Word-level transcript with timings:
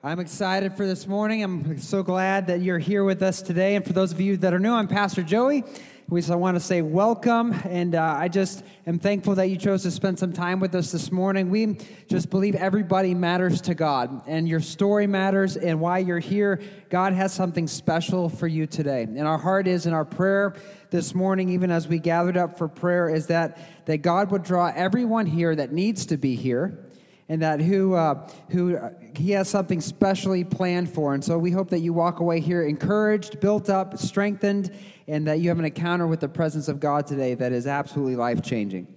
I'm 0.03 0.20
excited 0.20 0.73
for 0.73 0.88
this 0.88 1.06
morning. 1.06 1.44
I'm 1.44 1.78
so 1.78 2.02
glad 2.02 2.48
that 2.48 2.62
you're 2.62 2.80
here 2.80 3.03
with 3.03 3.22
us 3.22 3.44
today. 3.44 3.76
And 3.76 3.86
for 3.86 3.94
those 3.94 4.12
of 4.12 4.20
you 4.20 4.38
that 4.38 4.56
are 4.56 4.59
new, 4.59 4.73
I'm 4.73 4.88
Pastor 4.88 5.22
Joey. 5.22 5.64
We 6.08 6.22
just 6.22 6.32
want 6.38 6.55
to 6.55 6.59
say 6.59 6.84
welcome, 6.84 7.52
and 7.64 7.95
uh, 7.95 8.04
I 8.04 8.27
just 8.27 8.64
am 8.86 9.00
thankful 9.00 9.34
that 9.36 9.50
you 9.50 9.58
chose 9.58 9.82
to 9.84 9.91
spend 9.91 10.20
some 10.20 10.34
time 10.34 10.59
with 10.59 10.76
us 10.76 10.91
this 10.91 11.12
morning. 11.12 11.50
We 11.50 11.80
just 12.08 12.30
believe 12.30 12.54
everybody 12.54 13.16
matters 13.16 13.59
to 13.62 13.73
God, 13.73 14.22
and 14.28 14.48
your 14.48 14.59
story 14.59 15.08
matters, 15.08 15.58
and 15.58 15.80
why 15.80 15.98
you're 15.98 16.20
here. 16.20 16.62
God 16.91 17.14
has 17.14 17.34
something 17.34 17.66
special 17.66 18.30
for 18.30 18.45
you 18.45 18.68
today. 18.68 19.02
And 19.02 19.22
our 19.22 19.40
heart 19.40 19.68
is 19.68 19.88
in 19.88 19.94
our 19.94 20.05
prayer 20.05 20.55
this 20.91 21.16
morning, 21.16 21.50
even 21.50 21.72
as 21.72 21.88
we 21.88 21.98
gathered 21.98 22.38
up 22.38 22.56
for 22.56 22.67
prayer, 22.67 23.09
is 23.09 23.26
that, 23.28 23.58
that 23.88 24.03
God 24.03 24.30
would 24.30 24.44
draw 24.44 24.72
everyone 24.76 25.26
here 25.26 25.56
that 25.56 25.72
needs 25.72 26.06
to 26.06 26.17
be 26.17 26.36
here 26.36 26.86
and 27.28 27.42
that 27.42 27.59
who, 27.59 27.95
uh, 27.95 28.30
who 28.50 28.78
uh, 28.78 28.92
he 29.16 29.31
has 29.31 29.50
something 29.50 29.81
specially 29.81 30.44
planned 30.44 30.94
for. 30.94 31.14
And 31.14 31.23
so 31.23 31.39
we 31.39 31.52
hope 31.52 31.70
that 31.70 31.80
you 31.80 31.92
walk 31.92 32.20
away 32.20 32.39
here 32.39 32.64
encouraged, 32.64 33.39
built 33.39 33.70
up, 33.70 33.98
strengthened, 33.98 34.72
and 35.08 35.28
that 35.28 35.39
you 35.39 35.50
have 35.50 35.59
an 35.59 35.66
encounter 35.66 36.08
with 36.08 36.20
the 36.20 36.28
presence 36.28 36.67
of 36.67 36.80
God 36.80 37.06
today 37.08 37.36
that 37.36 37.52
is 37.52 37.67
absolutely 37.67 38.16
life 38.16 38.42
changing. 38.42 38.88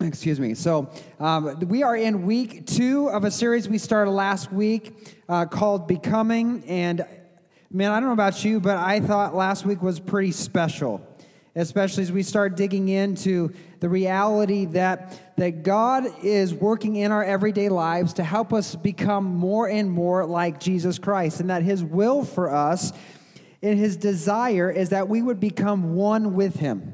Excuse 0.00 0.40
me. 0.40 0.54
So, 0.54 0.90
um, 1.20 1.58
we 1.60 1.82
are 1.82 1.96
in 1.96 2.26
week 2.26 2.66
two 2.66 3.08
of 3.08 3.24
a 3.24 3.30
series 3.30 3.68
we 3.68 3.78
started 3.78 4.10
last 4.10 4.52
week 4.52 5.16
uh, 5.28 5.46
called 5.46 5.86
Becoming. 5.86 6.64
And 6.66 7.06
man, 7.70 7.90
I 7.90 8.00
don't 8.00 8.08
know 8.08 8.12
about 8.12 8.44
you, 8.44 8.60
but 8.60 8.76
I 8.76 9.00
thought 9.00 9.34
last 9.34 9.64
week 9.64 9.82
was 9.82 10.00
pretty 10.00 10.32
special, 10.32 11.06
especially 11.54 12.02
as 12.02 12.12
we 12.12 12.22
start 12.22 12.56
digging 12.56 12.88
into 12.88 13.52
the 13.80 13.88
reality 13.88 14.66
that, 14.66 15.36
that 15.36 15.62
God 15.62 16.06
is 16.22 16.52
working 16.52 16.96
in 16.96 17.12
our 17.12 17.24
everyday 17.24 17.68
lives 17.68 18.14
to 18.14 18.24
help 18.24 18.52
us 18.52 18.74
become 18.74 19.24
more 19.24 19.68
and 19.68 19.90
more 19.90 20.26
like 20.26 20.60
Jesus 20.60 20.98
Christ, 20.98 21.40
and 21.40 21.50
that 21.50 21.62
His 21.62 21.84
will 21.84 22.24
for 22.24 22.52
us 22.52 22.92
and 23.64 23.78
his 23.78 23.96
desire 23.96 24.70
is 24.70 24.90
that 24.90 25.08
we 25.08 25.22
would 25.22 25.40
become 25.40 25.94
one 25.94 26.34
with 26.34 26.56
him. 26.56 26.92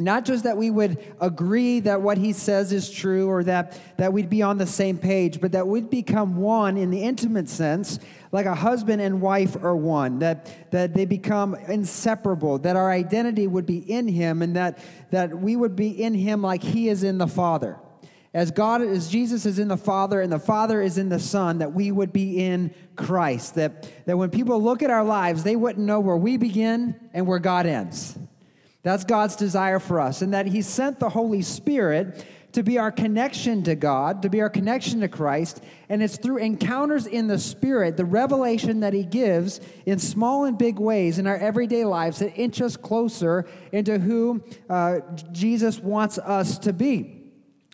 Not 0.00 0.24
just 0.24 0.44
that 0.44 0.56
we 0.56 0.70
would 0.70 1.04
agree 1.20 1.80
that 1.80 2.00
what 2.00 2.18
he 2.18 2.32
says 2.32 2.72
is 2.72 2.88
true 2.88 3.28
or 3.28 3.42
that, 3.42 3.76
that 3.96 4.12
we'd 4.12 4.30
be 4.30 4.42
on 4.42 4.56
the 4.58 4.66
same 4.66 4.96
page, 4.96 5.40
but 5.40 5.50
that 5.52 5.66
we'd 5.66 5.90
become 5.90 6.36
one 6.36 6.76
in 6.76 6.90
the 6.90 7.02
intimate 7.02 7.48
sense, 7.48 7.98
like 8.30 8.46
a 8.46 8.54
husband 8.54 9.02
and 9.02 9.20
wife 9.20 9.56
are 9.56 9.74
one, 9.74 10.20
that, 10.20 10.70
that 10.70 10.94
they 10.94 11.04
become 11.04 11.56
inseparable, 11.66 12.58
that 12.58 12.76
our 12.76 12.92
identity 12.92 13.48
would 13.48 13.66
be 13.66 13.78
in 13.78 14.06
him, 14.06 14.40
and 14.40 14.54
that, 14.54 14.78
that 15.10 15.36
we 15.36 15.56
would 15.56 15.74
be 15.74 15.88
in 15.88 16.14
him 16.14 16.42
like 16.42 16.62
he 16.62 16.88
is 16.88 17.02
in 17.02 17.18
the 17.18 17.26
Father 17.26 17.76
as 18.38 18.52
God, 18.52 18.82
as 18.82 19.08
Jesus 19.08 19.44
is 19.44 19.58
in 19.58 19.66
the 19.66 19.76
Father 19.76 20.20
and 20.20 20.32
the 20.32 20.38
Father 20.38 20.80
is 20.80 20.96
in 20.96 21.08
the 21.08 21.18
Son, 21.18 21.58
that 21.58 21.72
we 21.72 21.90
would 21.90 22.12
be 22.12 22.38
in 22.38 22.72
Christ. 22.94 23.56
That, 23.56 23.90
that 24.06 24.16
when 24.16 24.30
people 24.30 24.62
look 24.62 24.80
at 24.80 24.90
our 24.90 25.02
lives, 25.02 25.42
they 25.42 25.56
wouldn't 25.56 25.84
know 25.84 25.98
where 25.98 26.16
we 26.16 26.36
begin 26.36 26.94
and 27.12 27.26
where 27.26 27.40
God 27.40 27.66
ends. 27.66 28.16
That's 28.84 29.02
God's 29.02 29.34
desire 29.34 29.80
for 29.80 29.98
us. 29.98 30.22
And 30.22 30.34
that 30.34 30.46
He 30.46 30.62
sent 30.62 31.00
the 31.00 31.08
Holy 31.08 31.42
Spirit 31.42 32.24
to 32.52 32.62
be 32.62 32.78
our 32.78 32.92
connection 32.92 33.64
to 33.64 33.74
God, 33.74 34.22
to 34.22 34.30
be 34.30 34.40
our 34.40 34.48
connection 34.48 35.00
to 35.00 35.08
Christ. 35.08 35.60
And 35.88 36.00
it's 36.00 36.16
through 36.16 36.36
encounters 36.36 37.08
in 37.08 37.26
the 37.26 37.40
Spirit, 37.40 37.96
the 37.96 38.04
revelation 38.04 38.78
that 38.80 38.92
He 38.92 39.02
gives 39.02 39.60
in 39.84 39.98
small 39.98 40.44
and 40.44 40.56
big 40.56 40.78
ways 40.78 41.18
in 41.18 41.26
our 41.26 41.38
everyday 41.38 41.84
lives 41.84 42.20
that 42.20 42.36
inch 42.36 42.62
us 42.62 42.76
closer 42.76 43.48
into 43.72 43.98
who 43.98 44.44
uh, 44.70 45.00
Jesus 45.32 45.80
wants 45.80 46.18
us 46.18 46.56
to 46.60 46.72
be. 46.72 47.17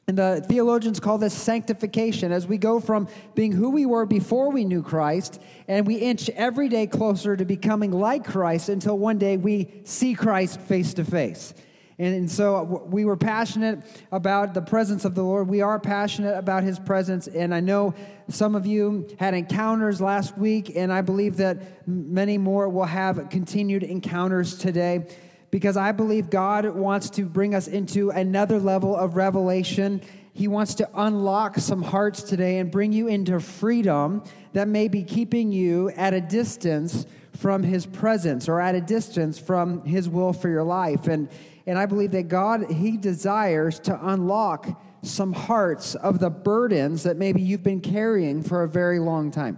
And 0.07 0.19
the 0.19 0.45
theologians 0.47 1.01
call 1.01 1.17
this 1.17 1.33
sanctification 1.33 2.31
as 2.31 2.47
we 2.47 2.59
go 2.59 2.79
from 2.79 3.09
being 3.35 3.53
who 3.53 3.71
we 3.71 3.87
were 3.87 4.05
before 4.05 4.51
we 4.51 4.65
knew 4.65 4.83
Christ 4.83 5.41
and 5.67 5.87
we 5.87 5.97
inch 5.97 6.29
every 6.31 6.69
day 6.69 6.87
closer 6.87 7.37
to 7.37 7.45
becoming 7.45 7.91
like 7.91 8.25
Christ 8.25 8.69
until 8.69 8.99
one 8.99 9.17
day 9.17 9.39
we 9.39 9.69
see 9.85 10.15
Christ 10.15 10.61
face 10.61 10.93
to 10.95 11.05
face. 11.05 11.55
And, 11.99 12.29
so 12.31 12.57
uh, 12.57 12.63
we 12.63 13.05
were 13.05 13.17
passionate 13.17 13.85
about 14.11 14.53
the 14.53 14.63
presence 14.63 15.05
of 15.05 15.15
the 15.15 15.23
Lord. 15.23 15.49
We 15.49 15.61
are 15.61 15.79
passionate 15.79 16.37
about 16.37 16.65
his 16.65 16.79
presence. 16.79 17.29
And 17.29 17.55
I 17.55 17.61
know 17.61 17.95
some 18.29 18.57
of 18.57 18.67
you 18.67 19.07
had 19.19 19.35
encounters 19.35 20.01
last 20.01 20.37
week, 20.37 20.73
and 20.75 20.93
I 20.93 21.03
believe 21.03 21.37
that 21.37 21.87
many 21.87 22.37
more 22.37 22.69
will 22.69 22.85
have 22.85 23.29
continued 23.31 23.85
encounters 23.85 24.59
today 24.59 25.07
because 25.55 25.77
I 25.77 25.93
believe 25.93 26.31
God 26.31 26.67
wants 26.75 27.11
to 27.11 27.27
bring 27.27 27.55
us 27.55 27.69
into 27.69 28.11
another 28.11 28.59
level 28.59 28.97
of 28.97 29.15
revelation. 29.15 30.03
He 30.33 30.49
wants 30.49 30.75
to 30.75 30.91
unlock 30.93 31.59
some 31.59 31.81
hearts 31.81 32.25
today 32.25 32.59
and 32.59 32.73
bring 32.73 32.93
you 32.93 33.07
into 33.07 33.39
freedom 33.39 34.25
that 34.53 34.67
may 34.67 34.89
be 34.89 35.05
keeping 35.05 35.53
you 35.53 35.91
at 35.91 36.13
a 36.13 36.21
distance 36.21 37.07
from 37.37 37.63
His 37.63 37.87
presence 37.87 38.49
or 38.49 38.61
at 38.61 38.75
a 38.75 38.81
distance 38.81 39.39
from 39.39 39.85
His 39.85 40.09
will 40.09 40.33
for 40.33 40.49
your 40.49 40.65
life. 40.65 41.07
And, 41.07 41.29
and 41.69 41.79
I 41.79 41.87
believe 41.87 42.11
that 42.11 42.27
God, 42.27 42.69
He 42.69 42.97
desires 42.97 43.79
to 43.79 43.97
unlock 44.09 44.83
some 45.03 45.33
hearts 45.33 45.95
of 45.95 46.19
the 46.19 46.31
burdens 46.31 47.05
that 47.05 47.17
maybe 47.17 47.41
you've 47.41 47.63
been 47.63 47.81
carrying 47.81 48.43
for 48.43 48.65
a 48.65 48.69
very 48.69 48.99
long 48.99 49.31
time. 49.31 49.57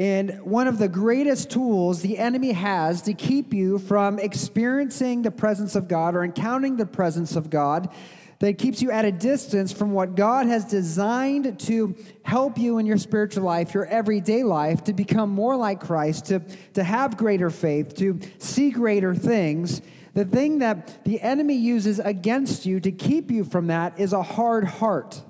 And 0.00 0.40
one 0.40 0.66
of 0.66 0.78
the 0.78 0.88
greatest 0.88 1.50
tools 1.50 2.00
the 2.00 2.16
enemy 2.16 2.52
has 2.52 3.02
to 3.02 3.12
keep 3.12 3.52
you 3.52 3.78
from 3.78 4.18
experiencing 4.18 5.20
the 5.20 5.30
presence 5.30 5.76
of 5.76 5.88
God 5.88 6.14
or 6.14 6.24
encountering 6.24 6.78
the 6.78 6.86
presence 6.86 7.36
of 7.36 7.50
God 7.50 7.90
that 8.38 8.56
keeps 8.56 8.80
you 8.80 8.90
at 8.90 9.04
a 9.04 9.12
distance 9.12 9.72
from 9.72 9.92
what 9.92 10.14
God 10.14 10.46
has 10.46 10.64
designed 10.64 11.60
to 11.60 11.94
help 12.22 12.56
you 12.56 12.78
in 12.78 12.86
your 12.86 12.96
spiritual 12.96 13.44
life, 13.44 13.74
your 13.74 13.84
everyday 13.84 14.42
life, 14.42 14.82
to 14.84 14.94
become 14.94 15.28
more 15.28 15.54
like 15.54 15.80
Christ, 15.80 16.24
to, 16.28 16.40
to 16.72 16.82
have 16.82 17.18
greater 17.18 17.50
faith, 17.50 17.94
to 17.96 18.20
see 18.38 18.70
greater 18.70 19.14
things. 19.14 19.82
The 20.14 20.24
thing 20.24 20.60
that 20.60 21.04
the 21.04 21.20
enemy 21.20 21.56
uses 21.56 21.98
against 21.98 22.64
you 22.64 22.80
to 22.80 22.90
keep 22.90 23.30
you 23.30 23.44
from 23.44 23.66
that 23.66 24.00
is 24.00 24.14
a 24.14 24.22
hard 24.22 24.64
heart. 24.64 25.20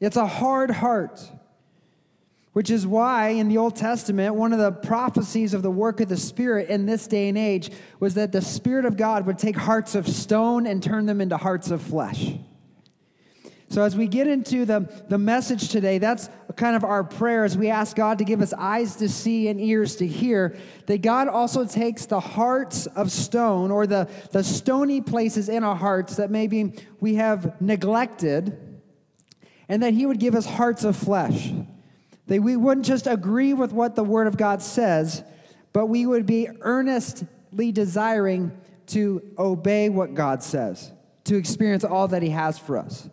It's 0.00 0.16
a 0.16 0.28
hard 0.28 0.70
heart. 0.70 1.20
Which 2.54 2.70
is 2.70 2.86
why 2.86 3.30
in 3.30 3.48
the 3.48 3.58
Old 3.58 3.74
Testament, 3.74 4.36
one 4.36 4.52
of 4.52 4.60
the 4.60 4.70
prophecies 4.70 5.54
of 5.54 5.62
the 5.62 5.72
work 5.72 6.00
of 6.00 6.08
the 6.08 6.16
Spirit 6.16 6.68
in 6.68 6.86
this 6.86 7.08
day 7.08 7.28
and 7.28 7.36
age 7.36 7.68
was 7.98 8.14
that 8.14 8.30
the 8.30 8.40
Spirit 8.40 8.84
of 8.84 8.96
God 8.96 9.26
would 9.26 9.38
take 9.38 9.56
hearts 9.56 9.96
of 9.96 10.06
stone 10.06 10.64
and 10.64 10.80
turn 10.80 11.06
them 11.06 11.20
into 11.20 11.36
hearts 11.36 11.72
of 11.72 11.82
flesh. 11.82 12.34
So, 13.70 13.82
as 13.82 13.96
we 13.96 14.06
get 14.06 14.28
into 14.28 14.64
the, 14.64 14.88
the 15.08 15.18
message 15.18 15.68
today, 15.68 15.98
that's 15.98 16.30
kind 16.54 16.76
of 16.76 16.84
our 16.84 17.02
prayer 17.02 17.44
as 17.44 17.58
we 17.58 17.70
ask 17.70 17.96
God 17.96 18.18
to 18.18 18.24
give 18.24 18.40
us 18.40 18.52
eyes 18.52 18.94
to 18.96 19.08
see 19.08 19.48
and 19.48 19.60
ears 19.60 19.96
to 19.96 20.06
hear. 20.06 20.56
That 20.86 21.02
God 21.02 21.26
also 21.26 21.64
takes 21.64 22.06
the 22.06 22.20
hearts 22.20 22.86
of 22.86 23.10
stone 23.10 23.72
or 23.72 23.88
the, 23.88 24.08
the 24.30 24.44
stony 24.44 25.00
places 25.00 25.48
in 25.48 25.64
our 25.64 25.74
hearts 25.74 26.14
that 26.16 26.30
maybe 26.30 26.72
we 27.00 27.16
have 27.16 27.60
neglected, 27.60 28.56
and 29.68 29.82
that 29.82 29.92
He 29.92 30.06
would 30.06 30.20
give 30.20 30.36
us 30.36 30.46
hearts 30.46 30.84
of 30.84 30.94
flesh 30.94 31.50
that 32.26 32.42
we 32.42 32.56
wouldn't 32.56 32.86
just 32.86 33.06
agree 33.06 33.52
with 33.52 33.72
what 33.72 33.96
the 33.96 34.04
Word 34.04 34.26
of 34.26 34.36
God 34.36 34.62
says, 34.62 35.22
but 35.72 35.86
we 35.86 36.06
would 36.06 36.26
be 36.26 36.48
earnestly 36.60 37.72
desiring 37.72 38.56
to 38.86 39.22
obey 39.38 39.88
what 39.88 40.14
God 40.14 40.42
says, 40.42 40.92
to 41.24 41.36
experience 41.36 41.84
all 41.84 42.08
that 42.08 42.22
He 42.22 42.30
has 42.30 42.58
for 42.58 42.78
us. 42.78 43.08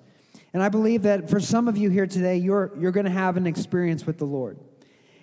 And 0.54 0.62
I 0.62 0.69
believe 0.69 1.04
that 1.04 1.30
for 1.30 1.40
some 1.40 1.68
of 1.68 1.78
you 1.78 1.90
here 1.90 2.08
today, 2.08 2.38
you're, 2.38 2.72
you're 2.78 2.92
going 2.92 3.06
to 3.06 3.12
have 3.12 3.38
an 3.38 3.48
experience 3.48 4.06
with 4.06 4.18
the 4.18 4.25
Lord. 4.25 4.58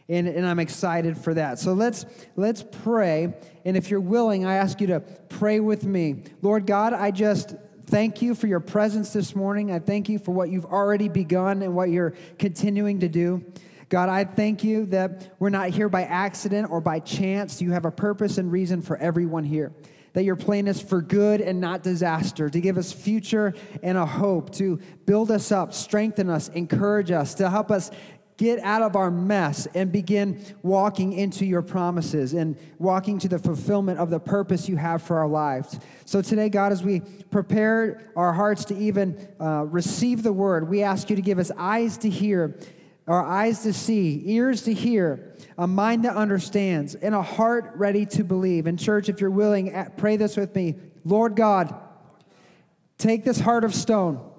And, 0.08 0.26
and 0.26 0.46
I'm 0.46 0.58
excited 0.58 1.19
for 1.19 1.35
that. 1.35 1.58
So 1.58 1.75
let's, 1.75 2.06
let's 2.35 2.64
pray. 2.82 3.35
And 3.67 3.76
if 3.76 3.90
you're 3.90 4.00
willing, 4.00 4.46
I 4.46 4.55
ask 4.55 4.81
you 4.81 4.87
to 4.87 5.00
pray 5.00 5.61
with 5.61 5.85
me. 5.85 6.23
Lord 6.40 6.67
God, 6.67 6.94
I 6.94 7.11
just 7.11 7.55
thank 7.88 8.23
you 8.23 8.35
for 8.35 8.46
your 8.46 8.61
presence 8.61 9.12
this 9.12 9.37
morning. 9.37 9.70
I 9.70 9.81
thank 9.81 10.08
you 10.08 10.19
for 10.19 10.32
what 10.32 10.49
you've 10.49 10.64
already 10.64 11.11
begun 11.11 11.61
and 11.61 11.75
what 11.75 11.90
you're 11.90 12.14
continuing 12.38 13.00
to 13.00 13.08
do. 13.08 13.44
God, 13.88 14.11
I 14.11 14.25
thank 14.25 14.62
you 14.64 14.85
that 14.87 15.35
we're 15.38 15.49
not 15.49 15.70
here 15.70 15.88
by 15.88 16.02
accident 16.05 16.70
or 16.70 16.81
by 16.81 17.00
chance. 17.00 17.62
You 17.62 17.73
have 17.73 17.87
a 17.87 17.90
purpose 17.90 18.37
and 18.37 18.52
reason 18.52 18.82
for 18.82 18.99
everyone 18.99 19.44
here. 19.44 19.73
That 20.12 20.25
your 20.25 20.37
plan 20.37 20.67
is 20.67 20.81
for 20.81 21.00
good 21.00 21.40
and 21.40 21.61
not 21.61 21.82
disaster, 21.82 22.50
to 22.50 22.61
give 22.61 22.76
us 22.76 22.93
future 22.93 23.55
and 23.82 23.96
a 23.96 24.05
hope, 24.05 24.50
to 24.55 24.79
build 25.06 25.31
us 25.31 25.52
up, 25.52 25.73
strengthen 25.73 26.29
us, 26.29 26.49
encourage 26.49 27.11
us, 27.11 27.35
to 27.35 27.49
help 27.49 27.70
us 27.70 27.90
get 28.37 28.61
out 28.61 28.82
of 28.82 28.94
our 28.94 29.11
mess 29.11 29.67
and 29.75 29.90
begin 29.90 30.43
walking 30.62 31.12
into 31.12 31.44
your 31.44 31.61
promises 31.61 32.35
and 32.35 32.56
walking 32.79 33.19
to 33.19 33.29
the 33.29 33.38
fulfillment 33.38 33.99
of 33.99 34.11
the 34.11 34.20
purpose 34.20 34.69
you 34.69 34.76
have 34.76 35.02
for 35.02 35.19
our 35.19 35.29
lives. 35.29 35.79
So 36.05 36.23
today, 36.23 36.49
God, 36.49 36.73
as 36.73 36.82
we 36.82 37.00
prepare 37.31 38.11
our 38.17 38.32
hearts 38.32 38.64
to 38.67 38.76
even 38.76 39.29
uh, 39.40 39.64
receive 39.67 40.23
the 40.23 40.32
word, 40.32 40.69
we 40.69 40.82
ask 40.82 41.11
you 41.11 41.17
to 41.17 41.23
give 41.23 41.38
us 41.38 41.50
eyes 41.58 41.99
to 41.99 42.08
hear, 42.08 42.56
our 43.08 43.25
eyes 43.25 43.62
to 43.62 43.72
see, 43.72 44.22
ears 44.26 44.62
to 44.62 44.75
hear, 44.75 45.34
a 45.56 45.66
mind 45.66 46.05
that 46.05 46.14
understands, 46.14 46.94
and 46.94 47.14
a 47.14 47.22
heart 47.22 47.72
ready 47.75 48.05
to 48.06 48.22
believe. 48.22 48.66
And, 48.66 48.78
church, 48.78 49.08
if 49.08 49.20
you're 49.20 49.31
willing, 49.31 49.75
pray 49.96 50.16
this 50.16 50.37
with 50.37 50.55
me 50.55 50.76
Lord 51.05 51.34
God, 51.34 51.75
take 52.99 53.25
this 53.25 53.40
heart 53.40 53.64
of 53.64 53.75
stone 53.75 54.31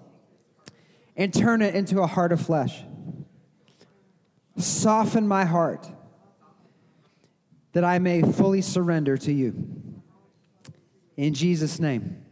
and 1.18 1.33
turn 1.33 1.62
it 1.62 1.74
into 1.74 2.01
a 2.01 2.07
heart 2.07 2.31
of 2.31 2.39
flesh. 2.39 2.83
Soften 4.57 5.27
my 5.27 5.45
heart 5.45 5.89
that 7.74 7.83
I 7.83 7.98
may 7.98 8.22
fully 8.22 8.62
surrender 8.62 9.18
to 9.18 9.31
you. 9.31 10.01
In 11.18 11.33
Jesus' 11.33 11.80
name, 11.80 12.24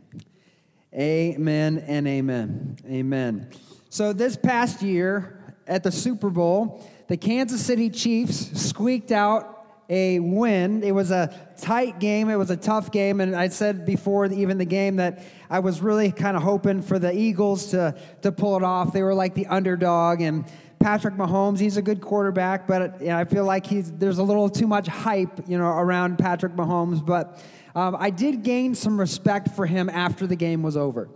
amen 0.94 1.84
and 1.88 2.08
amen. 2.08 2.78
Amen. 2.86 3.50
So, 3.90 4.14
this 4.14 4.38
past 4.38 4.82
year 4.82 5.37
at 5.68 5.84
the 5.84 5.92
Super 5.92 6.30
Bowl, 6.30 6.86
the 7.08 7.18
Kansas 7.18 7.66
City 7.66 7.90
Chiefs 7.90 8.60
squeaked 8.60 9.12
out 9.12 9.54
a 9.90 10.20
win. 10.20 10.84
It 10.84 10.92
was 10.92 11.12
a 11.12 11.34
tight 11.58 12.00
game, 12.00 12.30
it 12.30 12.36
was 12.36 12.50
a 12.50 12.58
tough 12.58 12.92
game, 12.92 13.22
and 13.22 13.36
I 13.36 13.48
said 13.48 13.86
before 13.86 14.26
even 14.26 14.58
the 14.58 14.66
game 14.66 14.98
that 14.98 15.24
I 15.50 15.60
was 15.60 15.82
really 15.82 16.12
kind 16.12 16.36
of 16.36 16.44
hoping 16.44 16.82
for 16.82 17.00
the 17.00 17.14
Eagles 17.14 17.68
to, 17.72 17.96
to 18.22 18.32
pull 18.32 18.58
it 18.58 18.64
off. 18.64 18.92
They 18.92 19.04
were 19.04 19.14
like 19.14 19.34
the 19.34 19.48
underdog, 19.48 20.22
and 20.22 20.46
Patrick 20.80 21.16
Mahomes, 21.16 21.60
he's 21.60 21.78
a 21.78 21.82
good 21.82 22.02
quarterback, 22.02 22.68
but 22.68 23.02
you 23.02 23.08
know, 23.08 23.18
I 23.18 23.26
feel 23.26 23.46
like 23.46 23.66
he's, 23.66 23.92
there's 23.92 24.20
a 24.20 24.24
little 24.24 24.50
too 24.50 24.68
much 24.68 24.88
hype, 24.88 25.48
you 25.48 25.58
know, 25.58 25.66
around 25.66 26.18
Patrick 26.18 26.54
Mahomes. 26.54 27.04
But 27.04 27.44
um, 27.74 27.96
I 27.98 28.10
did 28.10 28.44
gain 28.44 28.76
some 28.76 29.00
respect 29.00 29.50
for 29.56 29.66
him 29.66 29.90
after 29.90 30.28
the 30.28 30.36
game 30.36 30.62
was 30.62 30.78
over. 30.78 31.10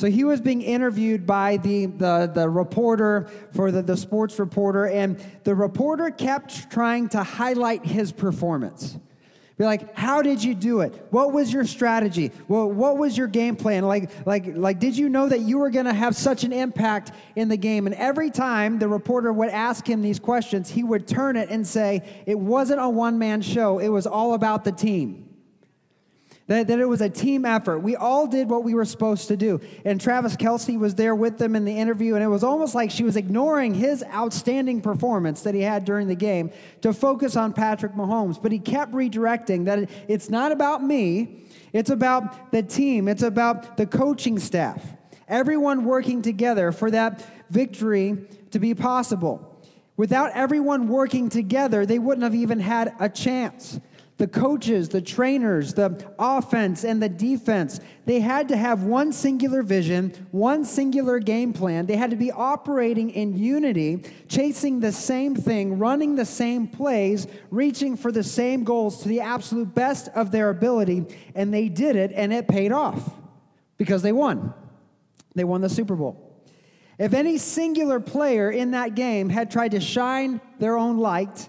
So 0.00 0.10
he 0.10 0.24
was 0.24 0.40
being 0.40 0.62
interviewed 0.62 1.26
by 1.26 1.58
the, 1.58 1.84
the, 1.84 2.32
the 2.32 2.48
reporter 2.48 3.28
for 3.52 3.70
the, 3.70 3.82
the 3.82 3.98
sports 3.98 4.38
reporter, 4.38 4.86
and 4.86 5.22
the 5.44 5.54
reporter 5.54 6.08
kept 6.08 6.70
trying 6.70 7.10
to 7.10 7.22
highlight 7.22 7.84
his 7.84 8.10
performance. 8.10 8.96
Be 9.58 9.66
like, 9.66 9.94
how 9.94 10.22
did 10.22 10.42
you 10.42 10.54
do 10.54 10.80
it? 10.80 10.94
What 11.10 11.34
was 11.34 11.52
your 11.52 11.66
strategy? 11.66 12.32
Well, 12.48 12.72
what 12.72 12.96
was 12.96 13.18
your 13.18 13.26
game 13.26 13.56
plan? 13.56 13.86
Like, 13.86 14.10
like, 14.24 14.56
like, 14.56 14.78
did 14.78 14.96
you 14.96 15.10
know 15.10 15.28
that 15.28 15.40
you 15.40 15.58
were 15.58 15.68
going 15.68 15.84
to 15.84 15.92
have 15.92 16.16
such 16.16 16.44
an 16.44 16.54
impact 16.54 17.12
in 17.36 17.50
the 17.50 17.58
game? 17.58 17.84
And 17.84 17.94
every 17.94 18.30
time 18.30 18.78
the 18.78 18.88
reporter 18.88 19.30
would 19.34 19.50
ask 19.50 19.86
him 19.86 20.00
these 20.00 20.18
questions, 20.18 20.70
he 20.70 20.82
would 20.82 21.06
turn 21.06 21.36
it 21.36 21.50
and 21.50 21.66
say, 21.66 22.08
it 22.24 22.38
wasn't 22.38 22.80
a 22.80 22.88
one 22.88 23.18
man 23.18 23.42
show, 23.42 23.78
it 23.78 23.88
was 23.88 24.06
all 24.06 24.32
about 24.32 24.64
the 24.64 24.72
team 24.72 25.29
that, 26.50 26.66
that 26.66 26.80
it 26.80 26.84
was 26.84 27.00
a 27.00 27.08
team 27.08 27.44
effort. 27.44 27.78
We 27.78 27.94
all 27.94 28.26
did 28.26 28.50
what 28.50 28.64
we 28.64 28.74
were 28.74 28.84
supposed 28.84 29.28
to 29.28 29.36
do. 29.36 29.60
And 29.84 30.00
Travis 30.00 30.34
Kelce 30.34 30.76
was 30.76 30.96
there 30.96 31.14
with 31.14 31.38
them 31.38 31.54
in 31.54 31.64
the 31.64 31.78
interview, 31.78 32.16
and 32.16 32.24
it 32.24 32.26
was 32.26 32.42
almost 32.42 32.74
like 32.74 32.90
she 32.90 33.04
was 33.04 33.14
ignoring 33.14 33.72
his 33.72 34.02
outstanding 34.12 34.80
performance 34.80 35.42
that 35.42 35.54
he 35.54 35.60
had 35.60 35.84
during 35.84 36.08
the 36.08 36.16
game 36.16 36.50
to 36.80 36.92
focus 36.92 37.36
on 37.36 37.52
Patrick 37.52 37.92
Mahomes. 37.92 38.42
But 38.42 38.50
he 38.50 38.58
kept 38.58 38.90
redirecting 38.90 39.66
that 39.66 39.88
it's 40.08 40.28
not 40.28 40.50
about 40.50 40.82
me, 40.82 41.44
it's 41.72 41.90
about 41.90 42.50
the 42.50 42.64
team, 42.64 43.06
it's 43.06 43.22
about 43.22 43.76
the 43.76 43.86
coaching 43.86 44.36
staff. 44.40 44.84
Everyone 45.28 45.84
working 45.84 46.20
together 46.20 46.72
for 46.72 46.90
that 46.90 47.24
victory 47.48 48.26
to 48.50 48.58
be 48.58 48.74
possible. 48.74 49.46
Without 49.96 50.32
everyone 50.34 50.88
working 50.88 51.28
together, 51.28 51.86
they 51.86 52.00
wouldn't 52.00 52.24
have 52.24 52.34
even 52.34 52.58
had 52.58 52.92
a 52.98 53.08
chance 53.08 53.78
the 54.20 54.28
coaches, 54.28 54.90
the 54.90 55.00
trainers, 55.00 55.72
the 55.72 55.98
offense, 56.18 56.84
and 56.84 57.02
the 57.02 57.08
defense, 57.08 57.80
they 58.04 58.20
had 58.20 58.48
to 58.48 58.56
have 58.56 58.84
one 58.84 59.12
singular 59.12 59.62
vision, 59.62 60.12
one 60.30 60.62
singular 60.64 61.18
game 61.18 61.54
plan. 61.54 61.86
They 61.86 61.96
had 61.96 62.10
to 62.10 62.16
be 62.16 62.30
operating 62.30 63.10
in 63.10 63.36
unity, 63.36 64.04
chasing 64.28 64.78
the 64.78 64.92
same 64.92 65.34
thing, 65.34 65.78
running 65.78 66.16
the 66.16 66.26
same 66.26 66.68
plays, 66.68 67.26
reaching 67.50 67.96
for 67.96 68.12
the 68.12 68.22
same 68.22 68.62
goals 68.62 69.02
to 69.02 69.08
the 69.08 69.22
absolute 69.22 69.74
best 69.74 70.08
of 70.14 70.30
their 70.30 70.50
ability. 70.50 71.06
And 71.34 71.52
they 71.52 71.68
did 71.68 71.96
it, 71.96 72.12
and 72.14 72.32
it 72.32 72.46
paid 72.46 72.72
off 72.72 73.14
because 73.78 74.02
they 74.02 74.12
won. 74.12 74.52
They 75.34 75.44
won 75.44 75.62
the 75.62 75.70
Super 75.70 75.96
Bowl. 75.96 76.30
If 76.98 77.14
any 77.14 77.38
singular 77.38 78.00
player 78.00 78.50
in 78.50 78.72
that 78.72 78.94
game 78.94 79.30
had 79.30 79.50
tried 79.50 79.70
to 79.70 79.80
shine 79.80 80.42
their 80.58 80.76
own 80.76 80.98
light, 80.98 81.48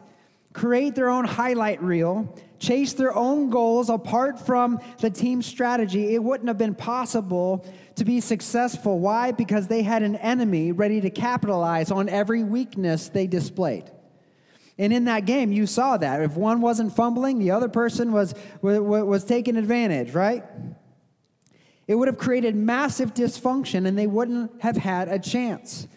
create 0.54 0.96
their 0.96 1.10
own 1.10 1.26
highlight 1.26 1.82
reel, 1.82 2.36
chase 2.60 2.94
their 2.94 3.16
own 3.16 3.50
goals 3.50 3.90
apart 3.90 4.40
from 4.40 4.80
the 5.00 5.10
team 5.10 5.42
strategy, 5.42 6.14
it 6.14 6.24
wouldn't 6.24 6.48
have 6.48 6.58
been 6.58 6.76
possible 6.76 7.66
to 7.96 8.06
be 8.06 8.20
successful. 8.20 9.00
Why? 9.00 9.32
Because 9.32 9.68
they 9.68 9.82
had 9.82 10.04
an 10.04 10.16
enemy 10.18 10.72
ready 10.72 11.02
to 11.02 11.10
capitalize 11.10 11.92
on 11.92 12.10
every 12.10 12.44
weakness 12.44 13.10
they 13.10 13.28
displayed. 13.28 13.90
And 14.78 14.94
in 14.94 15.06
that 15.06 15.26
game, 15.26 15.52
you 15.52 15.68
saw 15.68 15.98
that. 15.98 16.22
If 16.22 16.36
one 16.36 16.62
wasn't 16.62 16.96
fumbling, 16.96 17.40
the 17.40 17.52
other 17.52 17.70
person 17.70 18.12
was, 18.12 18.34
was, 18.62 18.80
was 18.80 19.26
taking 19.26 19.58
advantage, 19.58 20.14
right? 20.14 20.44
It 21.88 21.96
would 21.96 22.08
have 22.08 22.18
created 22.18 22.56
massive 22.56 23.14
dysfunction 23.14 23.86
and 23.86 23.98
they 23.98 24.08
wouldn't 24.08 24.62
have 24.62 24.78
had 24.78 25.08
a 25.08 25.20
chance 25.20 25.88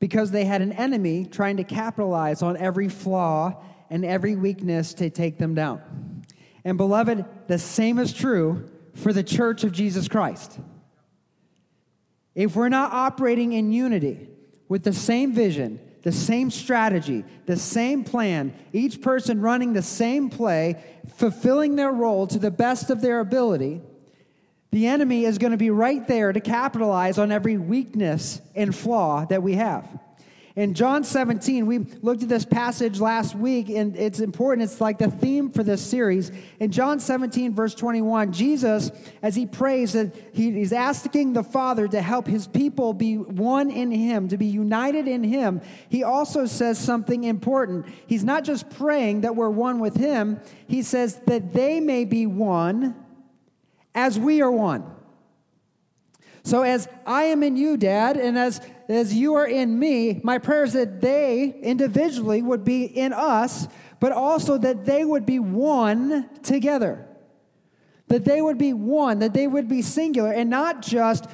because 0.00 0.30
they 0.30 0.44
had 0.44 0.62
an 0.62 0.72
enemy 0.72 1.24
trying 1.24 1.58
to 1.58 1.64
capitalize 1.64 2.42
on 2.42 2.56
every 2.56 2.88
flaw 2.88 3.62
and 3.90 4.04
every 4.04 4.34
weakness 4.34 4.94
to 4.94 5.10
take 5.10 5.38
them 5.38 5.54
down. 5.54 6.24
And 6.64 6.76
beloved, 6.76 7.24
the 7.46 7.58
same 7.58 7.98
is 7.98 8.12
true 8.12 8.68
for 8.94 9.12
the 9.12 9.22
church 9.22 9.62
of 9.62 9.72
Jesus 9.72 10.08
Christ. 10.08 10.58
If 12.34 12.56
we're 12.56 12.68
not 12.68 12.92
operating 12.92 13.52
in 13.52 13.72
unity 13.72 14.28
with 14.68 14.84
the 14.84 14.92
same 14.92 15.32
vision, 15.32 15.80
the 16.02 16.12
same 16.12 16.50
strategy, 16.50 17.24
the 17.46 17.56
same 17.56 18.04
plan, 18.04 18.54
each 18.72 19.02
person 19.02 19.40
running 19.40 19.74
the 19.74 19.82
same 19.82 20.30
play, 20.30 20.82
fulfilling 21.16 21.76
their 21.76 21.92
role 21.92 22.26
to 22.28 22.38
the 22.38 22.50
best 22.50 22.88
of 22.88 23.02
their 23.02 23.20
ability, 23.20 23.82
the 24.70 24.86
enemy 24.86 25.24
is 25.24 25.38
going 25.38 25.50
to 25.52 25.56
be 25.56 25.70
right 25.70 26.06
there 26.06 26.32
to 26.32 26.40
capitalize 26.40 27.18
on 27.18 27.32
every 27.32 27.56
weakness 27.56 28.40
and 28.54 28.74
flaw 28.74 29.24
that 29.26 29.42
we 29.42 29.54
have. 29.54 29.88
In 30.56 30.74
John 30.74 31.04
17, 31.04 31.64
we 31.64 31.78
looked 31.78 32.24
at 32.24 32.28
this 32.28 32.44
passage 32.44 33.00
last 33.00 33.36
week, 33.36 33.68
and 33.68 33.96
it's 33.96 34.18
important. 34.18 34.68
It's 34.68 34.80
like 34.80 34.98
the 34.98 35.10
theme 35.10 35.48
for 35.50 35.62
this 35.62 35.80
series. 35.80 36.32
In 36.58 36.72
John 36.72 36.98
17, 36.98 37.54
verse 37.54 37.74
21, 37.74 38.32
Jesus, 38.32 38.90
as 39.22 39.36
he 39.36 39.46
prays, 39.46 39.92
that 39.92 40.12
he's 40.32 40.72
asking 40.72 41.34
the 41.34 41.44
Father 41.44 41.86
to 41.86 42.02
help 42.02 42.26
his 42.26 42.48
people 42.48 42.92
be 42.92 43.16
one 43.16 43.70
in 43.70 43.92
him, 43.92 44.26
to 44.28 44.36
be 44.36 44.46
united 44.46 45.06
in 45.06 45.22
him. 45.22 45.60
He 45.88 46.02
also 46.02 46.46
says 46.46 46.78
something 46.78 47.24
important. 47.24 47.86
He's 48.06 48.24
not 48.24 48.42
just 48.42 48.68
praying 48.70 49.20
that 49.20 49.36
we're 49.36 49.50
one 49.50 49.78
with 49.78 49.96
him, 49.96 50.40
he 50.66 50.82
says 50.82 51.20
that 51.26 51.52
they 51.54 51.78
may 51.78 52.04
be 52.04 52.26
one 52.26 52.96
as 53.94 54.18
we 54.18 54.40
are 54.40 54.50
one. 54.50 54.84
So, 56.42 56.62
as 56.62 56.88
I 57.06 57.24
am 57.24 57.42
in 57.42 57.56
you, 57.56 57.76
Dad, 57.76 58.16
and 58.16 58.38
as, 58.38 58.60
as 58.88 59.12
you 59.12 59.34
are 59.34 59.46
in 59.46 59.78
me, 59.78 60.20
my 60.24 60.38
prayer 60.38 60.64
is 60.64 60.72
that 60.72 61.00
they 61.00 61.54
individually 61.62 62.40
would 62.40 62.64
be 62.64 62.84
in 62.84 63.12
us, 63.12 63.68
but 64.00 64.12
also 64.12 64.56
that 64.58 64.86
they 64.86 65.04
would 65.04 65.26
be 65.26 65.38
one 65.38 66.30
together. 66.42 67.06
That 68.08 68.24
they 68.24 68.40
would 68.40 68.56
be 68.58 68.72
one, 68.72 69.18
that 69.18 69.34
they 69.34 69.46
would 69.46 69.68
be 69.68 69.82
singular, 69.82 70.32
and 70.32 70.48
not 70.48 70.80
just 70.80 71.26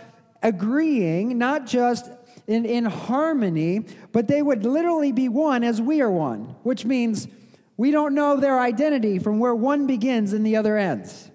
agreeing, 0.42 1.38
not 1.38 1.66
just 1.66 2.10
in, 2.48 2.64
in 2.66 2.84
harmony, 2.84 3.86
but 4.12 4.26
they 4.26 4.42
would 4.42 4.64
literally 4.64 5.12
be 5.12 5.28
one 5.28 5.62
as 5.62 5.80
we 5.80 6.00
are 6.00 6.10
one, 6.10 6.56
which 6.64 6.84
means 6.84 7.28
we 7.76 7.90
don't 7.90 8.14
know 8.14 8.38
their 8.38 8.58
identity 8.58 9.18
from 9.18 9.38
where 9.38 9.54
one 9.54 9.86
begins 9.86 10.32
and 10.32 10.44
the 10.44 10.56
other 10.56 10.76
ends 10.76 11.30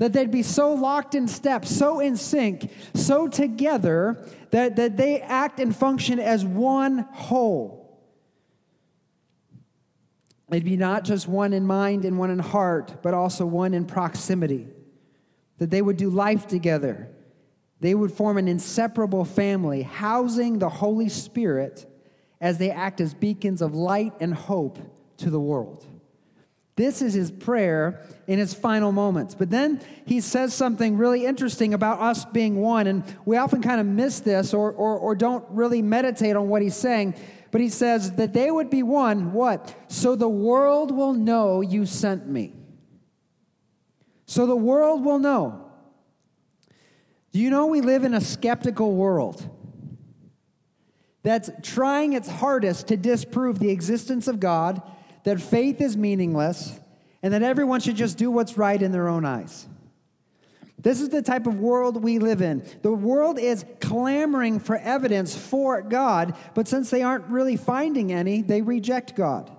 that 0.00 0.14
they'd 0.14 0.30
be 0.30 0.42
so 0.42 0.72
locked 0.72 1.14
in 1.14 1.28
step, 1.28 1.66
so 1.66 2.00
in 2.00 2.16
sync, 2.16 2.72
so 2.94 3.28
together 3.28 4.26
that, 4.50 4.76
that 4.76 4.96
they 4.96 5.20
act 5.20 5.60
and 5.60 5.76
function 5.76 6.18
as 6.18 6.42
one 6.42 7.00
whole. 7.12 8.00
They'd 10.48 10.64
be 10.64 10.78
not 10.78 11.04
just 11.04 11.28
one 11.28 11.52
in 11.52 11.66
mind 11.66 12.06
and 12.06 12.18
one 12.18 12.30
in 12.30 12.38
heart, 12.38 13.02
but 13.02 13.12
also 13.12 13.44
one 13.44 13.74
in 13.74 13.84
proximity. 13.84 14.68
That 15.58 15.68
they 15.68 15.82
would 15.82 15.98
do 15.98 16.08
life 16.08 16.46
together. 16.46 17.10
They 17.80 17.94
would 17.94 18.10
form 18.10 18.38
an 18.38 18.48
inseparable 18.48 19.26
family, 19.26 19.82
housing 19.82 20.60
the 20.60 20.70
Holy 20.70 21.10
Spirit 21.10 21.84
as 22.40 22.56
they 22.56 22.70
act 22.70 23.02
as 23.02 23.12
beacons 23.12 23.60
of 23.60 23.74
light 23.74 24.14
and 24.18 24.32
hope 24.32 24.78
to 25.18 25.28
the 25.28 25.38
world. 25.38 25.86
This 26.80 27.02
is 27.02 27.12
his 27.12 27.30
prayer 27.30 28.00
in 28.26 28.38
his 28.38 28.54
final 28.54 28.90
moments. 28.90 29.34
But 29.34 29.50
then 29.50 29.82
he 30.06 30.22
says 30.22 30.54
something 30.54 30.96
really 30.96 31.26
interesting 31.26 31.74
about 31.74 32.00
us 32.00 32.24
being 32.24 32.56
one. 32.56 32.86
And 32.86 33.04
we 33.26 33.36
often 33.36 33.60
kind 33.60 33.82
of 33.82 33.86
miss 33.86 34.20
this 34.20 34.54
or, 34.54 34.72
or, 34.72 34.96
or 34.98 35.14
don't 35.14 35.44
really 35.50 35.82
meditate 35.82 36.36
on 36.36 36.48
what 36.48 36.62
he's 36.62 36.74
saying. 36.74 37.16
But 37.50 37.60
he 37.60 37.68
says 37.68 38.12
that 38.12 38.32
they 38.32 38.50
would 38.50 38.70
be 38.70 38.82
one, 38.82 39.34
what? 39.34 39.76
So 39.88 40.16
the 40.16 40.26
world 40.26 40.90
will 40.90 41.12
know 41.12 41.60
you 41.60 41.84
sent 41.84 42.26
me. 42.26 42.54
So 44.24 44.46
the 44.46 44.56
world 44.56 45.04
will 45.04 45.18
know. 45.18 45.70
Do 47.30 47.40
you 47.40 47.50
know 47.50 47.66
we 47.66 47.82
live 47.82 48.04
in 48.04 48.14
a 48.14 48.22
skeptical 48.22 48.94
world 48.94 49.46
that's 51.22 51.50
trying 51.62 52.14
its 52.14 52.30
hardest 52.30 52.88
to 52.88 52.96
disprove 52.96 53.58
the 53.58 53.68
existence 53.68 54.26
of 54.26 54.40
God, 54.40 54.80
that 55.24 55.40
faith 55.40 55.80
is 55.80 55.96
meaningless, 55.96 56.78
and 57.22 57.34
that 57.34 57.42
everyone 57.42 57.80
should 57.80 57.96
just 57.96 58.16
do 58.16 58.30
what's 58.30 58.56
right 58.56 58.80
in 58.80 58.92
their 58.92 59.08
own 59.08 59.24
eyes? 59.24 59.66
This 60.78 61.02
is 61.02 61.10
the 61.10 61.20
type 61.20 61.46
of 61.46 61.58
world 61.58 62.02
we 62.02 62.18
live 62.18 62.40
in. 62.40 62.64
The 62.80 62.92
world 62.92 63.38
is 63.38 63.66
clamoring 63.80 64.60
for 64.60 64.76
evidence 64.76 65.36
for 65.36 65.82
God, 65.82 66.34
but 66.54 66.66
since 66.66 66.88
they 66.88 67.02
aren't 67.02 67.26
really 67.26 67.56
finding 67.56 68.12
any, 68.12 68.40
they 68.40 68.62
reject 68.62 69.14
God. 69.14 69.54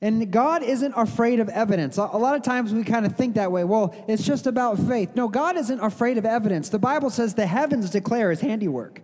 And 0.00 0.30
God 0.30 0.62
isn't 0.62 0.94
afraid 0.96 1.40
of 1.40 1.48
evidence. 1.48 1.96
A 1.96 2.04
lot 2.04 2.36
of 2.36 2.42
times 2.42 2.72
we 2.72 2.82
kind 2.82 3.06
of 3.06 3.16
think 3.16 3.34
that 3.34 3.52
way. 3.52 3.62
Well, 3.62 3.94
it's 4.08 4.24
just 4.24 4.46
about 4.46 4.78
faith. 4.78 5.10
No, 5.14 5.28
God 5.28 5.56
isn't 5.56 5.80
afraid 5.80 6.18
of 6.18 6.24
evidence. 6.24 6.68
The 6.68 6.78
Bible 6.78 7.10
says 7.10 7.34
the 7.34 7.46
heavens 7.46 7.90
declare 7.90 8.30
his 8.30 8.40
handiwork. 8.40 9.02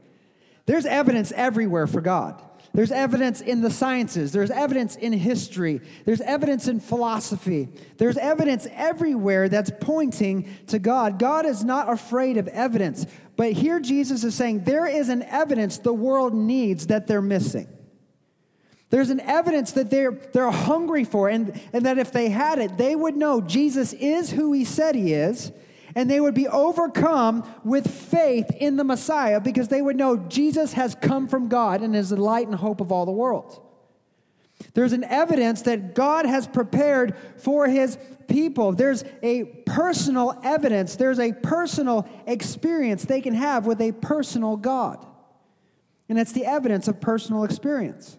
There's 0.67 0.87
evidence 0.87 1.33
everywhere 1.33 1.87
for 1.87 2.01
God. 2.01 2.43
There's 2.79 2.93
evidence 2.93 3.41
in 3.41 3.61
the 3.61 3.73
sciences. 3.73 4.31
There's 4.31 4.53
evidence 4.53 4.95
in 4.95 5.13
history. 5.13 5.81
There's 6.05 6.21
evidence 6.21 6.69
in 6.69 6.79
philosophy. 6.79 7.67
There's 7.97 8.17
evidence 8.17 8.69
everywhere 8.71 9.49
that's 9.49 9.73
pointing 9.81 10.49
to 10.69 10.79
God. 10.79 11.19
God 11.19 11.45
is 11.45 11.65
not 11.65 11.93
afraid 11.93 12.37
of 12.37 12.47
evidence. 12.47 13.05
But 13.35 13.55
here 13.55 13.81
Jesus 13.81 14.23
is 14.23 14.37
saying 14.37 14.63
there 14.63 14.87
is 14.87 15.09
an 15.09 15.25
evidence 15.25 15.79
the 15.79 15.93
world 15.93 16.35
needs 16.35 16.87
that 16.87 17.09
they're 17.09 17.21
missing. 17.21 17.67
There's 18.91 19.11
an 19.11 19.23
evidence 19.23 19.73
that 19.73 19.91
they're, 19.91 20.13
they're 20.13 20.49
hungry 20.49 21.03
for, 21.03 21.29
and, 21.29 21.61
and 21.73 21.85
that 21.85 21.99
if 21.99 22.13
they 22.13 22.29
had 22.29 22.61
it, 22.61 22.79
they 22.79 22.95
would 22.95 23.17
know 23.17 23.41
Jesus 23.41 23.93
is 23.93 24.31
who 24.31 24.53
he 24.53 24.65
said 24.65 24.95
he 24.95 25.15
is, 25.15 25.51
and 25.95 26.11
they 26.11 26.21
would 26.21 26.35
be 26.35 26.49
overcome 26.49 27.49
with 27.65 27.91
faith 27.91 28.51
in 28.59 28.77
the 28.77 28.85
Messiah 28.85 29.41
because 29.41 29.69
they 29.69 29.83
would 29.83 29.97
know 29.97 30.17
Jesus 30.17 30.75
has 30.75 30.95
come 30.95 31.29
from 31.29 31.49
God 31.49 31.83
and 31.83 31.97
is 31.97 32.11
the 32.11 32.17
light 32.17 32.47
and 32.47 32.57
hope 32.57 32.81
of 32.81 32.93
all 32.93 33.07
the 33.07 33.13
world. 33.13 33.63
There's 34.75 34.93
an 34.93 35.05
evidence 35.05 35.63
that 35.63 35.95
God 35.95 36.27
has 36.27 36.47
prepared 36.47 37.17
for 37.37 37.69
his 37.69 37.97
people. 38.29 38.73
There's 38.73 39.05
a 39.23 39.45
personal 39.67 40.39
evidence, 40.43 40.97
there's 40.97 41.21
a 41.21 41.33
personal 41.33 42.09
experience 42.27 43.05
they 43.05 43.21
can 43.21 43.35
have 43.35 43.67
with 43.67 43.81
a 43.81 43.93
personal 43.93 44.57
God. 44.57 45.05
And 46.09 46.19
it's 46.19 46.33
the 46.33 46.47
evidence 46.47 46.89
of 46.89 47.01
personal 47.01 47.45
experience. 47.45 48.17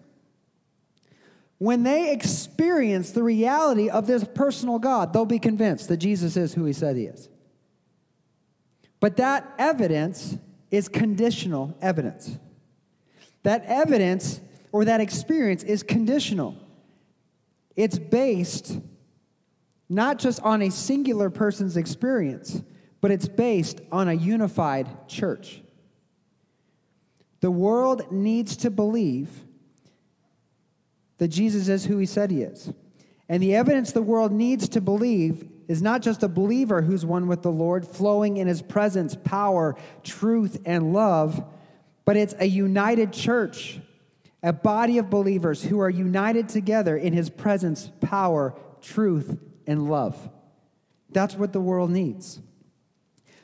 When 1.58 1.82
they 1.82 2.12
experience 2.12 3.10
the 3.10 3.22
reality 3.22 3.90
of 3.90 4.06
this 4.06 4.24
personal 4.24 4.78
God, 4.78 5.12
they'll 5.12 5.26
be 5.26 5.38
convinced 5.38 5.88
that 5.88 5.98
Jesus 5.98 6.36
is 6.36 6.54
who 6.54 6.64
he 6.64 6.72
said 6.72 6.96
he 6.96 7.04
is. 7.04 7.28
But 9.00 9.16
that 9.16 9.52
evidence 9.58 10.36
is 10.70 10.88
conditional 10.88 11.76
evidence. 11.80 12.38
That 13.42 13.64
evidence 13.64 14.40
or 14.72 14.84
that 14.84 15.00
experience 15.00 15.62
is 15.62 15.82
conditional. 15.82 16.54
It's 17.74 17.98
based 17.98 18.78
not 19.88 20.18
just 20.18 20.40
on 20.42 20.62
a 20.62 20.70
singular 20.70 21.30
person's 21.30 21.76
experience, 21.76 22.62
but 23.00 23.10
it's 23.10 23.26
based 23.26 23.80
on 23.90 24.08
a 24.08 24.12
unified 24.12 25.08
church. 25.08 25.62
The 27.40 27.50
world 27.50 28.12
needs 28.12 28.56
to 28.58 28.70
believe 28.70 29.30
that 31.18 31.28
Jesus 31.28 31.68
is 31.68 31.86
who 31.86 31.98
he 31.98 32.06
said 32.06 32.30
he 32.30 32.42
is. 32.42 32.72
And 33.28 33.42
the 33.42 33.54
evidence 33.54 33.92
the 33.92 34.02
world 34.02 34.32
needs 34.32 34.68
to 34.70 34.80
believe 34.80 35.48
is 35.70 35.80
not 35.80 36.02
just 36.02 36.24
a 36.24 36.28
believer 36.28 36.82
who's 36.82 37.06
one 37.06 37.28
with 37.28 37.42
the 37.42 37.52
Lord, 37.52 37.86
flowing 37.86 38.38
in 38.38 38.48
his 38.48 38.60
presence, 38.60 39.16
power, 39.22 39.76
truth, 40.02 40.60
and 40.64 40.92
love, 40.92 41.44
but 42.04 42.16
it's 42.16 42.34
a 42.40 42.46
united 42.46 43.12
church, 43.12 43.78
a 44.42 44.52
body 44.52 44.98
of 44.98 45.08
believers 45.08 45.62
who 45.62 45.78
are 45.78 45.88
united 45.88 46.48
together 46.48 46.96
in 46.96 47.12
his 47.12 47.30
presence, 47.30 47.88
power, 48.00 48.52
truth, 48.82 49.38
and 49.64 49.88
love. 49.88 50.28
That's 51.10 51.36
what 51.36 51.52
the 51.52 51.60
world 51.60 51.92
needs. 51.92 52.40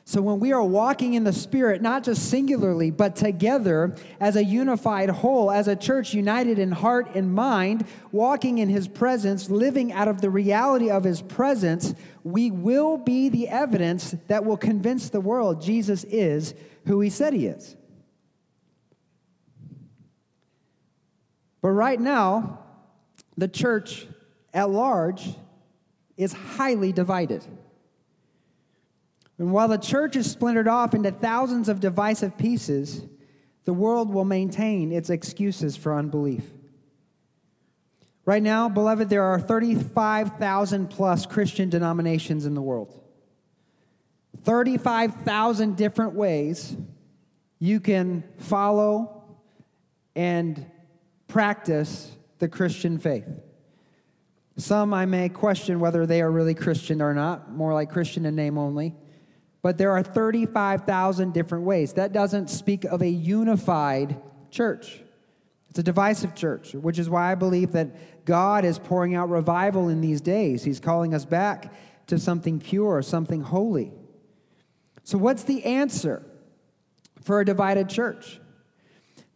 So 0.07 0.21
when 0.21 0.39
we 0.39 0.53
are 0.53 0.63
walking 0.63 1.15
in 1.15 1.25
the 1.25 1.33
Spirit, 1.33 1.81
not 1.81 2.01
just 2.01 2.29
singularly, 2.29 2.91
but 2.91 3.17
together 3.17 3.93
as 4.21 4.37
a 4.37 4.43
unified 4.45 5.09
whole, 5.09 5.51
as 5.51 5.67
a 5.67 5.75
church 5.75 6.13
united 6.13 6.59
in 6.59 6.71
heart 6.71 7.13
and 7.13 7.33
mind, 7.35 7.85
walking 8.13 8.59
in 8.59 8.69
His 8.69 8.87
presence, 8.87 9.49
living 9.49 9.91
out 9.91 10.07
of 10.07 10.21
the 10.21 10.29
reality 10.29 10.89
of 10.89 11.03
His 11.03 11.21
presence, 11.21 11.93
we 12.23 12.51
will 12.51 12.95
be 12.97 13.27
the 13.27 13.49
evidence 13.49 14.15
that 14.27 14.45
will 14.45 14.55
convince 14.55 15.09
the 15.09 15.19
world 15.19 15.61
Jesus 15.61 16.05
is 16.05 16.53
who 16.85 17.01
He 17.01 17.09
said 17.09 17.33
He 17.33 17.47
is. 17.47 17.75
But 21.61 21.71
right 21.71 21.99
now, 21.99 22.59
the 23.35 23.49
church 23.49 24.07
at 24.53 24.69
large 24.69 25.33
is 26.15 26.31
highly 26.31 26.93
divided. 26.93 27.43
And 29.39 29.51
while 29.51 29.67
the 29.67 29.77
church 29.77 30.15
is 30.15 30.29
splintered 30.29 30.67
off 30.67 30.93
into 30.93 31.11
thousands 31.11 31.69
of 31.69 31.79
divisive 31.79 32.37
pieces, 32.37 33.05
the 33.65 33.73
world 33.73 34.11
will 34.11 34.25
maintain 34.25 34.91
its 34.91 35.09
excuses 35.09 35.75
for 35.75 35.93
unbelief. 35.93 36.43
Right 38.25 38.41
now, 38.41 38.67
beloved, 38.67 39.09
there 39.09 39.23
are 39.23 39.39
35,000 39.39 40.89
plus 40.89 41.25
Christian 41.25 41.69
denominations 41.69 42.45
in 42.45 42.55
the 42.55 42.61
world. 42.61 42.99
35,000 44.43 45.77
different 45.77 46.13
ways 46.13 46.75
you 47.59 47.79
can 47.79 48.23
follow 48.37 49.23
and 50.15 50.65
practice 51.27 52.11
the 52.39 52.47
Christian 52.47 52.97
faith. 52.97 53.27
Some 54.57 54.93
I 54.93 55.05
may 55.05 55.29
question 55.29 55.79
whether 55.79 56.05
they 56.05 56.21
are 56.21 56.31
really 56.31 56.53
Christian 56.55 57.01
or 57.01 57.13
not, 57.13 57.51
more 57.51 57.73
like 57.73 57.91
Christian 57.91 58.25
in 58.25 58.35
name 58.35 58.57
only 58.57 58.95
but 59.61 59.77
there 59.77 59.91
are 59.91 60.03
35,000 60.03 61.33
different 61.33 61.65
ways. 61.65 61.93
That 61.93 62.13
doesn't 62.13 62.49
speak 62.49 62.85
of 62.85 63.01
a 63.01 63.09
unified 63.09 64.19
church. 64.51 65.01
It's 65.69 65.79
a 65.79 65.83
divisive 65.83 66.35
church, 66.35 66.73
which 66.73 66.99
is 66.99 67.09
why 67.09 67.31
I 67.31 67.35
believe 67.35 67.73
that 67.73 68.25
God 68.25 68.65
is 68.65 68.79
pouring 68.79 69.15
out 69.15 69.29
revival 69.29 69.89
in 69.89 70.01
these 70.01 70.21
days. 70.21 70.63
He's 70.63 70.79
calling 70.79 71.13
us 71.13 71.25
back 71.25 71.73
to 72.07 72.17
something 72.17 72.59
pure, 72.59 73.01
something 73.01 73.41
holy. 73.41 73.91
So, 75.03 75.17
what's 75.17 75.43
the 75.43 75.63
answer 75.63 76.25
for 77.21 77.39
a 77.39 77.45
divided 77.45 77.89
church? 77.89 78.39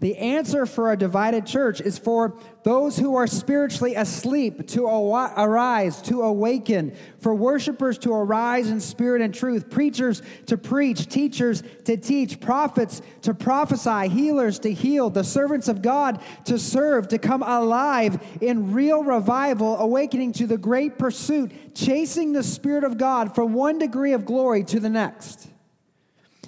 The 0.02 0.18
answer 0.18 0.66
for 0.66 0.92
a 0.92 0.98
divided 0.98 1.46
church 1.46 1.80
is 1.80 2.00
for 2.00 2.36
those 2.64 2.98
who 2.98 3.16
are 3.16 3.28
spiritually 3.28 3.94
asleep 3.94 4.68
to 4.70 4.88
arise, 4.88 6.02
to 6.04 6.24
awaken, 6.24 6.96
for 7.20 7.36
worshipers 7.36 8.00
to 8.00 8.12
arise 8.12 8.72
in 8.72 8.80
spirit 8.80 9.22
and 9.22 9.32
truth, 9.32 9.70
preachers 9.70 10.24
to 10.48 10.58
preach, 10.58 11.08
teachers 11.08 11.62
to 11.86 11.98
teach, 11.98 12.40
prophets 12.40 13.04
to 13.22 13.36
prophesy, 13.36 14.10
healers 14.10 14.58
to 14.60 14.74
heal, 14.74 15.12
the 15.12 15.24
servants 15.24 15.68
of 15.68 15.84
God 15.84 16.20
to 16.46 16.58
serve, 16.58 17.08
to 17.10 17.20
come 17.20 17.44
alive 17.44 18.20
in 18.42 18.74
real 18.74 19.04
revival, 19.04 19.78
awakening 19.78 20.32
to 20.34 20.48
the 20.48 20.58
great 20.58 20.98
pursuit, 20.98 21.76
chasing 21.76 22.34
the 22.34 22.42
Spirit 22.42 22.84
of 22.84 22.98
God 22.98 23.36
from 23.36 23.54
one 23.54 23.78
degree 23.78 24.14
of 24.14 24.26
glory 24.26 24.64
to 24.64 24.80
the 24.80 24.90
next. 24.90 25.48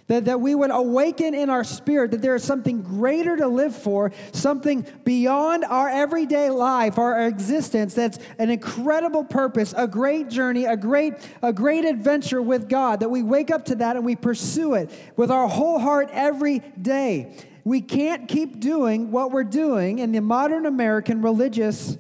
That, 0.08 0.26
that 0.26 0.42
we 0.42 0.54
would 0.54 0.70
awaken 0.70 1.34
in 1.34 1.50
our 1.50 1.64
spirit 1.64 2.12
that 2.12 2.22
there 2.22 2.36
is 2.36 2.44
something 2.44 2.82
greater 2.82 3.38
to 3.38 3.48
live 3.48 3.74
for, 3.74 4.12
something 4.34 4.86
beyond 5.06 5.64
our 5.64 5.88
everyday 5.88 6.50
life, 6.50 6.98
our 6.98 7.26
existence, 7.26 7.94
that's 7.94 8.20
an 8.38 8.50
incredible 8.50 9.24
purpose, 9.24 9.74
a 9.78 9.88
great 9.88 10.30
journey, 10.30 10.66
a 10.66 10.76
great, 10.76 11.14
a 11.42 11.54
great 11.54 11.86
adventure 11.86 12.42
with 12.42 12.68
God, 12.68 13.00
that 13.00 13.10
we 13.10 13.24
wake 13.24 13.50
up 13.50 13.64
to 13.66 13.76
that 13.76 13.96
and 13.96 14.04
we 14.04 14.18
pursue 14.18 14.74
it 14.74 14.92
with 15.16 15.32
our 15.32 15.48
whole 15.48 15.80
heart 15.80 16.10
every 16.12 16.60
day. 16.82 17.34
We 17.64 17.80
can't 17.80 18.28
keep 18.28 18.60
doing 18.60 19.10
what 19.10 19.32
we're 19.32 19.46
doing 19.46 20.00
in 20.00 20.12
the 20.12 20.20
modern 20.20 20.66
American 20.66 21.22
religious 21.22 21.98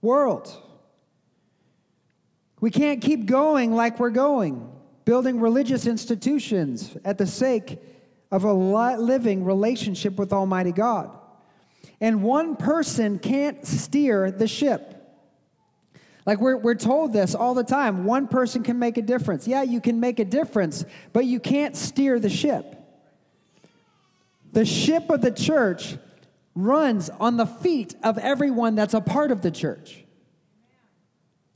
world. 0.00 0.50
We 2.60 2.70
can't 2.70 3.02
keep 3.02 3.26
going 3.26 3.74
like 3.74 3.98
we're 3.98 4.10
going 4.10 4.72
building 5.06 5.40
religious 5.40 5.86
institutions 5.86 6.94
at 7.04 7.16
the 7.16 7.26
sake 7.26 7.78
of 8.30 8.44
a 8.44 8.52
living 8.52 9.44
relationship 9.44 10.18
with 10.18 10.32
Almighty 10.32 10.72
God. 10.72 11.16
And 12.00 12.22
one 12.22 12.56
person 12.56 13.18
can't 13.18 13.64
steer 13.64 14.30
the 14.30 14.48
ship. 14.48 14.92
Like 16.26 16.40
we're, 16.40 16.56
we're 16.56 16.74
told 16.74 17.12
this 17.12 17.36
all 17.36 17.54
the 17.54 17.64
time 17.64 18.04
one 18.04 18.26
person 18.26 18.64
can 18.64 18.80
make 18.80 18.98
a 18.98 19.02
difference. 19.02 19.46
Yeah, 19.46 19.62
you 19.62 19.80
can 19.80 20.00
make 20.00 20.18
a 20.18 20.24
difference, 20.24 20.84
but 21.12 21.24
you 21.24 21.38
can't 21.38 21.76
steer 21.76 22.18
the 22.18 22.28
ship. 22.28 22.74
The 24.52 24.64
ship 24.64 25.08
of 25.08 25.20
the 25.20 25.30
church 25.30 25.96
runs 26.56 27.10
on 27.10 27.36
the 27.36 27.46
feet 27.46 27.94
of 28.02 28.18
everyone 28.18 28.74
that's 28.74 28.94
a 28.94 29.00
part 29.00 29.30
of 29.30 29.40
the 29.40 29.52
church. 29.52 30.05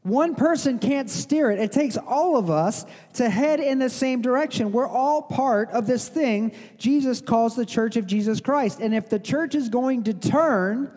One 0.02 0.34
person 0.34 0.78
can't 0.78 1.10
steer 1.10 1.50
it. 1.50 1.58
It 1.58 1.72
takes 1.72 1.98
all 1.98 2.38
of 2.38 2.48
us 2.48 2.86
to 3.14 3.28
head 3.28 3.60
in 3.60 3.78
the 3.78 3.90
same 3.90 4.22
direction. 4.22 4.72
We're 4.72 4.88
all 4.88 5.20
part 5.20 5.70
of 5.70 5.86
this 5.86 6.08
thing 6.08 6.52
Jesus 6.78 7.20
calls 7.20 7.54
the 7.54 7.66
church 7.66 7.96
of 7.96 8.06
Jesus 8.06 8.40
Christ. 8.40 8.80
And 8.80 8.94
if 8.94 9.10
the 9.10 9.18
church 9.18 9.54
is 9.54 9.68
going 9.68 10.04
to 10.04 10.14
turn, 10.14 10.90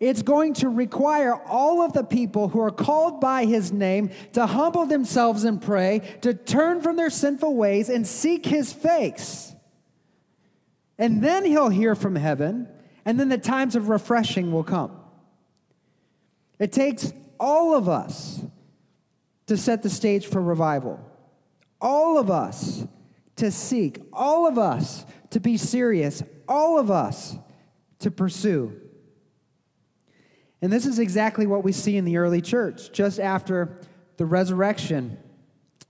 it's 0.00 0.20
going 0.20 0.52
to 0.54 0.68
require 0.68 1.34
all 1.34 1.80
of 1.80 1.94
the 1.94 2.04
people 2.04 2.48
who 2.48 2.60
are 2.60 2.70
called 2.70 3.20
by 3.22 3.46
his 3.46 3.72
name 3.72 4.10
to 4.34 4.44
humble 4.44 4.84
themselves 4.84 5.44
and 5.44 5.62
pray, 5.62 6.00
to 6.20 6.34
turn 6.34 6.82
from 6.82 6.96
their 6.96 7.08
sinful 7.08 7.54
ways 7.54 7.88
and 7.88 8.06
seek 8.06 8.44
his 8.44 8.70
face. 8.70 9.54
And 10.98 11.22
then 11.22 11.46
he'll 11.46 11.70
hear 11.70 11.94
from 11.94 12.16
heaven, 12.16 12.68
and 13.04 13.18
then 13.18 13.30
the 13.30 13.38
times 13.38 13.76
of 13.76 13.88
refreshing 13.88 14.52
will 14.52 14.64
come. 14.64 14.90
It 16.58 16.70
takes 16.72 17.12
all 17.42 17.74
of 17.74 17.88
us 17.88 18.40
to 19.48 19.56
set 19.56 19.82
the 19.82 19.90
stage 19.90 20.28
for 20.28 20.40
revival. 20.40 21.00
All 21.80 22.16
of 22.16 22.30
us 22.30 22.86
to 23.36 23.50
seek. 23.50 24.00
All 24.12 24.46
of 24.46 24.58
us 24.58 25.04
to 25.30 25.40
be 25.40 25.56
serious. 25.56 26.22
All 26.48 26.78
of 26.78 26.88
us 26.88 27.36
to 27.98 28.12
pursue. 28.12 28.80
And 30.62 30.72
this 30.72 30.86
is 30.86 31.00
exactly 31.00 31.48
what 31.48 31.64
we 31.64 31.72
see 31.72 31.96
in 31.96 32.04
the 32.04 32.16
early 32.16 32.40
church. 32.40 32.92
Just 32.92 33.18
after 33.18 33.80
the 34.18 34.24
resurrection, 34.24 35.18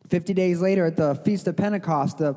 50 0.08 0.32
days 0.32 0.62
later 0.62 0.86
at 0.86 0.96
the 0.96 1.16
Feast 1.16 1.46
of 1.48 1.56
Pentecost, 1.58 2.16
the, 2.16 2.34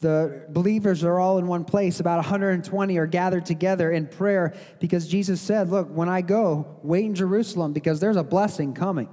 the 0.00 0.46
believers 0.48 1.02
are 1.02 1.18
all 1.18 1.38
in 1.38 1.46
one 1.46 1.64
place. 1.64 1.98
About 2.00 2.18
120 2.18 2.96
are 2.98 3.06
gathered 3.06 3.44
together 3.44 3.90
in 3.90 4.06
prayer 4.06 4.54
because 4.78 5.08
Jesus 5.08 5.40
said, 5.40 5.70
Look, 5.70 5.88
when 5.88 6.08
I 6.08 6.20
go, 6.20 6.78
wait 6.82 7.04
in 7.04 7.14
Jerusalem 7.14 7.72
because 7.72 7.98
there's 7.98 8.16
a 8.16 8.22
blessing 8.22 8.74
coming. 8.74 9.08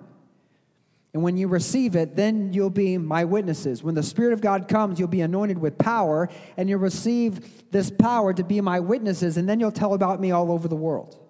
And 1.13 1.23
when 1.23 1.37
you 1.37 1.47
receive 1.47 1.95
it, 1.95 2.17
then 2.17 2.51
you'll 2.51 2.69
be 2.69 2.97
my 2.97 3.23
witnesses. 3.23 3.81
When 3.81 3.95
the 3.95 4.03
Spirit 4.03 4.33
of 4.33 4.41
God 4.41 4.67
comes, 4.67 4.99
you'll 4.99 5.07
be 5.07 5.21
anointed 5.21 5.57
with 5.57 5.77
power, 5.77 6.29
and 6.57 6.67
you'll 6.67 6.79
receive 6.79 7.71
this 7.71 7.89
power 7.89 8.33
to 8.33 8.43
be 8.43 8.59
my 8.59 8.81
witnesses, 8.81 9.37
and 9.37 9.47
then 9.47 9.61
you'll 9.61 9.71
tell 9.71 9.93
about 9.93 10.19
me 10.19 10.31
all 10.31 10.51
over 10.51 10.67
the 10.67 10.75
world. 10.75 11.24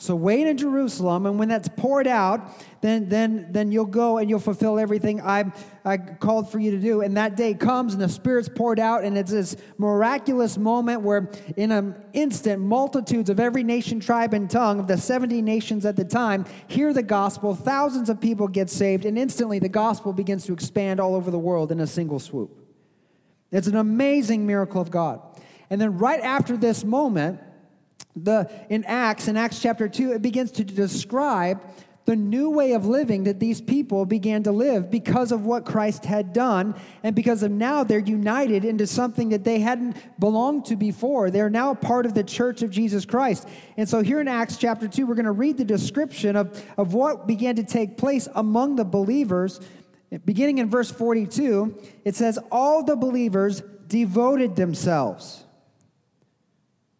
So 0.00 0.16
wait 0.16 0.46
in 0.46 0.56
Jerusalem, 0.56 1.26
and 1.26 1.38
when 1.38 1.48
that's 1.48 1.68
poured 1.68 2.06
out, 2.06 2.40
then, 2.80 3.10
then, 3.10 3.48
then 3.50 3.70
you'll 3.70 3.84
go 3.84 4.16
and 4.16 4.30
you'll 4.30 4.38
fulfill 4.38 4.78
everything 4.78 5.20
I, 5.20 5.52
I 5.84 5.98
called 5.98 6.50
for 6.50 6.58
you 6.58 6.70
to 6.70 6.78
do. 6.78 7.02
And 7.02 7.18
that 7.18 7.36
day 7.36 7.52
comes, 7.52 7.92
and 7.92 8.00
the 8.00 8.08
Spirit's 8.08 8.48
poured 8.48 8.80
out, 8.80 9.04
and 9.04 9.18
it's 9.18 9.30
this 9.30 9.56
miraculous 9.76 10.56
moment 10.56 11.02
where, 11.02 11.30
in 11.54 11.70
an 11.70 12.02
instant, 12.14 12.62
multitudes 12.62 13.28
of 13.28 13.38
every 13.38 13.62
nation, 13.62 14.00
tribe, 14.00 14.32
and 14.32 14.48
tongue 14.48 14.80
of 14.80 14.86
the 14.86 14.96
70 14.96 15.42
nations 15.42 15.84
at 15.84 15.96
the 15.96 16.04
time 16.06 16.46
hear 16.66 16.94
the 16.94 17.02
gospel. 17.02 17.54
Thousands 17.54 18.08
of 18.08 18.22
people 18.22 18.48
get 18.48 18.70
saved, 18.70 19.04
and 19.04 19.18
instantly 19.18 19.58
the 19.58 19.68
gospel 19.68 20.14
begins 20.14 20.46
to 20.46 20.54
expand 20.54 20.98
all 20.98 21.14
over 21.14 21.30
the 21.30 21.38
world 21.38 21.70
in 21.70 21.78
a 21.78 21.86
single 21.86 22.18
swoop. 22.18 22.56
It's 23.52 23.66
an 23.66 23.76
amazing 23.76 24.46
miracle 24.46 24.80
of 24.80 24.90
God. 24.90 25.20
And 25.68 25.78
then, 25.78 25.98
right 25.98 26.22
after 26.22 26.56
this 26.56 26.84
moment, 26.84 27.40
the, 28.16 28.50
in 28.68 28.84
Acts, 28.84 29.28
in 29.28 29.36
Acts 29.36 29.60
chapter 29.60 29.88
2, 29.88 30.12
it 30.12 30.22
begins 30.22 30.50
to 30.52 30.64
describe 30.64 31.60
the 32.06 32.16
new 32.16 32.50
way 32.50 32.72
of 32.72 32.86
living 32.86 33.24
that 33.24 33.38
these 33.38 33.60
people 33.60 34.04
began 34.04 34.42
to 34.42 34.50
live 34.50 34.90
because 34.90 35.30
of 35.30 35.44
what 35.44 35.64
Christ 35.64 36.04
had 36.04 36.32
done, 36.32 36.74
and 37.04 37.14
because 37.14 37.42
of 37.42 37.52
now 37.52 37.84
they're 37.84 37.98
united 37.98 38.64
into 38.64 38.86
something 38.86 39.28
that 39.28 39.44
they 39.44 39.60
hadn't 39.60 39.96
belonged 40.18 40.64
to 40.66 40.76
before. 40.76 41.30
They're 41.30 41.50
now 41.50 41.74
part 41.74 42.06
of 42.06 42.14
the 42.14 42.24
church 42.24 42.62
of 42.62 42.70
Jesus 42.70 43.04
Christ. 43.04 43.46
And 43.76 43.88
so 43.88 44.02
here 44.02 44.20
in 44.20 44.28
Acts 44.28 44.56
chapter 44.56 44.88
2, 44.88 45.06
we're 45.06 45.14
going 45.14 45.24
to 45.26 45.30
read 45.30 45.58
the 45.58 45.64
description 45.64 46.36
of, 46.36 46.64
of 46.76 46.94
what 46.94 47.26
began 47.28 47.54
to 47.56 47.64
take 47.64 47.96
place 47.96 48.28
among 48.34 48.76
the 48.76 48.84
believers. 48.84 49.60
Beginning 50.24 50.58
in 50.58 50.68
verse 50.68 50.90
42, 50.90 51.78
it 52.04 52.16
says, 52.16 52.38
All 52.50 52.82
the 52.82 52.96
believers 52.96 53.62
devoted 53.86 54.56
themselves. 54.56 55.44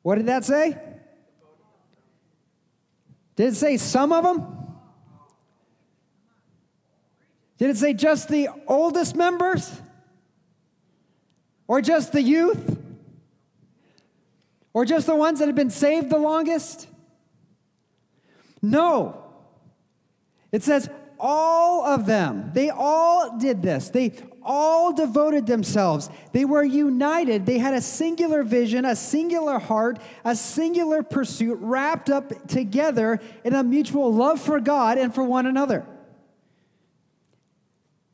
What 0.03 0.17
did 0.17 0.27
that 0.27 0.45
say? 0.45 0.79
Did 3.41 3.55
it 3.55 3.57
say 3.57 3.79
some 3.79 4.13
of 4.13 4.23
them? 4.23 4.47
Did 7.57 7.71
it 7.71 7.79
say 7.79 7.95
just 7.95 8.29
the 8.29 8.51
oldest 8.67 9.17
members? 9.17 9.81
Or 11.67 11.81
just 11.81 12.13
the 12.13 12.21
youth? 12.21 12.77
Or 14.75 14.85
just 14.85 15.07
the 15.07 15.17
ones 15.17 15.39
that 15.39 15.47
have 15.47 15.55
been 15.57 15.71
saved 15.71 16.11
the 16.11 16.19
longest? 16.19 16.87
No. 18.61 19.25
It 20.53 20.63
says 20.63 20.91
all 21.19 21.87
of 21.87 22.05
them. 22.05 22.51
They 22.53 22.69
all 22.69 23.39
did 23.39 23.63
this. 23.63 23.89
They 23.89 24.13
all 24.53 24.93
devoted 24.93 25.47
themselves. 25.47 26.11
They 26.33 26.45
were 26.45 26.65
united. 26.65 27.47
They 27.47 27.59
had 27.59 27.73
a 27.73 27.81
singular 27.81 28.43
vision, 28.43 28.85
a 28.85 28.97
singular 28.97 29.61
heart, 29.61 30.01
a 30.25 30.35
singular 30.35 31.05
pursuit 31.05 31.57
wrapped 31.61 32.11
up 32.11 32.49
together 32.49 33.21
in 33.45 33.55
a 33.55 33.63
mutual 33.63 34.13
love 34.13 34.41
for 34.41 34.59
God 34.59 34.99
and 34.99 35.15
for 35.15 35.23
one 35.23 35.47
another. 35.47 35.87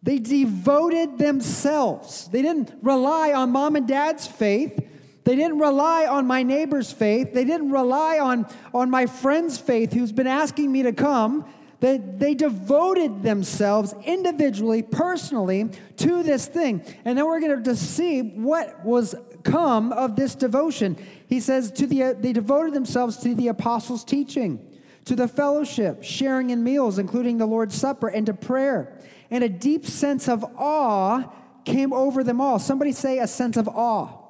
They 0.03 0.19
devoted 0.19 1.17
themselves. 1.17 2.29
They 2.29 2.43
didn't 2.43 2.71
rely 2.83 3.33
on 3.33 3.51
mom 3.51 3.75
and 3.75 3.89
dad's 3.89 4.27
faith. 4.27 4.79
They 5.25 5.37
didn't 5.37 5.59
rely 5.59 6.05
on 6.07 6.27
my 6.27 6.43
neighbor's 6.43 6.93
faith. 6.93 7.33
They 7.33 7.45
didn't 7.45 7.71
rely 7.71 8.19
on, 8.19 8.47
on 8.75 8.91
my 8.91 9.07
friend's 9.07 9.57
faith 9.57 9.95
who's 9.95 10.13
been 10.13 10.27
asking 10.27 10.71
me 10.71 10.83
to 10.83 10.93
come. 10.93 11.47
They, 11.81 11.99
they 11.99 12.35
devoted 12.35 13.23
themselves 13.23 13.95
individually, 14.05 14.83
personally, 14.83 15.71
to 15.99 16.23
this 16.23 16.47
thing. 16.47 16.83
And 17.05 17.19
then 17.19 17.27
we're 17.27 17.41
going 17.41 17.63
to 17.63 17.77
see 17.77 18.21
what 18.23 18.85
was 18.85 19.15
come 19.45 19.93
of 19.93 20.17
this 20.17 20.35
devotion. 20.35 20.97
He 21.29 21.39
says, 21.41 21.71
to 21.73 21.87
the, 21.87 22.17
they 22.19 22.33
devoted 22.33 22.73
themselves 22.73 23.19
to 23.19 23.35
the 23.35 23.49
apostles' 23.49 24.05
teaching, 24.05 24.59
to 25.05 25.15
the 25.15 25.29
fellowship, 25.29 26.03
sharing 26.03 26.51
in 26.51 26.65
meals, 26.65 26.99
including 26.99 27.39
the 27.39 27.47
Lord's 27.47 27.75
Supper, 27.75 28.09
and 28.09 28.27
to 28.27 28.35
prayer. 28.35 28.99
And 29.31 29.45
a 29.45 29.49
deep 29.49 29.87
sense 29.87 30.29
of 30.29 30.45
awe 30.57 31.31
came 31.65 31.93
over 31.93 32.25
them 32.25 32.41
all. 32.41 32.59
Somebody 32.59 32.93
say 32.93 33.19
a 33.19 33.27
sense 33.27 33.57
of 33.57 33.69
awe. 33.69 34.26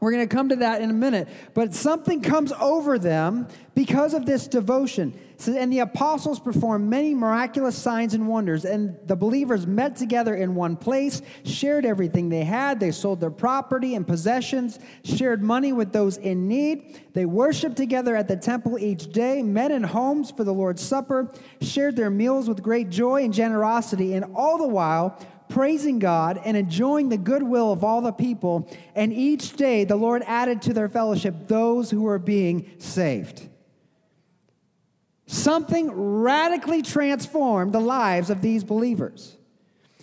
We're 0.00 0.12
going 0.12 0.26
to 0.26 0.34
come 0.34 0.48
to 0.48 0.56
that 0.56 0.80
in 0.80 0.88
a 0.88 0.94
minute. 0.94 1.28
But 1.52 1.74
something 1.74 2.22
comes 2.22 2.52
over 2.52 2.98
them 2.98 3.48
because 3.74 4.14
of 4.14 4.24
this 4.24 4.48
devotion. 4.48 5.18
And 5.46 5.72
the 5.72 5.80
apostles 5.80 6.40
performed 6.40 6.88
many 6.88 7.14
miraculous 7.14 7.76
signs 7.76 8.14
and 8.14 8.26
wonders. 8.26 8.64
And 8.64 8.96
the 9.06 9.16
believers 9.16 9.66
met 9.66 9.96
together 9.96 10.34
in 10.34 10.54
one 10.54 10.76
place, 10.76 11.20
shared 11.44 11.84
everything 11.84 12.30
they 12.30 12.44
had. 12.44 12.80
They 12.80 12.90
sold 12.90 13.20
their 13.20 13.30
property 13.30 13.94
and 13.94 14.06
possessions, 14.06 14.78
shared 15.04 15.42
money 15.42 15.72
with 15.72 15.92
those 15.92 16.16
in 16.16 16.48
need. 16.48 17.00
They 17.12 17.26
worshiped 17.26 17.76
together 17.76 18.16
at 18.16 18.26
the 18.26 18.36
temple 18.36 18.78
each 18.78 19.12
day, 19.12 19.42
met 19.42 19.70
in 19.70 19.82
homes 19.82 20.30
for 20.30 20.44
the 20.44 20.54
Lord's 20.54 20.82
Supper, 20.82 21.30
shared 21.60 21.96
their 21.96 22.10
meals 22.10 22.48
with 22.48 22.62
great 22.62 22.88
joy 22.88 23.24
and 23.24 23.34
generosity. 23.34 24.14
And 24.14 24.24
all 24.34 24.56
the 24.56 24.68
while, 24.68 25.18
praising 25.50 25.98
God 25.98 26.40
and 26.44 26.56
enjoying 26.56 27.10
the 27.10 27.18
goodwill 27.18 27.72
of 27.72 27.84
all 27.84 28.00
the 28.00 28.12
people. 28.12 28.68
And 28.94 29.12
each 29.12 29.52
day 29.52 29.84
the 29.84 29.96
Lord 29.96 30.22
added 30.26 30.62
to 30.62 30.72
their 30.72 30.88
fellowship 30.88 31.48
those 31.48 31.90
who 31.90 32.02
were 32.02 32.18
being 32.18 32.70
saved. 32.78 33.48
Something 35.26 35.90
radically 35.92 36.82
transformed 36.82 37.72
the 37.72 37.80
lives 37.80 38.30
of 38.30 38.40
these 38.40 38.64
believers. 38.64 39.36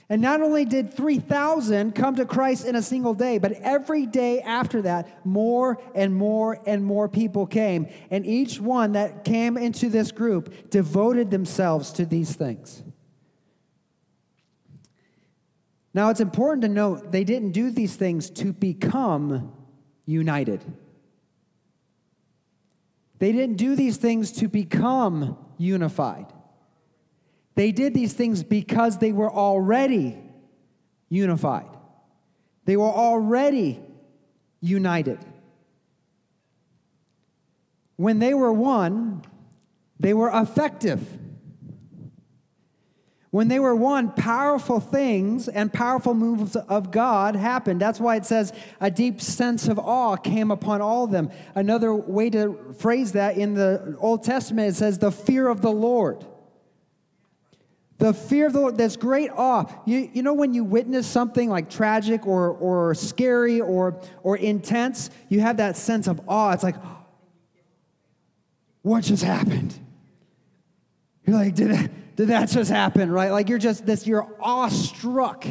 And 0.09 0.21
not 0.21 0.41
only 0.41 0.63
did 0.63 0.93
3,000 0.93 1.93
come 1.93 2.15
to 2.15 2.25
Christ 2.25 2.65
in 2.65 2.77
a 2.77 2.81
single 2.81 3.13
day, 3.13 3.39
but 3.39 3.51
every 3.51 4.05
day 4.05 4.41
after 4.41 4.81
that, 4.83 5.25
more 5.25 5.81
and 5.93 6.15
more 6.15 6.61
and 6.65 6.85
more 6.85 7.09
people 7.09 7.45
came. 7.45 7.87
And 8.09 8.25
each 8.25 8.59
one 8.61 8.93
that 8.93 9.25
came 9.25 9.57
into 9.57 9.89
this 9.89 10.13
group 10.13 10.69
devoted 10.69 11.29
themselves 11.29 11.91
to 11.93 12.05
these 12.05 12.33
things. 12.33 12.83
Now, 15.97 16.11
it's 16.11 16.19
important 16.19 16.61
to 16.61 16.67
note 16.67 17.11
they 17.11 17.23
didn't 17.23 17.53
do 17.53 17.71
these 17.71 17.95
things 17.95 18.29
to 18.29 18.53
become 18.53 19.51
united. 20.05 20.63
They 23.17 23.31
didn't 23.31 23.55
do 23.55 23.75
these 23.75 23.97
things 23.97 24.31
to 24.33 24.47
become 24.47 25.39
unified. 25.57 26.27
They 27.55 27.71
did 27.71 27.95
these 27.95 28.13
things 28.13 28.43
because 28.43 28.99
they 28.99 29.11
were 29.11 29.33
already 29.33 30.19
unified. 31.09 31.75
They 32.65 32.77
were 32.77 32.83
already 32.83 33.81
united. 34.61 35.17
When 37.95 38.19
they 38.19 38.35
were 38.35 38.53
one, 38.53 39.23
they 39.99 40.13
were 40.13 40.29
effective. 40.29 41.01
When 43.37 43.49
they 43.49 43.59
were 43.59 43.75
one, 43.75 44.09
powerful 44.13 44.79
things 44.79 45.47
and 45.47 45.71
powerful 45.71 46.15
moves 46.15 46.55
of 46.55 46.89
God 46.89 47.35
happened. 47.35 47.79
That's 47.79 47.99
why 47.99 48.15
it 48.15 48.25
says 48.25 48.51
a 48.81 48.89
deep 48.89 49.21
sense 49.21 49.67
of 49.67 49.77
awe 49.77 50.15
came 50.15 50.49
upon 50.49 50.81
all 50.81 51.03
of 51.03 51.11
them. 51.11 51.29
Another 51.53 51.93
way 51.93 52.31
to 52.31 52.73
phrase 52.79 53.11
that 53.11 53.37
in 53.37 53.53
the 53.53 53.95
Old 53.99 54.23
Testament, 54.23 54.69
it 54.69 54.75
says 54.75 54.97
the 54.97 55.11
fear 55.11 55.49
of 55.49 55.61
the 55.61 55.69
Lord. 55.69 56.25
The 57.99 58.11
fear 58.11 58.47
of 58.47 58.53
the 58.53 58.59
Lord, 58.59 58.75
that's 58.75 58.97
great 58.97 59.29
awe. 59.29 59.71
You, 59.85 60.09
you 60.13 60.23
know, 60.23 60.33
when 60.33 60.55
you 60.55 60.63
witness 60.63 61.05
something 61.05 61.47
like 61.47 61.69
tragic 61.69 62.25
or, 62.25 62.49
or 62.49 62.95
scary 62.95 63.61
or, 63.61 64.01
or 64.23 64.37
intense, 64.37 65.11
you 65.29 65.41
have 65.41 65.57
that 65.57 65.77
sense 65.77 66.07
of 66.07 66.27
awe. 66.27 66.53
It's 66.53 66.63
like, 66.63 66.77
what 68.81 69.03
just 69.03 69.23
happened? 69.23 69.77
You're 71.23 71.35
like, 71.35 71.53
did 71.53 71.69
it? 71.69 71.91
Did 72.17 72.29
that 72.29 72.49
just 72.49 72.71
happen, 72.71 73.11
right? 73.11 73.31
Like 73.31 73.47
you're 73.47 73.59
just 73.59 73.85
this, 73.85 74.07
you're 74.07 74.27
awestruck. 74.41 75.45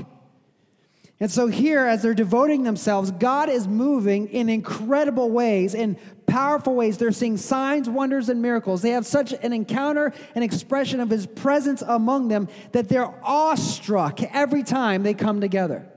And 1.21 1.31
so 1.31 1.47
here, 1.47 1.87
as 1.87 2.03
they're 2.03 2.13
devoting 2.13 2.65
themselves, 2.65 3.13
God 3.13 3.49
is 3.49 3.69
moving 3.69 4.27
in 4.29 4.51
incredible 4.51 5.31
ways, 5.31 5.75
in 5.75 5.97
powerful 6.27 6.75
ways. 6.75 6.99
They're 6.99 7.13
seeing 7.13 7.37
signs, 7.37 7.89
wonders, 7.89 8.29
and 8.29 8.43
miracles. 8.43 8.83
They 8.83 8.91
have 8.91 9.07
such 9.07 9.33
an 9.33 9.53
encounter 9.53 10.13
and 10.35 10.43
expression 10.43 10.99
of 10.99 11.09
His 11.09 11.27
presence 11.27 11.83
among 11.83 12.29
them 12.29 12.49
that 12.73 12.89
they're 12.89 13.15
awestruck 13.25 14.21
every 14.35 14.65
time 14.65 15.05
they 15.05 15.15
come 15.15 15.41
together. 15.41 15.89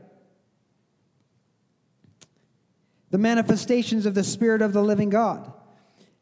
The 3.09 3.17
manifestations 3.17 4.05
of 4.05 4.13
the 4.13 4.23
Spirit 4.23 4.61
of 4.61 4.71
the 4.71 4.83
living 4.83 5.09
God. 5.09 5.51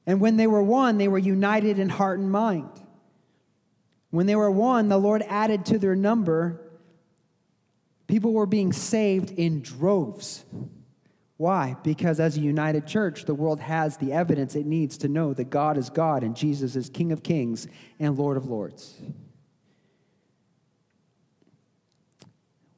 And 0.06 0.22
when 0.22 0.38
they 0.38 0.48
were 0.48 0.64
one, 0.64 0.98
they 0.98 1.10
were 1.10 1.20
united 1.20 1.80
in 1.80 1.90
heart 1.90 2.18
and 2.18 2.32
mind. 2.32 2.87
When 4.10 4.26
they 4.26 4.36
were 4.36 4.52
one, 4.52 4.88
the 4.88 4.98
Lord 4.98 5.22
added 5.28 5.66
to 5.66 5.80
their 5.80 5.96
number. 5.96 6.62
People 8.08 8.34
were 8.34 8.46
being 8.46 8.72
saved 8.72 9.32
in 9.32 9.62
droves. 9.62 10.46
Why? 11.36 11.76
Because 11.84 12.20
as 12.20 12.38
a 12.38 12.40
united 12.40 12.88
church, 12.88 13.26
the 13.26 13.36
world 13.36 13.60
has 13.60 13.98
the 13.98 14.14
evidence 14.14 14.56
it 14.56 14.66
needs 14.66 14.98
to 15.00 15.08
know 15.08 15.34
that 15.34 15.50
God 15.50 15.78
is 15.78 15.90
God 15.90 16.24
and 16.24 16.36
Jesus 16.36 16.76
is 16.76 16.90
King 16.90 17.12
of 17.12 17.22
kings 17.22 17.68
and 18.00 18.18
Lord 18.18 18.38
of 18.38 18.48
lords. 18.48 19.00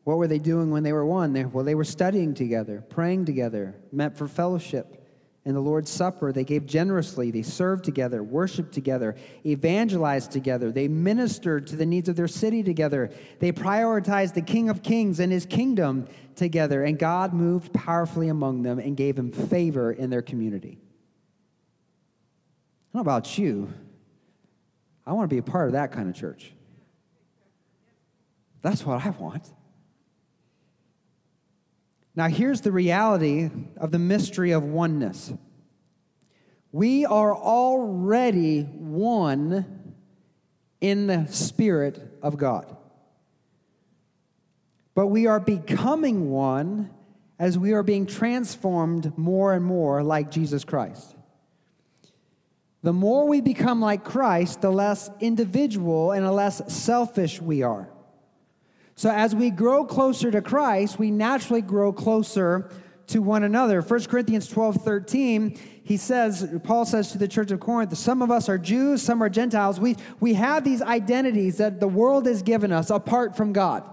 What 0.03 0.17
were 0.17 0.27
they 0.27 0.39
doing 0.39 0.71
when 0.71 0.83
they 0.83 0.91
were 0.91 1.05
one? 1.05 1.33
They, 1.33 1.45
well, 1.45 1.63
they 1.63 1.75
were 1.75 1.83
studying 1.83 2.33
together, 2.33 2.83
praying 2.89 3.25
together, 3.25 3.75
met 3.91 4.17
for 4.17 4.27
fellowship 4.27 4.98
in 5.45 5.53
the 5.53 5.61
Lord's 5.61 5.89
Supper, 5.89 6.31
they 6.33 6.43
gave 6.43 6.65
generously. 6.65 7.31
They 7.31 7.43
served 7.43 7.85
together, 7.85 8.21
worshiped 8.21 8.73
together, 8.73 9.15
evangelized 9.45 10.31
together. 10.31 10.71
They 10.71 10.87
ministered 10.87 11.65
to 11.67 11.75
the 11.75 11.85
needs 11.85 12.09
of 12.09 12.15
their 12.15 12.27
city 12.27 12.61
together. 12.61 13.09
They 13.39 13.51
prioritized 13.51 14.33
the 14.33 14.41
King 14.41 14.69
of 14.69 14.83
Kings 14.83 15.19
and 15.19 15.31
his 15.31 15.45
kingdom 15.45 16.07
together. 16.35 16.83
And 16.83 16.99
God 16.99 17.33
moved 17.33 17.73
powerfully 17.73 18.27
among 18.27 18.63
them 18.63 18.79
and 18.79 18.97
gave 18.97 19.15
them 19.15 19.31
favor 19.31 19.91
in 19.91 20.09
their 20.09 20.21
community. 20.21 20.77
I 22.91 22.97
don't 22.97 23.05
know 23.05 23.11
about 23.11 23.37
you. 23.37 23.73
I 25.05 25.13
want 25.13 25.29
to 25.29 25.33
be 25.33 25.39
a 25.39 25.43
part 25.43 25.67
of 25.67 25.73
that 25.73 25.91
kind 25.91 26.09
of 26.09 26.15
church. 26.15 26.51
That's 28.61 28.85
what 28.85 29.05
I 29.05 29.11
want. 29.11 29.49
Now, 32.19 32.27
here's 32.27 32.59
the 32.59 32.73
reality 32.73 33.49
of 33.77 33.91
the 33.91 33.97
mystery 33.97 34.51
of 34.51 34.61
oneness 34.61 35.31
we 36.73 37.05
are 37.05 37.33
already 37.33 38.63
one 38.63 39.95
in 40.81 41.07
the 41.07 41.27
Spirit 41.27 42.19
of 42.21 42.35
God. 42.35 42.75
But 44.95 45.07
we 45.07 45.27
are 45.27 45.39
becoming 45.39 46.29
one 46.29 46.89
as 47.39 47.57
we 47.57 47.71
are 47.71 47.83
being 47.83 48.05
transformed 48.05 49.17
more 49.17 49.53
and 49.53 49.63
more 49.63 50.03
like 50.03 50.29
Jesus 50.29 50.65
Christ. 50.65 51.15
The 52.83 52.91
more 52.91 53.29
we 53.29 53.39
become 53.39 53.79
like 53.79 54.03
Christ, 54.03 54.59
the 54.59 54.71
less 54.71 55.09
individual 55.21 56.11
and 56.11 56.25
the 56.25 56.33
less 56.33 56.61
selfish 56.67 57.41
we 57.41 57.63
are. 57.63 57.89
So 58.99 59.09
as 59.09 59.33
we 59.33 59.49
grow 59.49 59.85
closer 59.85 60.29
to 60.29 60.41
Christ, 60.41 60.99
we 60.99 61.09
naturally 61.09 61.61
grow 61.61 61.93
closer 61.93 62.69
to 63.07 63.21
one 63.21 63.45
another. 63.45 63.81
1 63.81 64.03
Corinthians 64.07 64.49
12 64.49 64.75
13, 64.75 65.57
he 65.85 65.95
says, 65.95 66.45
Paul 66.65 66.83
says 66.83 67.13
to 67.13 67.17
the 67.17 67.29
church 67.29 67.49
of 67.51 67.61
Corinth, 67.61 67.97
some 67.97 68.21
of 68.21 68.29
us 68.29 68.49
are 68.49 68.57
Jews, 68.57 69.01
some 69.01 69.23
are 69.23 69.29
Gentiles. 69.29 69.79
We, 69.79 69.95
we 70.19 70.33
have 70.33 70.65
these 70.65 70.81
identities 70.81 71.59
that 71.59 71.79
the 71.79 71.87
world 71.87 72.25
has 72.25 72.41
given 72.41 72.73
us 72.73 72.89
apart 72.89 73.37
from 73.37 73.53
God. 73.53 73.89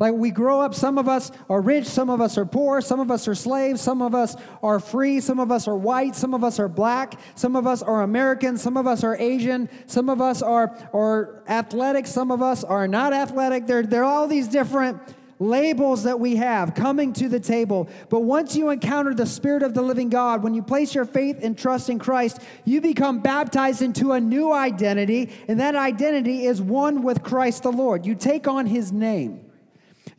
Like 0.00 0.14
we 0.14 0.30
grow 0.30 0.62
up, 0.62 0.74
some 0.74 0.96
of 0.96 1.08
us 1.08 1.30
are 1.50 1.60
rich, 1.60 1.86
some 1.86 2.08
of 2.08 2.22
us 2.22 2.38
are 2.38 2.46
poor, 2.46 2.80
some 2.80 3.00
of 3.00 3.10
us 3.10 3.28
are 3.28 3.34
slaves, 3.34 3.82
some 3.82 4.00
of 4.00 4.14
us 4.14 4.34
are 4.62 4.80
free, 4.80 5.20
some 5.20 5.38
of 5.38 5.52
us 5.52 5.68
are 5.68 5.76
white, 5.76 6.16
some 6.16 6.32
of 6.32 6.42
us 6.42 6.58
are 6.58 6.68
black, 6.68 7.20
some 7.34 7.54
of 7.54 7.66
us 7.66 7.82
are 7.82 8.00
American, 8.00 8.56
some 8.56 8.78
of 8.78 8.86
us 8.86 9.04
are 9.04 9.14
Asian, 9.18 9.68
some 9.84 10.08
of 10.08 10.22
us 10.22 10.40
are, 10.40 10.74
are 10.94 11.44
athletic, 11.46 12.06
some 12.06 12.30
of 12.30 12.40
us 12.40 12.64
are 12.64 12.88
not 12.88 13.12
athletic. 13.12 13.66
There, 13.66 13.82
there 13.82 14.02
are 14.02 14.10
all 14.10 14.26
these 14.26 14.48
different 14.48 14.98
labels 15.38 16.04
that 16.04 16.18
we 16.18 16.36
have 16.36 16.74
coming 16.74 17.12
to 17.14 17.28
the 17.28 17.40
table. 17.40 17.86
But 18.08 18.20
once 18.20 18.56
you 18.56 18.70
encounter 18.70 19.12
the 19.12 19.26
Spirit 19.26 19.62
of 19.62 19.74
the 19.74 19.82
living 19.82 20.08
God, 20.08 20.42
when 20.42 20.54
you 20.54 20.62
place 20.62 20.94
your 20.94 21.04
faith 21.04 21.40
and 21.42 21.58
trust 21.58 21.90
in 21.90 21.98
Christ, 21.98 22.40
you 22.64 22.80
become 22.80 23.20
baptized 23.20 23.82
into 23.82 24.12
a 24.12 24.20
new 24.20 24.50
identity, 24.50 25.28
and 25.46 25.60
that 25.60 25.76
identity 25.76 26.46
is 26.46 26.62
one 26.62 27.02
with 27.02 27.22
Christ 27.22 27.64
the 27.64 27.72
Lord. 27.72 28.06
You 28.06 28.14
take 28.14 28.48
on 28.48 28.64
His 28.64 28.92
name. 28.92 29.49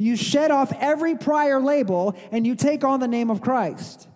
You 0.02 0.16
shed 0.16 0.50
off 0.50 0.74
every 0.80 1.16
prior 1.16 1.60
label 1.60 2.16
and 2.32 2.48
you 2.48 2.56
take 2.56 2.84
on 2.84 3.00
the 3.00 3.08
name 3.08 3.30
of 3.30 3.40
Christ. 3.40 4.08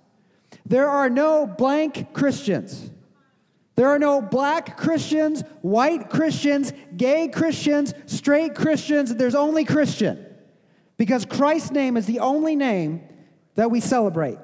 There 0.65 0.89
are 0.89 1.11
no 1.11 1.45
blank 1.45 2.11
Christians. 2.11 2.89
There 3.75 3.89
are 3.89 3.99
no 3.99 4.19
black 4.19 4.77
Christians, 4.77 5.43
white 5.61 6.09
Christians, 6.09 6.73
gay 6.97 7.27
Christians, 7.27 7.93
straight 8.07 8.55
Christians. 8.55 9.13
There's 9.13 9.35
only 9.35 9.63
Christian. 9.63 10.25
Because 10.97 11.23
Christ's 11.23 11.69
name 11.69 11.97
is 11.97 12.07
the 12.07 12.19
only 12.19 12.55
name 12.55 13.03
that 13.53 13.69
we 13.69 13.79
celebrate. 13.79 14.39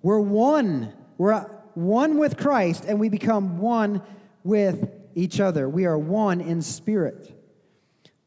We're 0.00 0.20
one. 0.20 0.94
We're 1.18 1.40
one 1.74 2.16
with 2.16 2.38
Christ 2.38 2.86
and 2.88 2.98
we 2.98 3.10
become 3.10 3.58
one 3.58 4.00
with 4.44 4.90
each 5.14 5.40
other. 5.40 5.68
We 5.68 5.84
are 5.84 5.98
one 5.98 6.40
in 6.40 6.62
spirit 6.62 7.33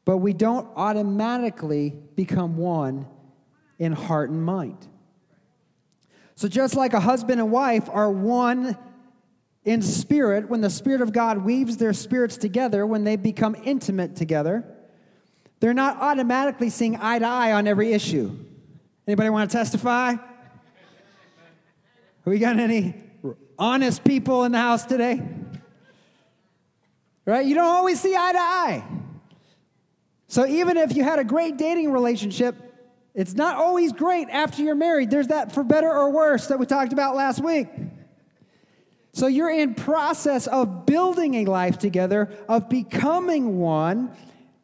but 0.08 0.20
we 0.20 0.32
don't 0.32 0.66
automatically 0.78 1.94
become 2.16 2.56
one 2.56 3.06
in 3.78 3.92
heart 3.92 4.30
and 4.30 4.42
mind. 4.42 4.88
So, 6.36 6.48
just 6.48 6.76
like 6.76 6.94
a 6.94 7.02
husband 7.02 7.42
and 7.42 7.52
wife 7.52 7.90
are 7.90 8.10
one 8.10 8.78
in 9.66 9.82
spirit, 9.82 10.50
when 10.50 10.62
the 10.62 10.70
Spirit 10.70 11.02
of 11.02 11.12
God 11.12 11.40
weaves 11.40 11.76
their 11.76 11.92
spirits 11.92 12.38
together, 12.38 12.86
when 12.86 13.04
they 13.04 13.18
become 13.18 13.54
intimate 13.66 14.16
together, 14.16 14.64
they're 15.60 15.74
not 15.74 15.98
automatically 15.98 16.70
seeing 16.70 16.96
eye 16.96 17.20
to 17.20 17.26
eye 17.26 17.52
on 17.52 17.68
every 17.68 17.92
issue. 17.92 18.34
Anybody 19.06 19.30
want 19.30 19.52
to 19.52 19.58
testify? 19.58 20.16
we 22.24 22.40
got 22.40 22.58
any 22.58 22.96
honest 23.60 24.06
people 24.06 24.46
in 24.46 24.54
the 24.54 24.58
house 24.58 24.86
today? 24.86 25.22
Right? 27.26 27.46
You 27.46 27.56
don't 27.56 27.66
always 27.66 28.00
see 28.00 28.16
eye 28.16 28.32
to 28.32 28.40
eye. 28.40 28.84
So 30.28 30.46
even 30.46 30.78
if 30.78 30.96
you 30.96 31.04
had 31.04 31.20
a 31.20 31.24
great 31.24 31.58
dating 31.58 31.92
relationship, 31.92 32.56
it's 33.14 33.34
not 33.34 33.56
always 33.58 33.94
great 33.94 34.28
after 34.30 34.62
you're 34.62 34.76
married. 34.76 35.10
There's 35.10 35.28
that 35.28 35.52
for 35.52 35.64
better 35.64 35.90
or 35.90 36.12
worse 36.12 36.48
that 36.48 36.60
we 36.60 36.66
talked 36.66 36.94
about 36.94 37.16
last 37.16 37.44
week. 37.44 37.68
So 39.14 39.26
you're 39.26 39.50
in 39.50 39.74
process 39.74 40.46
of 40.46 40.86
building 40.86 41.36
a 41.36 41.46
life 41.46 41.80
together, 41.80 42.30
of 42.48 42.70
becoming 42.70 43.58
one. 43.58 44.12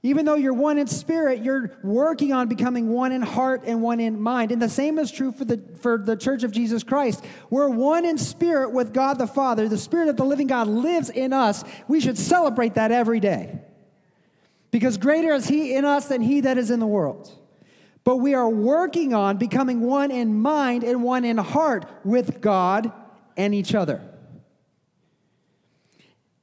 Even 0.06 0.26
though 0.26 0.36
you're 0.36 0.54
one 0.54 0.78
in 0.78 0.86
spirit, 0.86 1.41
you're 1.41 1.71
working 1.82 2.34
on 2.34 2.49
becoming 2.49 2.89
one 2.89 3.13
in 3.13 3.21
heart 3.21 3.63
and 3.65 3.82
one 3.82 4.02
in 4.02 4.21
mind. 4.21 4.52
And 4.52 4.62
the 4.62 4.69
same 4.69 4.99
is 4.99 5.10
true 5.10 5.32
for 5.32 5.45
the, 5.45 5.60
for 5.80 5.97
the 5.97 6.17
church 6.17 6.43
of 6.43 6.52
Jesus 6.52 6.84
Christ. 6.84 7.23
We're 7.49 7.69
one 7.69 8.04
in 8.06 8.17
spirit 8.17 8.71
with 8.71 8.93
God 8.93 9.17
the 9.17 9.26
Father. 9.26 9.69
The 9.69 9.78
Spirit 9.78 10.10
of 10.10 10.17
the 10.17 10.26
living 10.26 10.47
God 10.47 10.67
lives 10.67 11.10
in 11.10 11.32
us. 11.32 11.63
We 11.88 12.02
should 12.02 12.17
celebrate 12.17 12.73
that 12.73 12.91
every 12.91 13.21
day 13.21 13.62
because 14.73 14.97
greater 14.97 15.31
is 15.36 15.47
He 15.47 15.75
in 15.75 15.86
us 15.86 16.07
than 16.07 16.19
He 16.19 16.41
that 16.41 16.57
is 16.57 16.71
in 16.71 16.79
the 16.79 16.88
world. 16.88 17.31
But 18.03 18.17
we 18.17 18.33
are 18.33 18.49
working 18.49 19.13
on 19.13 19.38
becoming 19.38 19.81
one 19.81 20.09
in 20.09 20.41
mind 20.41 20.83
and 20.83 21.03
one 21.03 21.23
in 21.23 21.38
heart 21.38 21.86
with 22.03 22.41
God 22.41 22.91
and 23.38 23.53
each 23.53 23.75
other. 23.75 24.01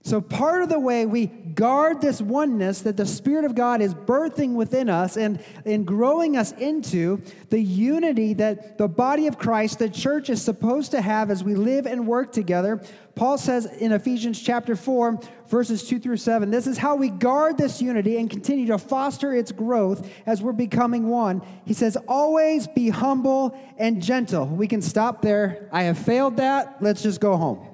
So, 0.02 0.22
part 0.22 0.62
of 0.62 0.70
the 0.70 0.80
way 0.80 1.04
we 1.04 1.26
guard 1.26 2.00
this 2.00 2.22
oneness 2.22 2.80
that 2.82 2.96
the 2.96 3.04
Spirit 3.04 3.44
of 3.44 3.54
God 3.54 3.82
is 3.82 3.94
birthing 3.94 4.54
within 4.54 4.88
us 4.88 5.18
and, 5.18 5.44
and 5.66 5.86
growing 5.86 6.38
us 6.38 6.52
into, 6.52 7.20
the 7.50 7.60
unity 7.60 8.32
that 8.34 8.78
the 8.78 8.88
body 8.88 9.26
of 9.26 9.38
Christ, 9.38 9.78
the 9.78 9.90
church, 9.90 10.30
is 10.30 10.40
supposed 10.40 10.92
to 10.92 11.02
have 11.02 11.30
as 11.30 11.44
we 11.44 11.54
live 11.54 11.84
and 11.84 12.06
work 12.06 12.32
together, 12.32 12.82
Paul 13.14 13.36
says 13.36 13.66
in 13.66 13.92
Ephesians 13.92 14.40
chapter 14.40 14.74
4, 14.74 15.20
verses 15.48 15.86
2 15.86 15.98
through 15.98 16.16
7, 16.16 16.50
this 16.50 16.66
is 16.66 16.78
how 16.78 16.96
we 16.96 17.10
guard 17.10 17.58
this 17.58 17.82
unity 17.82 18.16
and 18.16 18.30
continue 18.30 18.66
to 18.68 18.78
foster 18.78 19.34
its 19.34 19.52
growth 19.52 20.10
as 20.24 20.40
we're 20.40 20.52
becoming 20.52 21.08
one. 21.08 21.42
He 21.66 21.74
says, 21.74 21.98
Always 22.08 22.66
be 22.66 22.88
humble 22.88 23.54
and 23.76 24.02
gentle. 24.02 24.46
We 24.46 24.66
can 24.66 24.80
stop 24.80 25.20
there. 25.20 25.68
I 25.70 25.82
have 25.82 25.98
failed 25.98 26.38
that. 26.38 26.78
Let's 26.80 27.02
just 27.02 27.20
go 27.20 27.36
home. 27.36 27.69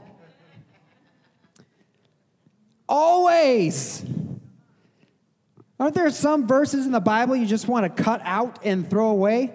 Always. 2.88 4.04
Aren't 5.78 5.94
there 5.94 6.10
some 6.10 6.46
verses 6.46 6.86
in 6.86 6.92
the 6.92 7.00
Bible 7.00 7.36
you 7.36 7.46
just 7.46 7.68
want 7.68 7.84
to 7.96 8.02
cut 8.02 8.20
out 8.24 8.64
and 8.64 8.88
throw 8.88 9.08
away? 9.08 9.52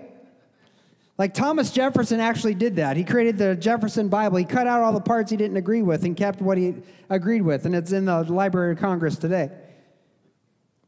Like 1.18 1.34
Thomas 1.34 1.72
Jefferson 1.72 2.20
actually 2.20 2.56
did 2.56 2.78
that. 2.78 2.98
He 2.98 3.04
created 3.04 3.38
the 3.38 3.56
Jefferson 3.56 4.08
Bible. 4.08 4.38
He 4.38 4.46
cut 4.46 4.68
out 4.68 4.82
all 4.82 4.94
the 4.94 5.02
parts 5.02 5.30
he 5.30 5.38
didn't 5.38 5.58
agree 5.58 5.82
with 5.82 6.04
and 6.04 6.16
kept 6.16 6.42
what 6.42 6.58
he 6.58 6.76
agreed 7.10 7.42
with, 7.42 7.66
and 7.66 7.76
it's 7.76 7.92
in 7.92 8.06
the 8.06 8.24
Library 8.24 8.74
of 8.74 8.80
Congress 8.80 9.18
today. 9.18 9.52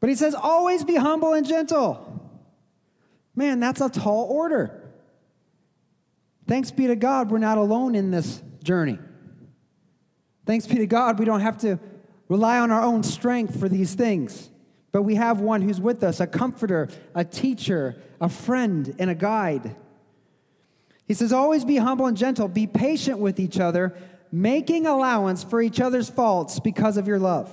But 0.00 0.08
he 0.08 0.16
says, 0.16 0.34
always 0.34 0.84
be 0.84 0.96
humble 0.96 1.34
and 1.34 1.46
gentle. 1.46 2.20
Man, 3.36 3.60
that's 3.60 3.80
a 3.80 3.88
tall 3.88 4.26
order. 4.28 4.92
Thanks 6.46 6.70
be 6.70 6.88
to 6.88 6.96
God, 6.96 7.30
we're 7.30 7.38
not 7.38 7.56
alone 7.56 7.94
in 7.94 8.10
this 8.10 8.42
journey. 8.62 8.98
Thanks 10.46 10.66
be 10.66 10.76
to 10.76 10.86
God, 10.86 11.18
we 11.18 11.24
don't 11.24 11.40
have 11.40 11.58
to 11.58 11.78
rely 12.28 12.58
on 12.58 12.70
our 12.70 12.82
own 12.82 13.02
strength 13.02 13.58
for 13.58 13.68
these 13.68 13.94
things. 13.94 14.50
But 14.92 15.02
we 15.02 15.16
have 15.16 15.40
one 15.40 15.62
who's 15.62 15.80
with 15.80 16.04
us 16.04 16.20
a 16.20 16.26
comforter, 16.26 16.88
a 17.14 17.24
teacher, 17.24 17.96
a 18.20 18.28
friend, 18.28 18.94
and 18.98 19.10
a 19.10 19.14
guide. 19.14 19.74
He 21.06 21.14
says, 21.14 21.32
Always 21.32 21.64
be 21.64 21.76
humble 21.76 22.06
and 22.06 22.16
gentle, 22.16 22.48
be 22.48 22.66
patient 22.66 23.18
with 23.18 23.40
each 23.40 23.58
other, 23.58 23.94
making 24.30 24.86
allowance 24.86 25.42
for 25.42 25.60
each 25.60 25.80
other's 25.80 26.08
faults 26.08 26.60
because 26.60 26.96
of 26.96 27.06
your 27.06 27.18
love. 27.18 27.50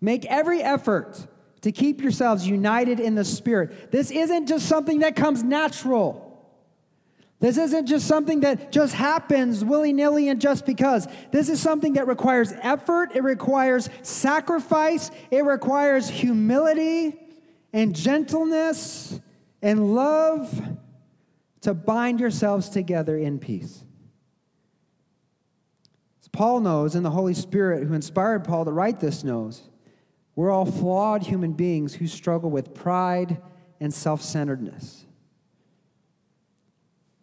Make 0.00 0.24
every 0.26 0.62
effort 0.62 1.26
to 1.62 1.72
keep 1.72 2.02
yourselves 2.02 2.46
united 2.46 3.00
in 3.00 3.14
the 3.14 3.24
Spirit. 3.24 3.90
This 3.90 4.10
isn't 4.10 4.46
just 4.46 4.66
something 4.66 4.98
that 5.00 5.16
comes 5.16 5.42
natural. 5.42 6.23
This 7.44 7.58
isn't 7.58 7.84
just 7.84 8.08
something 8.08 8.40
that 8.40 8.72
just 8.72 8.94
happens 8.94 9.62
willy 9.62 9.92
nilly 9.92 10.30
and 10.30 10.40
just 10.40 10.64
because. 10.64 11.06
This 11.30 11.50
is 11.50 11.60
something 11.60 11.92
that 11.92 12.06
requires 12.06 12.54
effort, 12.62 13.14
it 13.14 13.22
requires 13.22 13.90
sacrifice, 14.00 15.10
it 15.30 15.44
requires 15.44 16.08
humility 16.08 17.20
and 17.70 17.94
gentleness 17.94 19.20
and 19.60 19.94
love 19.94 20.58
to 21.60 21.74
bind 21.74 22.18
yourselves 22.18 22.70
together 22.70 23.18
in 23.18 23.38
peace. 23.38 23.84
As 26.22 26.28
Paul 26.28 26.60
knows, 26.60 26.94
and 26.94 27.04
the 27.04 27.10
Holy 27.10 27.34
Spirit 27.34 27.86
who 27.86 27.92
inspired 27.92 28.44
Paul 28.44 28.64
to 28.64 28.72
write 28.72 29.00
this 29.00 29.22
knows, 29.22 29.68
we're 30.34 30.50
all 30.50 30.64
flawed 30.64 31.22
human 31.24 31.52
beings 31.52 31.92
who 31.92 32.06
struggle 32.06 32.48
with 32.48 32.72
pride 32.72 33.36
and 33.80 33.92
self 33.92 34.22
centeredness. 34.22 35.03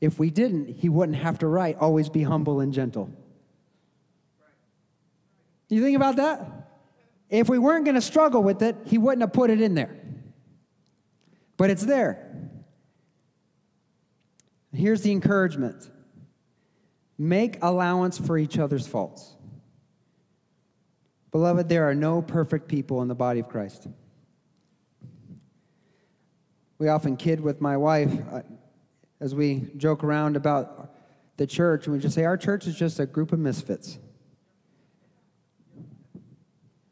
If 0.01 0.17
we 0.17 0.31
didn't, 0.31 0.67
he 0.67 0.89
wouldn't 0.89 1.19
have 1.19 1.39
to 1.39 1.47
write, 1.47 1.77
always 1.77 2.09
be 2.09 2.23
humble 2.23 2.59
and 2.59 2.73
gentle. 2.73 3.11
You 5.69 5.81
think 5.81 5.95
about 5.95 6.17
that? 6.17 6.69
If 7.29 7.47
we 7.47 7.57
weren't 7.57 7.85
going 7.85 7.95
to 7.95 8.01
struggle 8.01 8.43
with 8.43 8.61
it, 8.61 8.75
he 8.85 8.97
wouldn't 8.97 9.21
have 9.21 9.31
put 9.31 9.49
it 9.49 9.61
in 9.61 9.75
there. 9.75 9.95
But 11.55 11.69
it's 11.69 11.85
there. 11.85 12.49
Here's 14.73 15.01
the 15.01 15.11
encouragement 15.11 15.89
make 17.17 17.59
allowance 17.61 18.17
for 18.17 18.37
each 18.37 18.57
other's 18.57 18.87
faults. 18.87 19.35
Beloved, 21.31 21.69
there 21.69 21.87
are 21.87 21.93
no 21.93 22.21
perfect 22.21 22.67
people 22.67 23.01
in 23.03 23.07
the 23.07 23.15
body 23.15 23.39
of 23.39 23.47
Christ. 23.47 23.87
We 26.79 26.87
often 26.87 27.15
kid 27.15 27.39
with 27.39 27.61
my 27.61 27.77
wife 27.77 28.11
uh, 28.31 28.41
as 29.21 29.33
we 29.33 29.69
joke 29.77 30.03
around 30.03 30.35
about 30.35 30.93
the 31.37 31.47
church, 31.47 31.85
and 31.85 31.93
we 31.95 32.01
just 32.01 32.15
say, 32.15 32.25
Our 32.25 32.35
church 32.35 32.67
is 32.67 32.75
just 32.75 32.99
a 32.99 33.05
group 33.05 33.31
of 33.31 33.39
misfits. 33.39 33.99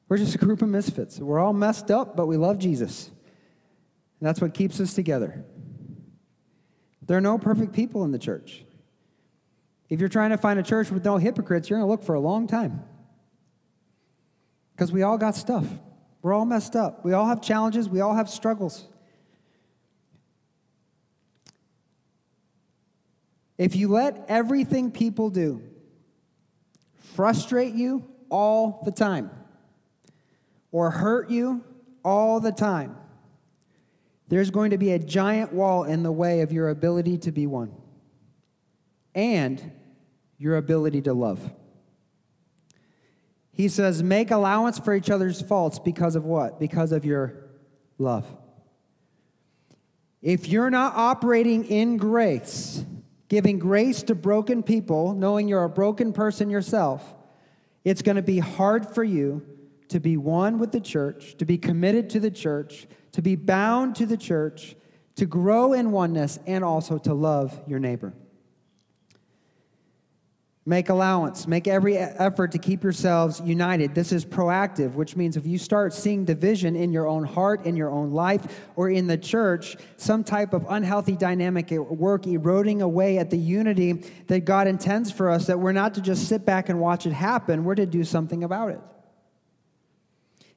We're 0.08 0.18
just 0.18 0.36
a 0.36 0.38
group 0.38 0.62
of 0.62 0.70
misfits. 0.70 1.20
We're 1.20 1.40
all 1.40 1.54
messed 1.54 1.92
up, 1.92 2.16
but 2.16 2.28
we 2.28 2.38
love 2.38 2.58
Jesus. 2.58 3.08
And 4.20 4.28
that's 4.28 4.42
what 4.42 4.54
keeps 4.54 4.80
us 4.80 4.94
together. 4.94 5.44
There 7.06 7.18
are 7.18 7.22
no 7.22 7.38
perfect 7.38 7.74
people 7.74 8.04
in 8.04 8.12
the 8.12 8.20
church. 8.20 8.64
If 9.88 10.00
you're 10.00 10.10
trying 10.10 10.30
to 10.32 10.38
find 10.38 10.60
a 10.60 10.64
church 10.64 10.92
with 10.92 11.06
no 11.06 11.18
hypocrites, 11.18 11.70
you're 11.70 11.80
going 11.80 11.88
to 11.88 11.92
look 11.92 12.04
for 12.04 12.16
a 12.16 12.20
long 12.20 12.48
time. 12.48 12.84
Because 14.76 14.92
we 14.92 15.04
all 15.04 15.18
got 15.18 15.36
stuff. 15.36 15.66
We're 16.22 16.34
all 16.34 16.46
messed 16.46 16.76
up. 16.76 17.04
We 17.04 17.14
all 17.14 17.26
have 17.28 17.42
challenges. 17.42 17.88
We 17.88 18.02
all 18.02 18.16
have 18.16 18.30
struggles. 18.30 18.88
If 23.60 23.76
you 23.76 23.90
let 23.90 24.26
everything 24.30 24.90
people 24.90 25.30
do 25.30 25.62
frustrate 27.14 27.74
you 27.76 28.10
all 28.30 28.82
the 28.86 28.92
time 28.92 29.30
or 30.72 30.90
hurt 30.90 31.30
you 31.30 31.66
all 32.04 32.40
the 32.40 32.54
time, 32.54 32.96
there's 34.30 34.50
going 34.50 34.72
to 34.72 34.78
be 34.78 34.94
a 34.94 35.00
giant 35.00 35.52
wall 35.52 35.84
in 35.84 36.04
the 36.04 36.12
way 36.12 36.40
of 36.40 36.54
your 36.54 36.70
ability 36.70 37.18
to 37.18 37.34
be 37.34 37.46
one 37.48 37.74
and 39.14 39.72
your 40.38 40.56
ability 40.56 41.02
to 41.02 41.14
love. 41.14 41.52
He 43.52 43.68
says, 43.68 44.02
make 44.02 44.32
allowance 44.32 44.80
for 44.80 44.96
each 44.96 45.10
other's 45.10 45.42
faults 45.42 45.80
because 45.80 46.16
of 46.16 46.24
what? 46.24 46.62
Because 46.62 46.94
of 46.94 47.04
your 47.04 47.50
love. 47.98 48.26
If 50.22 50.48
you're 50.48 50.70
not 50.70 50.96
operating 50.96 51.66
in 51.66 51.98
grace, 51.98 52.86
giving 53.30 53.60
grace 53.60 54.04
to 54.04 54.16
broken 54.16 54.62
people, 54.62 55.14
knowing 55.14 55.48
you're 55.48 55.64
a 55.64 55.70
broken 55.70 56.12
person 56.12 56.50
yourself, 56.50 57.16
it's 57.86 58.02
going 58.02 58.18
to 58.18 58.22
be 58.22 58.40
hard 58.40 58.94
for 58.94 59.04
you 59.04 59.46
to 59.88 60.00
be 60.00 60.18
one 60.18 60.60
with 60.60 60.72
the 60.72 60.82
church, 60.82 61.38
to 61.38 61.46
be 61.46 61.58
committed 61.58 62.10
to 62.10 62.20
the 62.20 62.32
church, 62.32 62.88
to 63.12 63.22
be 63.22 63.36
bound 63.36 63.96
to 63.96 64.06
the 64.06 64.18
church, 64.18 64.76
to 65.16 65.26
grow 65.26 65.74
in 65.74 65.92
oneness, 65.92 66.40
and 66.46 66.64
also 66.64 66.98
to 66.98 67.14
love 67.14 67.60
your 67.68 67.80
neighbor. 67.80 68.14
Make 70.70 70.90
allowance. 70.90 71.48
Make 71.48 71.68
every 71.68 71.98
effort 71.98 72.52
to 72.52 72.60
keep 72.60 72.84
yourselves 72.84 73.42
united. 73.44 73.96
This 73.96 74.12
is 74.12 74.24
proactive, 74.24 74.94
which 74.94 75.16
means 75.16 75.36
if 75.36 75.48
you 75.48 75.58
start 75.58 75.96
seeing 75.96 76.26
division 76.26 76.76
in 76.76 76.92
your 76.92 77.08
own 77.08 77.24
heart, 77.24 77.66
in 77.66 77.76
your 77.76 77.90
own 77.90 78.12
life, 78.12 78.68
or 78.76 78.88
in 78.88 79.08
the 79.08 79.18
church, 79.18 79.78
some 79.98 80.24
type 80.24 80.54
of 80.54 80.68
unhealthy 80.70 81.16
dynamic 81.16 81.72
at 81.72 81.80
work 81.80 82.28
eroding 82.28 82.84
away 82.84 83.18
at 83.18 83.32
the 83.32 83.38
unity 83.38 84.06
that 84.28 84.42
God 84.42 84.68
intends 84.68 85.12
for 85.12 85.32
us, 85.32 85.48
that 85.48 85.60
we're 85.60 85.72
not 85.72 85.96
to 85.96 86.02
just 86.02 86.28
sit 86.28 86.46
back 86.46 86.70
and 86.70 86.80
watch 86.80 87.08
it 87.08 87.14
happen, 87.14 87.64
we're 87.64 87.74
to 87.74 87.88
do 87.88 88.04
something 88.04 88.44
about 88.44 88.70
it. 88.70 88.80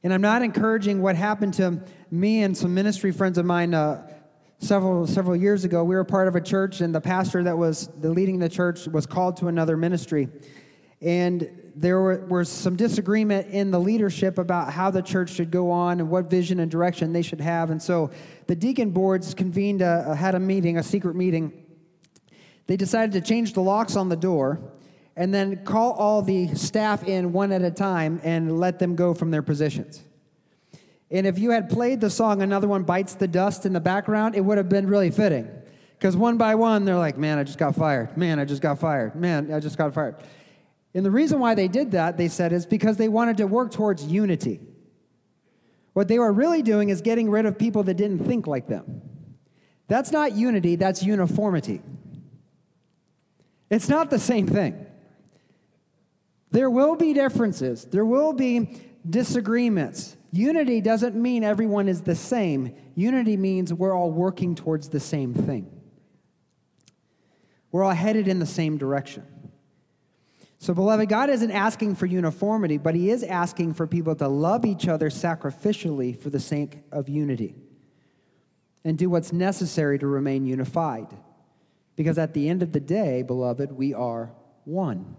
And 0.03 0.13
I'm 0.13 0.21
not 0.21 0.43
encouraging 0.43 1.01
what 1.01 1.17
happened 1.17 1.55
to 1.55 1.81
me 2.11 2.43
and 2.43 2.55
some 2.55 2.75
ministry 2.75 3.13
friends 3.13 3.39
of 3.39 3.47
mine. 3.47 3.73
Uh, 3.73 4.07
several 4.63 5.07
several 5.09 5.35
years 5.35 5.65
ago 5.65 5.83
we 5.83 5.97
were 5.97 6.05
part 6.05 6.29
of 6.29 6.37
a 6.37 6.41
church 6.41 6.81
and 6.81 6.95
the 6.95 7.01
pastor 7.01 7.43
that 7.43 7.59
was 7.59 7.89
leading 8.01 8.39
the 8.39 8.49
church 8.49 8.87
was 8.87 9.07
called 9.07 9.37
to 9.37 9.49
another 9.49 9.77
ministry. 9.77 10.29
And 11.01 11.73
there 11.75 12.01
were, 12.01 12.25
was 12.27 12.49
some 12.49 12.77
disagreement 12.77 13.49
in 13.49 13.73
the 13.73 13.81
leadership 13.81 14.39
about 14.39 14.73
how 14.73 14.93
the 14.93 15.03
church 15.03 15.31
should 15.31 15.51
go 15.51 15.69
on 15.71 15.99
and 15.99 16.09
what 16.09 16.31
vision 16.31 16.61
and 16.61 16.71
direction 16.71 17.13
they 17.13 17.23
should 17.23 17.41
have. 17.41 17.71
And 17.71 17.83
so 17.83 18.11
the 18.47 18.55
deacon 18.55 18.91
boards 18.91 19.35
convened 19.35 19.83
a, 19.83 20.15
had 20.15 20.37
a 20.37 20.39
meeting 20.39 20.79
a 20.79 20.83
secret 20.83 21.17
meeting. 21.17 21.53
They 22.69 22.77
decided 22.77 23.13
to 23.13 23.21
change 23.21 23.55
the 23.55 23.63
locks 23.63 23.97
on 23.97 24.09
the 24.09 24.17
door 24.17 24.61
and 25.17 25.35
then 25.35 25.65
call 25.65 25.93
all 25.95 26.23
the 26.23 26.55
staff 26.55 27.03
in 27.03 27.33
one 27.33 27.51
at 27.51 27.63
a 27.63 27.71
time 27.71 28.21
and 28.23 28.61
let 28.61 28.79
them 28.79 28.95
go 28.95 29.13
from 29.13 29.33
their 29.33 29.43
positions 29.43 30.05
and 31.13 31.27
if 31.27 31.39
you 31.39 31.51
had 31.51 31.69
played 31.69 32.01
the 32.01 32.09
song 32.09 32.41
Another 32.41 32.67
One 32.67 32.85
Bites 32.85 33.15
the 33.15 33.29
Dust 33.29 33.67
in 33.67 33.75
the 33.75 33.81
background, 33.81 34.35
it 34.35 34.41
would 34.41 34.57
have 34.57 34.71
been 34.71 34.87
really 34.87 35.11
fitting. 35.11 35.49
Because 35.99 36.17
one 36.17 36.39
by 36.39 36.55
one, 36.55 36.85
they're 36.85 36.97
like, 36.97 37.19
man, 37.19 37.39
I 37.39 37.45
just 37.45 37.59
got 37.59 37.77
fired. 37.77 38.17
Man, 38.17 38.39
I 38.39 38.45
just 38.45 38.63
got 38.63 38.81
fired. 38.81 39.15
Man, 39.15 39.53
I 39.53 39.61
just 39.61 39.77
got 39.77 39.93
fired. 39.95 40.17
And 40.95 41.05
the 41.05 41.11
reason 41.11 41.39
why 41.39 41.55
they 41.55 41.69
did 41.69 41.93
that, 41.93 42.17
they 42.17 42.29
said, 42.29 42.53
is 42.53 42.67
because 42.67 42.97
they 42.97 43.09
wanted 43.09 43.37
to 43.37 43.47
work 43.47 43.71
towards 43.71 44.05
unity. 44.05 44.61
What 45.93 46.09
they 46.09 46.19
were 46.19 46.33
really 46.33 46.63
doing 46.63 46.89
is 46.89 47.03
getting 47.03 47.31
rid 47.31 47.47
of 47.47 47.59
people 47.59 47.83
that 47.85 47.95
didn't 47.95 48.27
think 48.27 48.47
like 48.47 48.67
them. 48.67 49.03
That's 49.89 50.11
not 50.11 50.33
unity, 50.33 50.77
that's 50.77 51.03
uniformity. 51.03 51.83
It's 53.71 53.89
not 53.89 54.11
the 54.11 54.19
same 54.19 54.47
thing. 54.47 54.87
There 56.51 56.71
will 56.71 56.97
be 56.97 57.13
differences, 57.13 57.85
there 57.85 58.05
will 58.05 58.33
be 58.33 58.81
disagreements. 59.09 60.17
Unity 60.33 60.81
doesn't 60.81 61.15
mean 61.15 61.45
everyone 61.45 61.89
is 61.89 62.01
the 62.01 62.15
same, 62.15 62.75
unity 62.95 63.37
means 63.37 63.73
we're 63.73 63.95
all 63.95 64.11
working 64.11 64.55
towards 64.55 64.89
the 64.89 65.01
same 65.01 65.35
thing. 65.35 65.71
We're 67.71 67.85
all 67.85 67.91
headed 67.91 68.29
in 68.29 68.39
the 68.39 68.47
same 68.47 68.79
direction. 68.79 69.25
So, 70.59 70.73
beloved, 70.73 71.09
God 71.09 71.29
isn't 71.29 71.51
asking 71.51 71.97
for 71.97 72.07
uniformity, 72.07 72.79
but 72.79 72.95
He 72.95 73.11
is 73.11 73.23
asking 73.23 73.75
for 73.75 73.87
people 73.87 74.15
to 74.17 74.29
love 74.29 74.65
each 74.65 74.89
other 74.89 75.11
sacrificially 75.11 76.19
for 76.19 76.31
the 76.31 76.41
sake 76.41 76.79
of 76.91 77.09
unity 77.09 77.55
and 78.85 78.97
do 78.97 79.11
what's 79.11 79.33
necessary 79.33 79.99
to 79.99 80.07
remain 80.07 80.47
unified. 80.47 81.09
Because 81.95 82.17
at 82.17 82.33
the 82.33 82.49
end 82.49 82.63
of 82.63 82.73
the 82.73 82.81
day, 82.81 83.23
beloved, 83.23 83.73
we 83.73 83.93
are 83.93 84.33
one. 84.65 85.17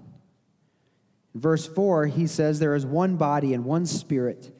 Verse 1.36 1.67
4, 1.67 2.08
he 2.08 2.26
says, 2.26 2.60
There 2.60 2.76
is 2.76 2.86
one 2.86 3.15
body 3.15 3.54
and 3.54 3.65
one 3.65 3.86
spirit 3.86 4.52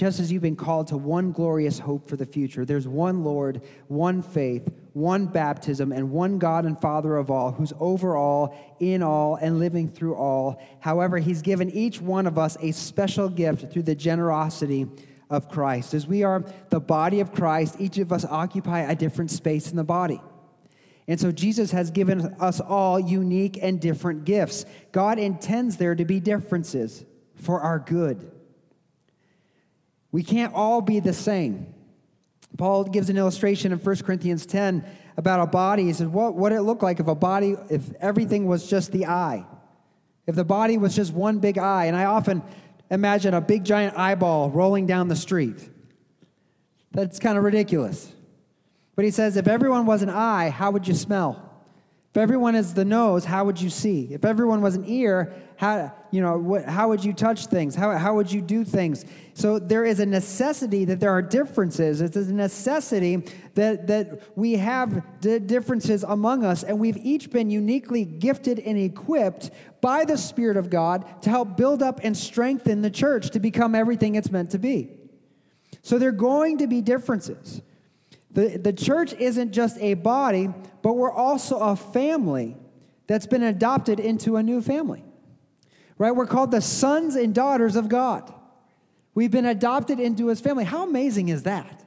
just 0.00 0.18
as 0.18 0.32
you've 0.32 0.40
been 0.40 0.56
called 0.56 0.86
to 0.86 0.96
one 0.96 1.30
glorious 1.30 1.78
hope 1.78 2.08
for 2.08 2.16
the 2.16 2.24
future, 2.24 2.64
there's 2.64 2.88
one 2.88 3.22
Lord, 3.22 3.60
one 3.88 4.22
faith, 4.22 4.66
one 4.94 5.26
baptism, 5.26 5.92
and 5.92 6.10
one 6.10 6.38
God 6.38 6.64
and 6.64 6.80
Father 6.80 7.18
of 7.18 7.30
all, 7.30 7.52
who's 7.52 7.74
over 7.78 8.16
all, 8.16 8.56
in 8.80 9.02
all, 9.02 9.34
and 9.34 9.58
living 9.58 9.90
through 9.90 10.14
all. 10.14 10.58
However, 10.80 11.18
He's 11.18 11.42
given 11.42 11.68
each 11.68 12.00
one 12.00 12.26
of 12.26 12.38
us 12.38 12.56
a 12.62 12.72
special 12.72 13.28
gift 13.28 13.70
through 13.70 13.82
the 13.82 13.94
generosity 13.94 14.86
of 15.28 15.50
Christ. 15.50 15.92
As 15.92 16.06
we 16.06 16.22
are 16.22 16.46
the 16.70 16.80
body 16.80 17.20
of 17.20 17.30
Christ, 17.34 17.76
each 17.78 17.98
of 17.98 18.10
us 18.10 18.24
occupy 18.24 18.80
a 18.80 18.94
different 18.94 19.30
space 19.30 19.70
in 19.70 19.76
the 19.76 19.84
body. 19.84 20.22
And 21.08 21.20
so 21.20 21.30
Jesus 21.30 21.72
has 21.72 21.90
given 21.90 22.36
us 22.40 22.58
all 22.58 22.98
unique 22.98 23.58
and 23.60 23.78
different 23.78 24.24
gifts. 24.24 24.64
God 24.92 25.18
intends 25.18 25.76
there 25.76 25.94
to 25.94 26.06
be 26.06 26.20
differences 26.20 27.04
for 27.34 27.60
our 27.60 27.78
good. 27.78 28.39
We 30.12 30.22
can't 30.22 30.54
all 30.54 30.80
be 30.80 31.00
the 31.00 31.12
same. 31.12 31.74
Paul 32.56 32.84
gives 32.84 33.10
an 33.10 33.16
illustration 33.16 33.72
in 33.72 33.78
1 33.78 33.96
Corinthians 33.98 34.44
10 34.44 34.84
about 35.16 35.40
a 35.40 35.46
body. 35.46 35.84
He 35.84 35.92
says, 35.92 36.08
What 36.08 36.34
would 36.34 36.52
it 36.52 36.62
look 36.62 36.82
like 36.82 37.00
if 37.00 37.06
a 37.06 37.14
body, 37.14 37.56
if 37.70 37.92
everything 38.00 38.46
was 38.46 38.68
just 38.68 38.92
the 38.92 39.06
eye? 39.06 39.46
If 40.26 40.34
the 40.34 40.44
body 40.44 40.76
was 40.78 40.94
just 40.94 41.12
one 41.12 41.38
big 41.38 41.58
eye. 41.58 41.86
And 41.86 41.96
I 41.96 42.04
often 42.04 42.42
imagine 42.90 43.34
a 43.34 43.40
big 43.40 43.64
giant 43.64 43.96
eyeball 43.96 44.50
rolling 44.50 44.86
down 44.86 45.08
the 45.08 45.16
street. 45.16 45.68
That's 46.92 47.18
kind 47.18 47.38
of 47.38 47.44
ridiculous. 47.44 48.12
But 48.96 49.04
he 49.04 49.10
says, 49.10 49.36
if 49.36 49.46
everyone 49.46 49.86
was 49.86 50.02
an 50.02 50.10
eye, 50.10 50.50
how 50.50 50.72
would 50.72 50.86
you 50.88 50.94
smell? 50.94 51.49
If 52.10 52.16
everyone 52.16 52.56
is 52.56 52.74
the 52.74 52.84
nose, 52.84 53.24
how 53.24 53.44
would 53.44 53.60
you 53.60 53.70
see? 53.70 54.08
If 54.10 54.24
everyone 54.24 54.62
was 54.62 54.74
an 54.74 54.84
ear, 54.84 55.32
how, 55.54 55.92
you 56.10 56.20
know, 56.20 56.38
what, 56.38 56.64
how 56.64 56.88
would 56.88 57.04
you 57.04 57.12
touch 57.12 57.46
things? 57.46 57.76
How, 57.76 57.96
how 57.96 58.16
would 58.16 58.32
you 58.32 58.40
do 58.40 58.64
things? 58.64 59.04
So 59.34 59.60
there 59.60 59.84
is 59.84 60.00
a 60.00 60.06
necessity 60.06 60.84
that 60.86 60.98
there 60.98 61.10
are 61.10 61.22
differences. 61.22 62.00
It's 62.00 62.16
a 62.16 62.32
necessity 62.32 63.22
that, 63.54 63.86
that 63.86 64.22
we 64.36 64.54
have 64.54 65.20
differences 65.20 66.02
among 66.02 66.44
us, 66.44 66.64
and 66.64 66.80
we've 66.80 66.96
each 66.96 67.30
been 67.30 67.48
uniquely 67.48 68.04
gifted 68.04 68.58
and 68.58 68.76
equipped 68.76 69.52
by 69.80 70.04
the 70.04 70.18
Spirit 70.18 70.56
of 70.56 70.68
God 70.68 71.22
to 71.22 71.30
help 71.30 71.56
build 71.56 71.80
up 71.80 72.00
and 72.02 72.16
strengthen 72.16 72.82
the 72.82 72.90
church 72.90 73.30
to 73.30 73.38
become 73.38 73.76
everything 73.76 74.16
it's 74.16 74.32
meant 74.32 74.50
to 74.50 74.58
be. 74.58 74.90
So 75.82 75.96
there 75.96 76.08
are 76.08 76.12
going 76.12 76.58
to 76.58 76.66
be 76.66 76.80
differences. 76.80 77.62
The, 78.32 78.58
the 78.58 78.72
church 78.72 79.12
isn't 79.14 79.52
just 79.52 79.76
a 79.78 79.94
body, 79.94 80.48
but 80.82 80.94
we're 80.94 81.12
also 81.12 81.58
a 81.58 81.76
family 81.76 82.56
that's 83.06 83.26
been 83.26 83.42
adopted 83.42 83.98
into 83.98 84.36
a 84.36 84.42
new 84.42 84.62
family. 84.62 85.04
Right? 85.98 86.12
We're 86.12 86.26
called 86.26 86.50
the 86.50 86.60
sons 86.60 87.16
and 87.16 87.34
daughters 87.34 87.76
of 87.76 87.88
God. 87.88 88.32
We've 89.14 89.30
been 89.30 89.46
adopted 89.46 89.98
into 89.98 90.28
his 90.28 90.40
family. 90.40 90.64
How 90.64 90.84
amazing 90.84 91.28
is 91.28 91.42
that? 91.42 91.84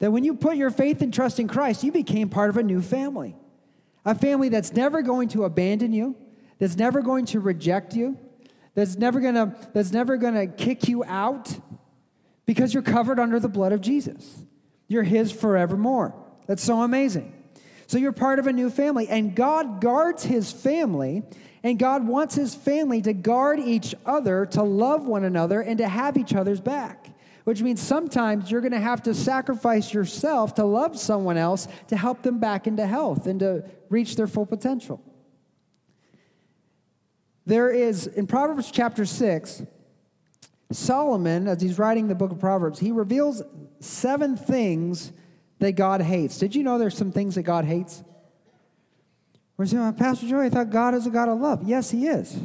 That 0.00 0.10
when 0.10 0.24
you 0.24 0.34
put 0.34 0.56
your 0.56 0.70
faith 0.70 1.02
and 1.02 1.14
trust 1.14 1.38
in 1.38 1.48
Christ, 1.48 1.82
you 1.82 1.92
became 1.92 2.28
part 2.28 2.50
of 2.50 2.56
a 2.56 2.62
new 2.62 2.82
family. 2.82 3.36
A 4.04 4.14
family 4.14 4.48
that's 4.48 4.72
never 4.72 5.02
going 5.02 5.28
to 5.30 5.44
abandon 5.44 5.92
you, 5.92 6.16
that's 6.58 6.76
never 6.76 7.00
going 7.02 7.26
to 7.26 7.40
reject 7.40 7.94
you, 7.94 8.18
that's 8.74 8.96
never 8.96 9.20
gonna, 9.20 9.56
that's 9.72 9.92
never 9.92 10.16
gonna 10.16 10.46
kick 10.46 10.88
you 10.88 11.04
out 11.04 11.58
because 12.46 12.72
you're 12.72 12.82
covered 12.82 13.18
under 13.18 13.40
the 13.40 13.48
blood 13.48 13.72
of 13.72 13.80
Jesus. 13.80 14.44
You're 14.88 15.04
His 15.04 15.30
forevermore. 15.30 16.14
That's 16.46 16.64
so 16.64 16.82
amazing. 16.82 17.34
So 17.86 17.98
you're 17.98 18.12
part 18.12 18.38
of 18.38 18.46
a 18.46 18.52
new 18.52 18.68
family, 18.70 19.08
and 19.08 19.34
God 19.34 19.80
guards 19.80 20.24
His 20.24 20.50
family, 20.50 21.22
and 21.62 21.78
God 21.78 22.06
wants 22.06 22.34
His 22.34 22.54
family 22.54 23.00
to 23.02 23.12
guard 23.12 23.60
each 23.60 23.94
other, 24.04 24.46
to 24.46 24.62
love 24.62 25.06
one 25.06 25.24
another, 25.24 25.60
and 25.60 25.78
to 25.78 25.88
have 25.88 26.16
each 26.16 26.34
other's 26.34 26.60
back. 26.60 27.08
Which 27.44 27.62
means 27.62 27.80
sometimes 27.80 28.50
you're 28.50 28.60
going 28.60 28.72
to 28.72 28.80
have 28.80 29.02
to 29.04 29.14
sacrifice 29.14 29.94
yourself 29.94 30.54
to 30.56 30.64
love 30.64 30.98
someone 30.98 31.38
else 31.38 31.66
to 31.86 31.96
help 31.96 32.22
them 32.22 32.38
back 32.38 32.66
into 32.66 32.86
health 32.86 33.26
and 33.26 33.40
to 33.40 33.64
reach 33.88 34.16
their 34.16 34.26
full 34.26 34.44
potential. 34.44 35.02
There 37.46 37.70
is, 37.70 38.06
in 38.06 38.26
Proverbs 38.26 38.70
chapter 38.70 39.06
6, 39.06 39.62
Solomon, 40.70 41.48
as 41.48 41.62
he's 41.62 41.78
writing 41.78 42.08
the 42.08 42.14
book 42.14 42.30
of 42.30 42.38
Proverbs, 42.38 42.78
he 42.78 42.92
reveals 42.92 43.42
seven 43.80 44.36
things 44.36 45.12
that 45.60 45.72
God 45.72 46.02
hates. 46.02 46.38
Did 46.38 46.54
you 46.54 46.62
know 46.62 46.78
there's 46.78 46.96
some 46.96 47.12
things 47.12 47.36
that 47.36 47.42
God 47.42 47.64
hates? 47.64 48.02
We're 49.56 49.66
saying, 49.66 49.94
Pastor 49.94 50.28
Joey, 50.28 50.46
I 50.46 50.50
thought 50.50 50.70
God 50.70 50.94
is 50.94 51.06
a 51.06 51.10
God 51.10 51.28
of 51.28 51.40
love. 51.40 51.62
Yes, 51.64 51.90
he 51.90 52.06
is. 52.06 52.38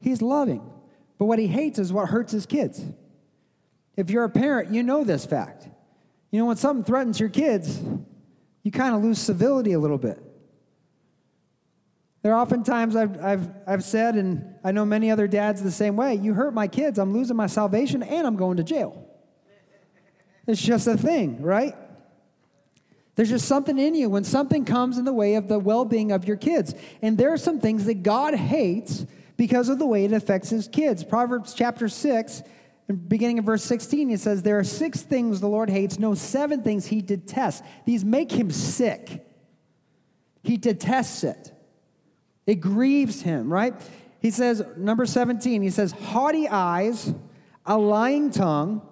He's 0.00 0.20
loving. 0.22 0.68
But 1.18 1.26
what 1.26 1.38
he 1.38 1.46
hates 1.46 1.78
is 1.78 1.92
what 1.92 2.08
hurts 2.08 2.32
his 2.32 2.46
kids. 2.46 2.82
If 3.96 4.10
you're 4.10 4.24
a 4.24 4.30
parent, 4.30 4.72
you 4.72 4.82
know 4.82 5.04
this 5.04 5.26
fact. 5.26 5.68
You 6.30 6.38
know, 6.38 6.46
when 6.46 6.56
something 6.56 6.84
threatens 6.84 7.20
your 7.20 7.28
kids, 7.28 7.80
you 8.62 8.70
kind 8.70 8.94
of 8.94 9.02
lose 9.02 9.18
civility 9.18 9.72
a 9.72 9.78
little 9.78 9.98
bit. 9.98 10.18
There 12.22 12.34
are 12.34 12.38
often 12.38 12.62
times 12.62 12.96
I've, 12.96 13.22
I've, 13.22 13.48
I've 13.66 13.84
said, 13.84 14.14
and 14.14 14.54
I 14.62 14.72
know 14.72 14.84
many 14.84 15.10
other 15.10 15.26
dads 15.26 15.62
the 15.62 15.70
same 15.70 15.96
way, 15.96 16.14
you 16.14 16.34
hurt 16.34 16.52
my 16.52 16.68
kids, 16.68 16.98
I'm 16.98 17.12
losing 17.12 17.36
my 17.36 17.46
salvation, 17.46 18.02
and 18.02 18.26
I'm 18.26 18.36
going 18.36 18.58
to 18.58 18.62
jail. 18.62 19.06
It's 20.46 20.60
just 20.60 20.86
a 20.86 20.98
thing, 20.98 21.40
right? 21.42 21.74
There's 23.14 23.30
just 23.30 23.46
something 23.46 23.78
in 23.78 23.94
you 23.94 24.08
when 24.08 24.24
something 24.24 24.64
comes 24.64 24.98
in 24.98 25.04
the 25.04 25.12
way 25.12 25.34
of 25.34 25.48
the 25.48 25.58
well 25.58 25.84
being 25.84 26.10
of 26.12 26.26
your 26.26 26.36
kids. 26.36 26.74
And 27.02 27.18
there 27.18 27.32
are 27.32 27.36
some 27.36 27.60
things 27.60 27.84
that 27.84 28.02
God 28.02 28.34
hates 28.34 29.04
because 29.36 29.68
of 29.68 29.78
the 29.78 29.86
way 29.86 30.04
it 30.04 30.12
affects 30.12 30.50
his 30.50 30.68
kids. 30.68 31.04
Proverbs 31.04 31.54
chapter 31.54 31.88
6, 31.88 32.42
beginning 33.08 33.38
of 33.38 33.44
verse 33.44 33.62
16, 33.64 34.10
it 34.10 34.20
says, 34.20 34.42
There 34.42 34.58
are 34.58 34.64
six 34.64 35.02
things 35.02 35.40
the 35.40 35.48
Lord 35.48 35.70
hates, 35.70 35.98
no, 35.98 36.14
seven 36.14 36.62
things 36.62 36.86
he 36.86 37.00
detests. 37.00 37.62
These 37.84 38.04
make 38.04 38.32
him 38.32 38.50
sick. 38.50 39.26
He 40.42 40.56
detests 40.56 41.24
it. 41.24 41.52
It 42.50 42.60
grieves 42.60 43.22
him, 43.22 43.52
right? 43.52 43.74
He 44.18 44.32
says, 44.32 44.60
number 44.76 45.06
17, 45.06 45.62
he 45.62 45.70
says, 45.70 45.92
haughty 45.92 46.48
eyes, 46.48 47.14
a 47.64 47.78
lying 47.78 48.32
tongue, 48.32 48.82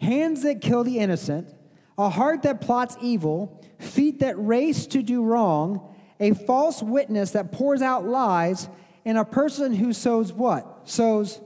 hands 0.00 0.44
that 0.44 0.60
kill 0.60 0.84
the 0.84 1.00
innocent, 1.00 1.52
a 1.98 2.08
heart 2.08 2.42
that 2.42 2.60
plots 2.60 2.96
evil, 3.02 3.60
feet 3.80 4.20
that 4.20 4.36
race 4.38 4.86
to 4.86 5.02
do 5.02 5.24
wrong, 5.24 5.92
a 6.20 6.34
false 6.34 6.84
witness 6.84 7.32
that 7.32 7.50
pours 7.50 7.82
out 7.82 8.06
lies, 8.06 8.68
and 9.04 9.18
a 9.18 9.24
person 9.24 9.74
who 9.74 9.92
sows 9.92 10.32
what? 10.32 10.88
Sows 10.88 11.40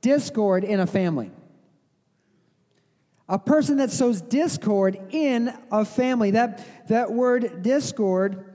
discord 0.00 0.64
in 0.64 0.80
a 0.80 0.88
family. 0.88 1.30
A 3.28 3.38
person 3.38 3.76
that 3.76 3.92
sows 3.92 4.20
discord 4.20 4.98
in 5.10 5.56
a 5.70 5.84
family. 5.84 6.32
That, 6.32 6.88
that 6.88 7.12
word 7.12 7.62
discord 7.62 8.49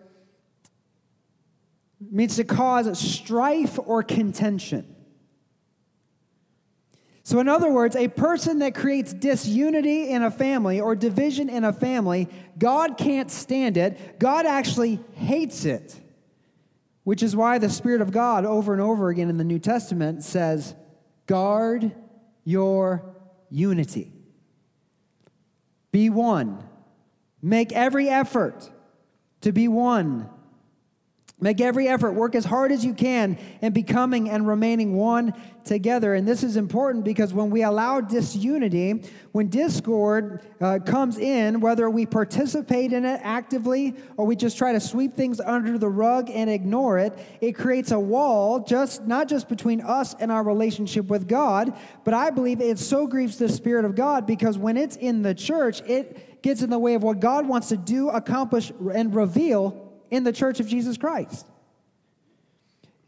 means 2.11 2.35
to 2.37 2.43
cause 2.43 2.97
strife 2.99 3.79
or 3.83 4.03
contention. 4.03 4.95
So, 7.23 7.39
in 7.39 7.49
other 7.49 7.71
words, 7.71 7.95
a 7.95 8.07
person 8.07 8.59
that 8.59 8.75
creates 8.75 9.11
disunity 9.11 10.09
in 10.09 10.21
a 10.21 10.29
family 10.29 10.79
or 10.79 10.95
division 10.95 11.49
in 11.49 11.63
a 11.63 11.73
family, 11.73 12.29
God 12.59 12.97
can't 12.97 13.31
stand 13.31 13.77
it. 13.77 14.19
God 14.19 14.45
actually 14.45 14.99
hates 15.15 15.65
it, 15.65 15.99
which 17.03 17.23
is 17.23 17.35
why 17.35 17.57
the 17.57 17.69
Spirit 17.69 18.01
of 18.01 18.11
God, 18.11 18.45
over 18.45 18.73
and 18.73 18.81
over 18.81 19.09
again 19.09 19.29
in 19.29 19.37
the 19.37 19.43
New 19.43 19.57
Testament, 19.57 20.23
says, 20.23 20.75
Guard 21.25 21.91
your 22.43 23.15
unity. 23.49 24.13
Be 25.91 26.11
one. 26.11 26.63
Make 27.41 27.71
every 27.71 28.07
effort 28.07 28.69
to 29.41 29.51
be 29.51 29.67
one 29.67 30.29
Make 31.41 31.59
every 31.59 31.89
effort, 31.89 32.13
work 32.13 32.33
as 32.33 32.45
hard 32.45 32.71
as 32.71 32.85
you 32.85 32.93
can 32.93 33.37
in 33.61 33.73
becoming 33.73 34.29
and 34.29 34.47
remaining 34.47 34.95
one 34.95 35.33
together. 35.65 36.13
And 36.13 36.25
this 36.25 36.43
is 36.43 36.55
important 36.55 37.03
because 37.03 37.33
when 37.33 37.49
we 37.49 37.63
allow 37.63 37.99
disunity, 37.99 39.03
when 39.33 39.49
discord 39.49 40.47
uh, 40.61 40.79
comes 40.85 41.17
in, 41.17 41.59
whether 41.59 41.89
we 41.89 42.05
participate 42.05 42.93
in 42.93 43.03
it 43.03 43.19
actively 43.21 43.95
or 44.15 44.25
we 44.25 44.37
just 44.37 44.57
try 44.57 44.71
to 44.71 44.79
sweep 44.79 45.15
things 45.15 45.41
under 45.41 45.77
the 45.77 45.89
rug 45.89 46.29
and 46.29 46.49
ignore 46.49 46.99
it, 46.99 47.13
it 47.41 47.51
creates 47.51 47.91
a 47.91 47.99
wall, 47.99 48.61
just 48.61 49.03
not 49.03 49.27
just 49.27 49.49
between 49.49 49.81
us 49.81 50.13
and 50.13 50.31
our 50.31 50.43
relationship 50.43 51.07
with 51.07 51.27
God, 51.27 51.77
but 52.05 52.13
I 52.13 52.29
believe 52.29 52.61
it 52.61 52.79
so 52.79 53.07
grieves 53.07 53.37
the 53.37 53.49
Spirit 53.49 53.83
of 53.83 53.93
God 53.93 54.25
because 54.25 54.57
when 54.57 54.77
it's 54.77 54.95
in 54.95 55.21
the 55.21 55.35
church, 55.35 55.81
it 55.81 56.41
gets 56.41 56.61
in 56.61 56.69
the 56.69 56.79
way 56.79 56.93
of 56.93 57.03
what 57.03 57.19
God 57.19 57.45
wants 57.45 57.67
to 57.69 57.77
do, 57.77 58.07
accomplish, 58.07 58.71
and 58.93 59.13
reveal 59.13 59.84
in 60.11 60.23
the 60.23 60.31
church 60.31 60.59
of 60.59 60.67
Jesus 60.67 60.97
Christ. 60.97 61.45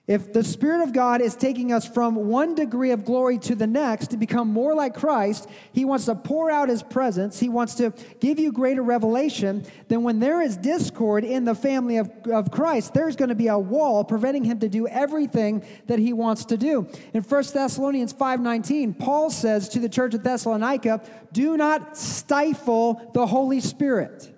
If 0.08 0.32
the 0.32 0.42
Spirit 0.42 0.84
of 0.84 0.94
God 0.94 1.20
is 1.20 1.36
taking 1.36 1.74
us 1.74 1.86
from 1.86 2.16
one 2.16 2.56
degree 2.56 2.92
of 2.92 3.04
glory 3.04 3.38
to 3.40 3.56
the 3.56 3.68
next 3.68 4.12
to 4.12 4.18
become 4.18 4.48
more 4.48 4.74
like 4.74 4.96
Christ, 4.96 5.50
He 5.74 5.84
wants 5.84 6.06
to 6.06 6.16
pour 6.16 6.50
out 6.50 6.70
His 6.70 6.82
presence. 6.82 7.38
He 7.42 7.50
wants 7.50 7.76
to 7.76 7.94
give 8.22 8.40
you 8.40 8.54
greater 8.54 8.82
revelation. 8.82 9.66
Then, 9.90 10.04
when 10.04 10.22
there 10.22 10.42
is 10.42 10.56
discord 10.56 11.26
in 11.26 11.44
the 11.44 11.54
family 11.54 11.98
of, 11.98 12.10
of 12.32 12.52
Christ, 12.52 12.94
there's 12.94 13.18
going 13.18 13.30
to 13.30 13.36
be 13.36 13.50
a 13.50 13.60
wall 13.60 14.06
preventing 14.06 14.46
Him 14.46 14.60
to 14.60 14.70
do 14.70 14.88
everything 14.88 15.66
that 15.88 16.00
He 16.00 16.14
wants 16.14 16.46
to 16.46 16.58
do. 16.58 16.88
In 17.14 17.22
1 17.22 17.44
Thessalonians 17.54 18.14
5.19, 18.14 18.98
Paul 18.98 19.30
says 19.30 19.68
to 19.70 19.80
the 19.80 19.90
church 19.90 20.16
at 20.16 20.24
Thessalonica, 20.24 21.02
Do 21.34 21.58
not 21.58 21.98
stifle 21.98 23.12
the 23.14 23.28
Holy 23.28 23.60
Spirit. 23.60 24.32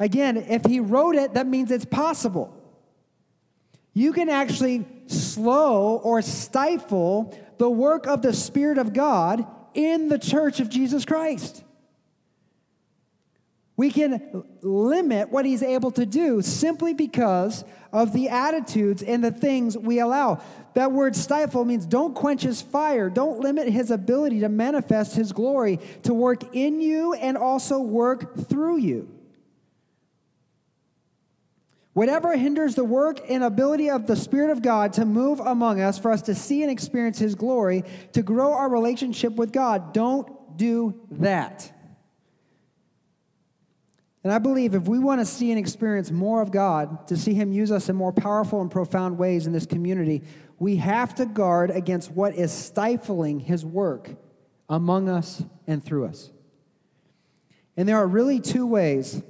Again, 0.00 0.36
if 0.36 0.64
he 0.64 0.80
wrote 0.80 1.16
it, 1.16 1.34
that 1.34 1.46
means 1.46 1.70
it's 1.70 1.84
possible. 1.84 2.54
You 3.94 4.12
can 4.12 4.28
actually 4.28 4.86
slow 5.06 5.96
or 5.96 6.22
stifle 6.22 7.36
the 7.58 7.68
work 7.68 8.06
of 8.06 8.22
the 8.22 8.32
Spirit 8.32 8.78
of 8.78 8.92
God 8.92 9.44
in 9.74 10.08
the 10.08 10.18
church 10.18 10.60
of 10.60 10.68
Jesus 10.68 11.04
Christ. 11.04 11.64
We 13.76 13.90
can 13.92 14.44
limit 14.60 15.30
what 15.30 15.44
he's 15.44 15.62
able 15.62 15.92
to 15.92 16.04
do 16.04 16.42
simply 16.42 16.94
because 16.94 17.64
of 17.92 18.12
the 18.12 18.28
attitudes 18.28 19.04
and 19.04 19.22
the 19.22 19.30
things 19.30 19.78
we 19.78 20.00
allow. 20.00 20.42
That 20.74 20.90
word 20.90 21.14
stifle 21.14 21.64
means 21.64 21.86
don't 21.86 22.14
quench 22.14 22.42
his 22.42 22.60
fire, 22.60 23.08
don't 23.08 23.38
limit 23.40 23.68
his 23.68 23.92
ability 23.92 24.40
to 24.40 24.48
manifest 24.48 25.14
his 25.14 25.32
glory, 25.32 25.78
to 26.02 26.12
work 26.12 26.56
in 26.56 26.80
you 26.80 27.14
and 27.14 27.36
also 27.36 27.78
work 27.78 28.48
through 28.48 28.78
you. 28.78 29.08
Whatever 31.98 32.36
hinders 32.36 32.76
the 32.76 32.84
work 32.84 33.18
and 33.28 33.42
ability 33.42 33.90
of 33.90 34.06
the 34.06 34.14
Spirit 34.14 34.50
of 34.50 34.62
God 34.62 34.92
to 34.92 35.04
move 35.04 35.40
among 35.40 35.80
us, 35.80 35.98
for 35.98 36.12
us 36.12 36.22
to 36.22 36.34
see 36.36 36.62
and 36.62 36.70
experience 36.70 37.18
His 37.18 37.34
glory, 37.34 37.82
to 38.12 38.22
grow 38.22 38.52
our 38.52 38.68
relationship 38.68 39.32
with 39.32 39.50
God, 39.50 39.92
don't 39.92 40.56
do 40.56 40.94
that. 41.10 41.72
And 44.22 44.32
I 44.32 44.38
believe 44.38 44.76
if 44.76 44.86
we 44.86 45.00
want 45.00 45.20
to 45.22 45.24
see 45.24 45.50
and 45.50 45.58
experience 45.58 46.12
more 46.12 46.40
of 46.40 46.52
God, 46.52 47.08
to 47.08 47.16
see 47.16 47.34
Him 47.34 47.50
use 47.50 47.72
us 47.72 47.88
in 47.88 47.96
more 47.96 48.12
powerful 48.12 48.60
and 48.60 48.70
profound 48.70 49.18
ways 49.18 49.48
in 49.48 49.52
this 49.52 49.66
community, 49.66 50.22
we 50.60 50.76
have 50.76 51.16
to 51.16 51.26
guard 51.26 51.72
against 51.72 52.12
what 52.12 52.32
is 52.36 52.52
stifling 52.52 53.40
His 53.40 53.64
work 53.64 54.14
among 54.68 55.08
us 55.08 55.42
and 55.66 55.84
through 55.84 56.06
us. 56.06 56.30
And 57.76 57.88
there 57.88 57.96
are 57.96 58.06
really 58.06 58.38
two 58.38 58.68
ways 58.68 59.20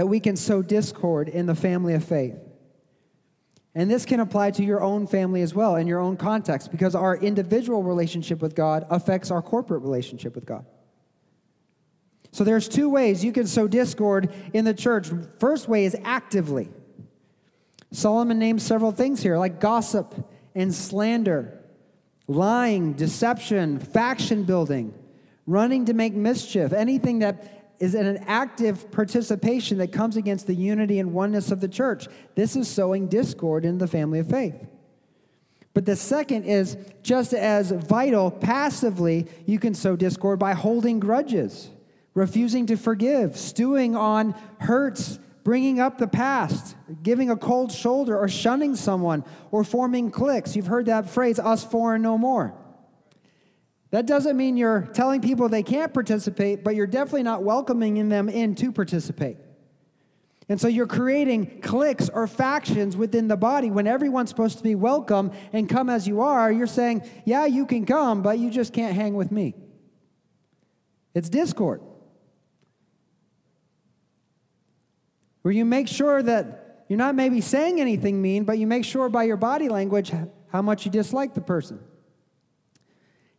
that 0.00 0.06
we 0.06 0.18
can 0.18 0.34
sow 0.34 0.62
discord 0.62 1.28
in 1.28 1.44
the 1.44 1.54
family 1.54 1.92
of 1.92 2.02
faith. 2.02 2.34
And 3.74 3.90
this 3.90 4.06
can 4.06 4.18
apply 4.18 4.52
to 4.52 4.64
your 4.64 4.82
own 4.82 5.06
family 5.06 5.42
as 5.42 5.54
well, 5.54 5.76
in 5.76 5.86
your 5.86 5.98
own 6.00 6.16
context, 6.16 6.70
because 6.70 6.94
our 6.94 7.18
individual 7.18 7.82
relationship 7.82 8.40
with 8.40 8.54
God 8.54 8.86
affects 8.88 9.30
our 9.30 9.42
corporate 9.42 9.82
relationship 9.82 10.34
with 10.34 10.46
God. 10.46 10.64
So 12.32 12.44
there's 12.44 12.66
two 12.66 12.88
ways 12.88 13.22
you 13.22 13.32
can 13.32 13.46
sow 13.46 13.68
discord 13.68 14.32
in 14.54 14.64
the 14.64 14.72
church. 14.72 15.10
First 15.38 15.68
way 15.68 15.84
is 15.84 15.94
actively. 16.02 16.70
Solomon 17.92 18.38
names 18.38 18.62
several 18.62 18.92
things 18.92 19.22
here, 19.22 19.36
like 19.36 19.60
gossip 19.60 20.14
and 20.54 20.74
slander, 20.74 21.62
lying, 22.26 22.94
deception, 22.94 23.78
faction 23.78 24.44
building, 24.44 24.94
running 25.46 25.84
to 25.84 25.92
make 25.92 26.14
mischief, 26.14 26.72
anything 26.72 27.18
that 27.18 27.59
is 27.80 27.94
an 27.94 28.18
active 28.26 28.90
participation 28.92 29.78
that 29.78 29.90
comes 29.90 30.16
against 30.16 30.46
the 30.46 30.54
unity 30.54 30.98
and 30.98 31.12
oneness 31.14 31.50
of 31.50 31.60
the 31.60 31.68
church. 31.68 32.06
This 32.34 32.54
is 32.54 32.68
sowing 32.68 33.08
discord 33.08 33.64
in 33.64 33.78
the 33.78 33.86
family 33.86 34.18
of 34.18 34.28
faith. 34.28 34.54
But 35.72 35.86
the 35.86 35.96
second 35.96 36.44
is 36.44 36.76
just 37.02 37.32
as 37.32 37.70
vital, 37.70 38.30
passively, 38.30 39.26
you 39.46 39.58
can 39.58 39.72
sow 39.72 39.96
discord 39.96 40.38
by 40.38 40.52
holding 40.52 41.00
grudges, 41.00 41.70
refusing 42.12 42.66
to 42.66 42.76
forgive, 42.76 43.36
stewing 43.36 43.96
on 43.96 44.34
hurts, 44.58 45.18
bringing 45.42 45.80
up 45.80 45.96
the 45.96 46.08
past, 46.08 46.76
giving 47.02 47.30
a 47.30 47.36
cold 47.36 47.72
shoulder, 47.72 48.18
or 48.18 48.28
shunning 48.28 48.76
someone, 48.76 49.24
or 49.52 49.64
forming 49.64 50.10
cliques. 50.10 50.54
You've 50.54 50.66
heard 50.66 50.86
that 50.86 51.08
phrase, 51.08 51.38
us 51.38 51.64
four 51.64 51.94
and 51.94 52.02
no 52.02 52.18
more. 52.18 52.52
That 53.90 54.06
doesn't 54.06 54.36
mean 54.36 54.56
you're 54.56 54.88
telling 54.94 55.20
people 55.20 55.48
they 55.48 55.64
can't 55.64 55.92
participate, 55.92 56.62
but 56.62 56.76
you're 56.76 56.86
definitely 56.86 57.24
not 57.24 57.42
welcoming 57.42 58.08
them 58.08 58.28
in 58.28 58.54
to 58.56 58.70
participate. 58.70 59.36
And 60.48 60.60
so 60.60 60.68
you're 60.68 60.86
creating 60.86 61.60
cliques 61.60 62.08
or 62.08 62.26
factions 62.26 62.96
within 62.96 63.28
the 63.28 63.36
body 63.36 63.70
when 63.70 63.86
everyone's 63.86 64.30
supposed 64.30 64.58
to 64.58 64.64
be 64.64 64.74
welcome 64.74 65.30
and 65.52 65.68
come 65.68 65.88
as 65.88 66.08
you 66.08 66.22
are. 66.22 66.50
You're 66.50 66.66
saying, 66.66 67.08
yeah, 67.24 67.46
you 67.46 67.66
can 67.66 67.86
come, 67.86 68.22
but 68.22 68.38
you 68.38 68.50
just 68.50 68.72
can't 68.72 68.94
hang 68.94 69.14
with 69.14 69.30
me. 69.30 69.54
It's 71.14 71.28
discord. 71.28 71.82
Where 75.42 75.52
you 75.52 75.64
make 75.64 75.88
sure 75.88 76.22
that 76.22 76.84
you're 76.88 76.98
not 76.98 77.14
maybe 77.14 77.40
saying 77.40 77.80
anything 77.80 78.20
mean, 78.20 78.44
but 78.44 78.58
you 78.58 78.66
make 78.66 78.84
sure 78.84 79.08
by 79.08 79.24
your 79.24 79.36
body 79.36 79.68
language 79.68 80.12
how 80.48 80.62
much 80.62 80.84
you 80.84 80.90
dislike 80.90 81.34
the 81.34 81.40
person. 81.40 81.80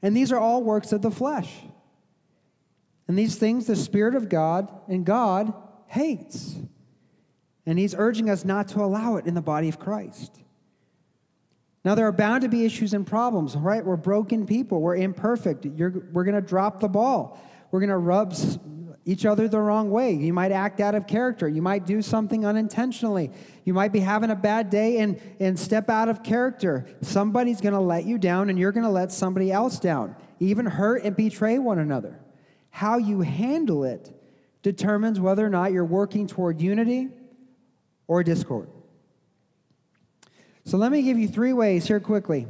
And 0.01 0.15
these 0.15 0.31
are 0.31 0.39
all 0.39 0.63
works 0.63 0.91
of 0.91 1.01
the 1.01 1.11
flesh. 1.11 1.51
And 3.07 3.17
these 3.17 3.35
things 3.35 3.65
the 3.65 3.75
Spirit 3.75 4.15
of 4.15 4.29
God 4.29 4.71
and 4.87 5.05
God 5.05 5.53
hates. 5.87 6.55
And 7.65 7.77
He's 7.77 7.93
urging 7.95 8.29
us 8.29 8.45
not 8.45 8.69
to 8.69 8.81
allow 8.81 9.17
it 9.17 9.25
in 9.25 9.33
the 9.33 9.41
body 9.41 9.69
of 9.69 9.79
Christ. 9.79 10.39
Now, 11.83 11.95
there 11.95 12.07
are 12.07 12.11
bound 12.11 12.43
to 12.43 12.49
be 12.49 12.63
issues 12.63 12.93
and 12.93 13.05
problems, 13.05 13.55
right? 13.55 13.83
We're 13.83 13.95
broken 13.95 14.45
people. 14.45 14.81
We're 14.81 14.97
imperfect. 14.97 15.65
You're, 15.65 16.07
we're 16.11 16.23
going 16.23 16.35
to 16.35 16.41
drop 16.41 16.79
the 16.79 16.87
ball. 16.87 17.39
We're 17.71 17.79
going 17.79 17.89
to 17.89 17.97
rub 17.97 18.35
each 19.05 19.25
other 19.25 19.47
the 19.47 19.59
wrong 19.59 19.89
way. 19.89 20.11
You 20.13 20.33
might 20.33 20.51
act 20.51 20.79
out 20.79 20.93
of 20.93 21.07
character. 21.07 21.47
You 21.47 21.61
might 21.61 21.85
do 21.85 22.01
something 22.01 22.45
unintentionally. 22.45 23.31
You 23.65 23.73
might 23.73 23.91
be 23.91 23.99
having 23.99 24.29
a 24.29 24.35
bad 24.35 24.69
day 24.69 24.99
and, 24.99 25.19
and 25.39 25.59
step 25.59 25.89
out 25.89 26.07
of 26.07 26.23
character. 26.23 26.85
Somebody's 27.01 27.61
going 27.61 27.73
to 27.73 27.79
let 27.79 28.05
you 28.05 28.17
down, 28.17 28.49
and 28.49 28.59
you're 28.59 28.71
going 28.71 28.85
to 28.85 28.91
let 28.91 29.11
somebody 29.11 29.51
else 29.51 29.79
down, 29.79 30.15
even 30.39 30.65
hurt 30.65 31.03
and 31.03 31.15
betray 31.15 31.57
one 31.57 31.79
another. 31.79 32.19
How 32.69 32.97
you 32.97 33.21
handle 33.21 33.83
it 33.83 34.11
determines 34.61 35.19
whether 35.19 35.45
or 35.45 35.49
not 35.49 35.71
you're 35.71 35.83
working 35.83 36.27
toward 36.27 36.61
unity 36.61 37.09
or 38.07 38.23
discord. 38.23 38.69
So 40.63 40.77
let 40.77 40.91
me 40.91 41.01
give 41.01 41.17
you 41.17 41.27
three 41.27 41.53
ways 41.53 41.87
here 41.87 41.99
quickly 41.99 42.47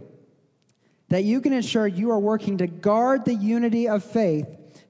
that 1.08 1.24
you 1.24 1.42
can 1.42 1.54
ensure 1.54 1.88
you 1.88 2.12
are 2.12 2.20
working 2.20 2.58
to 2.58 2.68
guard 2.68 3.26
the 3.26 3.34
unity 3.34 3.88
of 3.88 4.04
faith 4.04 4.48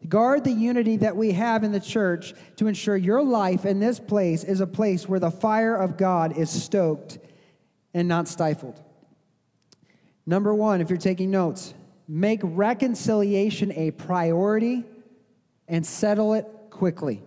Guard 0.07 0.43
the 0.43 0.51
unity 0.51 0.97
that 0.97 1.15
we 1.15 1.31
have 1.31 1.63
in 1.63 1.71
the 1.71 1.79
church 1.79 2.33
to 2.55 2.67
ensure 2.67 2.97
your 2.97 3.21
life 3.21 3.65
in 3.65 3.79
this 3.79 3.99
place 3.99 4.43
is 4.43 4.59
a 4.59 4.67
place 4.67 5.07
where 5.07 5.19
the 5.19 5.31
fire 5.31 5.75
of 5.75 5.97
God 5.97 6.37
is 6.37 6.49
stoked 6.49 7.19
and 7.93 8.07
not 8.07 8.27
stifled. 8.27 8.81
Number 10.25 10.53
one, 10.53 10.81
if 10.81 10.89
you're 10.89 10.97
taking 10.97 11.29
notes, 11.29 11.73
make 12.07 12.39
reconciliation 12.43 13.71
a 13.73 13.91
priority 13.91 14.85
and 15.67 15.85
settle 15.85 16.33
it 16.33 16.47
quickly. 16.69 17.21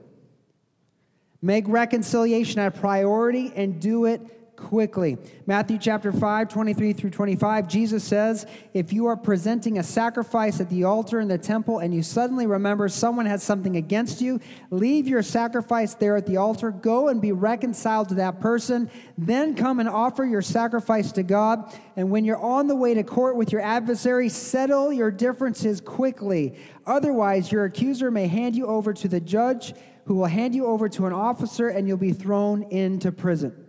Make 1.40 1.68
reconciliation 1.68 2.60
a 2.60 2.70
priority 2.70 3.52
and 3.54 3.80
do 3.80 4.06
it 4.06 4.20
quickly. 4.56 5.18
Matthew 5.46 5.78
chapter 5.78 6.12
5, 6.12 6.48
23 6.48 6.92
through 6.92 7.10
25, 7.10 7.68
Jesus 7.68 8.04
says, 8.04 8.46
If 8.72 8.92
you 8.92 9.06
are 9.06 9.16
presenting 9.16 9.78
a 9.78 9.82
sacrifice 9.82 10.60
at 10.60 10.70
the 10.70 10.84
altar 10.84 11.20
in 11.20 11.28
the 11.28 11.38
temple 11.38 11.78
and 11.78 11.94
you 11.94 12.02
suddenly 12.02 12.46
remember 12.46 12.88
someone 12.88 13.26
has 13.26 13.42
something 13.42 13.76
against 13.76 14.20
you, 14.20 14.40
leave 14.70 15.06
your 15.08 15.22
sacrifice 15.22 15.94
there 15.94 16.16
at 16.16 16.26
the 16.26 16.36
altar, 16.36 16.70
go 16.70 17.08
and 17.08 17.20
be 17.20 17.32
reconciled 17.32 18.08
to 18.10 18.14
that 18.16 18.40
person, 18.40 18.90
then 19.18 19.54
come 19.54 19.80
and 19.80 19.88
offer 19.88 20.24
your 20.24 20.42
sacrifice 20.42 21.12
to 21.12 21.22
God. 21.22 21.72
And 21.96 22.10
when 22.10 22.24
you're 22.24 22.36
on 22.36 22.66
the 22.66 22.76
way 22.76 22.94
to 22.94 23.02
court 23.02 23.36
with 23.36 23.52
your 23.52 23.62
adversary, 23.62 24.28
settle 24.28 24.92
your 24.92 25.10
differences 25.10 25.80
quickly. 25.80 26.58
Otherwise, 26.86 27.50
your 27.50 27.64
accuser 27.64 28.10
may 28.10 28.26
hand 28.26 28.56
you 28.56 28.66
over 28.66 28.92
to 28.92 29.08
the 29.08 29.20
judge, 29.20 29.74
who 30.04 30.16
will 30.16 30.26
hand 30.26 30.54
you 30.54 30.66
over 30.66 30.88
to 30.88 31.06
an 31.06 31.12
officer, 31.12 31.68
and 31.68 31.88
you'll 31.88 31.96
be 31.96 32.12
thrown 32.12 32.62
into 32.64 33.10
prison. 33.10 33.63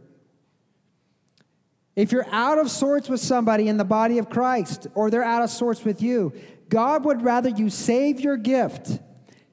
If 1.95 2.11
you're 2.11 2.27
out 2.31 2.57
of 2.57 2.69
sorts 2.69 3.07
with 3.07 3.21
somebody 3.21 3.67
in 3.67 3.77
the 3.77 3.85
body 3.85 4.17
of 4.17 4.29
Christ, 4.29 4.87
or 4.95 5.09
they're 5.09 5.23
out 5.23 5.43
of 5.43 5.49
sorts 5.49 5.85
with 5.85 6.01
you, 6.01 6.33
God 6.67 7.05
would 7.05 7.21
rather 7.21 7.49
you 7.49 7.69
save 7.69 8.19
your 8.19 8.37
gift, 8.37 8.99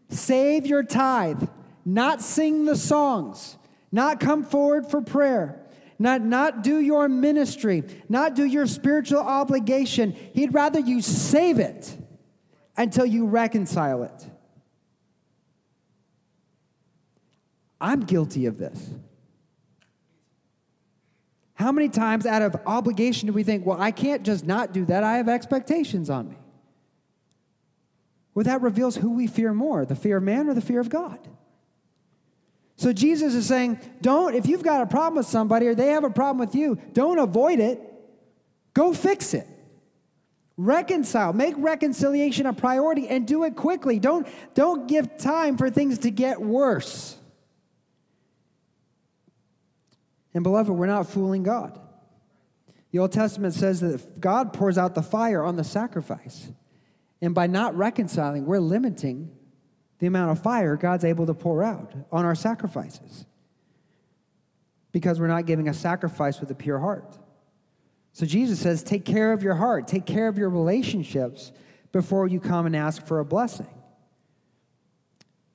save 0.09 0.67
your 0.67 0.83
tithe, 0.83 1.49
not 1.85 2.21
sing 2.21 2.65
the 2.65 2.77
songs, 2.77 3.57
not 3.93 4.19
come 4.19 4.43
forward 4.43 4.87
for 4.87 5.01
prayer, 5.01 5.65
not, 5.99 6.23
not 6.23 6.65
do 6.65 6.81
your 6.81 7.09
ministry, 7.09 7.85
not 8.09 8.35
do 8.35 8.45
your 8.45 8.67
spiritual 8.67 9.21
obligation. 9.21 10.13
He'd 10.35 10.53
rather 10.53 10.81
you 10.81 11.01
save 11.01 11.61
it 11.61 11.97
until 12.77 13.07
you 13.07 13.27
reconcile 13.27 14.03
it. 14.03 14.27
I'm 17.81 18.01
guilty 18.01 18.47
of 18.47 18.59
this. 18.59 18.91
How 21.55 21.71
many 21.71 21.89
times 21.89 22.27
out 22.27 22.43
of 22.43 22.57
obligation 22.67 23.27
do 23.27 23.33
we 23.33 23.43
think, 23.43 23.67
well, 23.67 23.81
I 23.81 23.91
can't 23.91 24.23
just 24.23 24.47
not 24.47 24.73
do 24.73 24.85
that, 24.87 25.05
I 25.05 25.17
have 25.17 25.29
expectations 25.29 26.11
on 26.11 26.31
me? 26.31 26.37
Well, 28.35 28.45
that 28.45 28.63
reveals 28.63 28.97
who 28.97 29.13
we 29.13 29.27
fear 29.27 29.53
more 29.53 29.85
the 29.85 29.95
fear 29.95 30.17
of 30.17 30.23
man 30.23 30.49
or 30.49 30.55
the 30.55 30.61
fear 30.63 30.81
of 30.81 30.89
God. 30.89 31.19
So 32.77 32.93
Jesus 32.93 33.35
is 33.35 33.47
saying, 33.47 33.79
don't, 34.01 34.35
if 34.35 34.47
you've 34.47 34.63
got 34.63 34.83
a 34.83 34.87
problem 34.87 35.17
with 35.17 35.27
somebody 35.27 35.67
or 35.67 35.75
they 35.75 35.89
have 35.89 36.05
a 36.05 36.11
problem 36.11 36.39
with 36.39 36.55
you, 36.55 36.79
don't 36.93 37.19
avoid 37.19 37.61
it. 37.61 37.81
Go 38.75 38.93
fix 38.95 39.35
it. 39.35 39.47
Reconcile. 40.57 41.33
Make 41.33 41.55
reconciliation 41.59 42.47
a 42.47 42.53
priority 42.53 43.09
and 43.09 43.27
do 43.27 43.45
it 43.45 43.57
quickly. 43.57 43.99
Don't, 43.99 44.27
don't 44.55 44.89
give 44.89 45.17
time 45.19 45.57
for 45.57 45.71
things 45.71 45.99
to 46.01 46.11
get 46.11 46.41
worse. 46.41 47.17
And 50.35 50.43
beloved, 50.43 50.71
we're 50.71 50.87
not 50.87 51.09
fooling 51.09 51.43
God. 51.43 51.79
The 52.91 52.99
Old 52.99 53.13
Testament 53.13 53.55
says 53.55 53.81
that 53.81 54.21
God 54.21 54.53
pours 54.53 54.79
out 54.79 54.95
the 54.95 55.03
fire 55.03 55.43
on 55.43 55.57
the 55.57 55.65
sacrifice. 55.65 56.51
And 57.21 57.35
by 57.35 57.47
not 57.47 57.77
reconciling, 57.77 58.47
we're 58.47 58.61
limiting 58.61 59.31
the 59.99 60.07
amount 60.07 60.33
of 60.33 60.43
fire 60.43 60.77
God's 60.77 61.05
able 61.05 61.27
to 61.27 61.35
pour 61.35 61.63
out 61.63 61.95
on 62.11 62.25
our 62.25 62.35
sacrifices 62.35 63.25
because 64.91 65.19
we're 65.19 65.29
not 65.29 65.47
giving 65.47 65.69
a 65.69 65.75
sacrifice 65.75 66.41
with 66.41 66.51
a 66.51 66.55
pure 66.55 66.79
heart. 66.79 67.17
So 68.13 68.27
Jesus 68.27 68.61
says, 68.61 68.83
take 68.83 69.05
care 69.05 69.33
of 69.33 69.43
your 69.43 69.55
heart, 69.55 69.87
take 69.89 70.05
care 70.05 70.29
of 70.29 70.37
your 70.37 70.51
relationships 70.51 71.53
before 71.93 72.29
you 72.29 72.41
come 72.41 72.67
and 72.67 72.77
ask 72.77 73.07
for 73.07 73.21
a 73.21 73.25
blessing. 73.25 73.69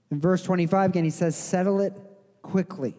In 0.09 0.19
verse 0.19 0.41
25, 0.41 0.91
again, 0.91 1.03
he 1.03 1.09
says, 1.09 1.35
settle 1.35 1.81
it 1.81 1.93
quickly. 2.41 2.95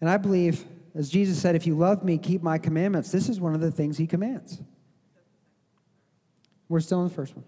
And 0.00 0.10
I 0.10 0.16
believe, 0.16 0.64
as 0.94 1.08
Jesus 1.08 1.40
said, 1.40 1.56
if 1.56 1.66
you 1.66 1.76
love 1.76 2.04
me, 2.04 2.18
keep 2.18 2.42
my 2.42 2.58
commandments. 2.58 3.10
This 3.10 3.28
is 3.28 3.40
one 3.40 3.54
of 3.54 3.60
the 3.60 3.70
things 3.70 3.96
he 3.96 4.06
commands. 4.06 4.60
We're 6.68 6.80
still 6.80 7.02
in 7.02 7.08
the 7.08 7.14
first 7.14 7.34
one. 7.34 7.44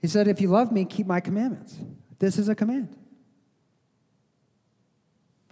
He 0.00 0.08
said, 0.08 0.28
If 0.28 0.40
you 0.40 0.48
love 0.48 0.72
me, 0.72 0.84
keep 0.84 1.06
my 1.06 1.20
commandments. 1.20 1.76
This 2.18 2.38
is 2.38 2.48
a 2.48 2.54
command. 2.54 2.96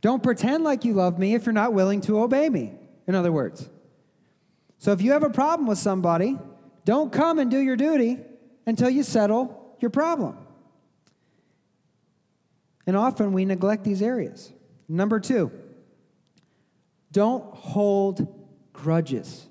Don't 0.00 0.22
pretend 0.22 0.64
like 0.64 0.84
you 0.84 0.94
love 0.94 1.18
me 1.18 1.34
if 1.34 1.44
you're 1.44 1.52
not 1.52 1.72
willing 1.72 2.00
to 2.02 2.20
obey 2.20 2.48
me, 2.48 2.72
in 3.06 3.14
other 3.14 3.32
words. 3.32 3.68
So 4.78 4.92
if 4.92 5.02
you 5.02 5.12
have 5.12 5.24
a 5.24 5.30
problem 5.30 5.66
with 5.66 5.78
somebody, 5.78 6.38
don't 6.84 7.12
come 7.12 7.38
and 7.38 7.50
do 7.50 7.58
your 7.58 7.76
duty 7.76 8.18
until 8.64 8.88
you 8.88 9.02
settle 9.02 9.76
your 9.80 9.90
problem. 9.90 10.36
And 12.86 12.96
often 12.96 13.32
we 13.32 13.44
neglect 13.44 13.84
these 13.84 14.00
areas. 14.00 14.52
Number 14.88 15.20
two, 15.20 15.50
don't 17.12 17.44
hold 17.54 18.26
grudges. 18.72 19.46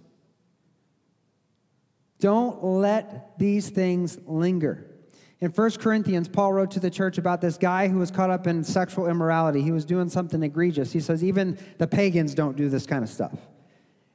Don't 2.20 2.64
let 2.64 3.38
these 3.38 3.70
things 3.70 4.18
linger. 4.26 4.86
In 5.40 5.52
1 5.52 5.72
Corinthians, 5.74 6.28
Paul 6.28 6.54
wrote 6.54 6.72
to 6.72 6.80
the 6.80 6.90
church 6.90 7.20
about 7.20 7.42
this 7.42 7.58
guy 7.58 7.88
who 7.88 8.00
was 8.00 8.10
caught 8.10 8.32
up 8.32 8.48
in 8.48 8.64
sexual 8.64 9.08
immorality. 9.08 9.62
He 9.62 9.72
was 9.72 9.86
doing 9.86 10.10
something 10.10 10.42
egregious. 10.42 10.92
He 10.92 11.00
says, 11.00 11.24
even 11.24 11.60
the 11.78 11.88
pagans 11.88 12.34
don't 12.34 12.58
do 12.58 12.70
this 12.70 12.88
kind 12.88 13.04
of 13.04 13.10
stuff. 13.10 13.38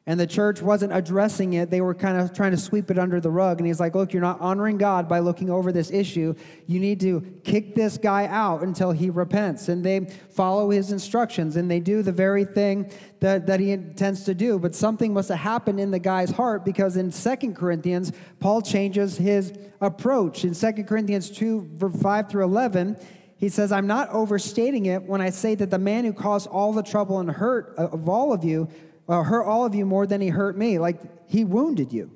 And 0.04 0.18
the 0.18 0.26
church 0.26 0.60
wasn't 0.60 0.92
addressing 0.92 1.52
it. 1.52 1.70
They 1.70 1.80
were 1.80 1.94
kind 1.94 2.18
of 2.18 2.32
trying 2.32 2.50
to 2.50 2.56
sweep 2.56 2.90
it 2.90 2.98
under 2.98 3.20
the 3.20 3.30
rug. 3.30 3.60
And 3.60 3.66
he's 3.68 3.78
like, 3.78 3.94
Look, 3.94 4.12
you're 4.12 4.20
not 4.20 4.40
honoring 4.40 4.76
God 4.76 5.08
by 5.08 5.20
looking 5.20 5.48
over 5.48 5.70
this 5.70 5.92
issue. 5.92 6.34
You 6.66 6.80
need 6.80 6.98
to 7.00 7.20
kick 7.44 7.76
this 7.76 7.98
guy 7.98 8.26
out 8.26 8.64
until 8.64 8.90
he 8.90 9.10
repents. 9.10 9.68
And 9.68 9.84
they 9.84 10.00
follow 10.30 10.70
his 10.70 10.90
instructions 10.90 11.54
and 11.56 11.70
they 11.70 11.78
do 11.78 12.02
the 12.02 12.10
very 12.10 12.44
thing 12.44 12.90
that, 13.20 13.46
that 13.46 13.60
he 13.60 13.70
intends 13.70 14.24
to 14.24 14.34
do. 14.34 14.58
But 14.58 14.74
something 14.74 15.14
must 15.14 15.28
have 15.28 15.38
happened 15.38 15.78
in 15.78 15.92
the 15.92 16.00
guy's 16.00 16.32
heart 16.32 16.64
because 16.64 16.96
in 16.96 17.12
Second 17.12 17.54
Corinthians, 17.54 18.10
Paul 18.40 18.60
changes 18.60 19.16
his 19.16 19.52
approach. 19.80 20.44
In 20.44 20.52
Second 20.52 20.86
Corinthians 20.88 21.30
2, 21.30 21.78
5 22.00 22.28
through 22.28 22.44
11, 22.44 22.96
he 23.36 23.48
says, 23.48 23.70
I'm 23.70 23.86
not 23.86 24.08
overstating 24.10 24.86
it 24.86 25.04
when 25.04 25.20
I 25.20 25.30
say 25.30 25.54
that 25.54 25.70
the 25.70 25.78
man 25.78 26.04
who 26.04 26.12
caused 26.12 26.48
all 26.48 26.72
the 26.72 26.82
trouble 26.82 27.20
and 27.20 27.30
hurt 27.30 27.74
of 27.76 28.08
all 28.08 28.32
of 28.32 28.42
you 28.42 28.68
uh, 29.08 29.22
hurt 29.22 29.44
all 29.44 29.64
of 29.64 29.74
you 29.74 29.84
more 29.84 30.06
than 30.06 30.20
he 30.20 30.28
hurt 30.28 30.56
me. 30.56 30.78
Like 30.78 31.00
he 31.28 31.44
wounded 31.44 31.92
you. 31.92 32.10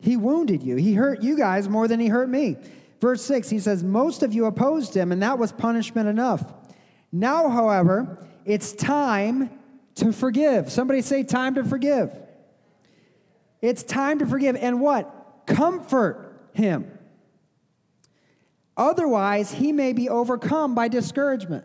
He 0.00 0.16
wounded 0.16 0.62
you. 0.62 0.76
He 0.76 0.94
hurt 0.94 1.22
you 1.22 1.36
guys 1.36 1.68
more 1.68 1.88
than 1.88 2.00
he 2.00 2.08
hurt 2.08 2.28
me. 2.28 2.56
Verse 3.00 3.22
6, 3.24 3.48
he 3.50 3.58
says, 3.58 3.82
Most 3.84 4.22
of 4.22 4.32
you 4.32 4.46
opposed 4.46 4.96
him, 4.96 5.12
and 5.12 5.22
that 5.22 5.38
was 5.38 5.52
punishment 5.52 6.08
enough. 6.08 6.52
Now, 7.12 7.48
however, 7.48 8.26
it's 8.44 8.72
time 8.72 9.50
to 9.96 10.12
forgive. 10.12 10.70
Somebody 10.70 11.00
say, 11.00 11.22
Time 11.22 11.54
to 11.54 11.64
forgive. 11.64 12.16
It's 13.60 13.82
time 13.82 14.20
to 14.20 14.26
forgive. 14.26 14.56
And 14.56 14.80
what? 14.80 15.42
Comfort 15.46 16.50
him. 16.52 16.90
Otherwise, 18.76 19.52
he 19.52 19.72
may 19.72 19.92
be 19.92 20.08
overcome 20.08 20.74
by 20.74 20.86
discouragement. 20.86 21.64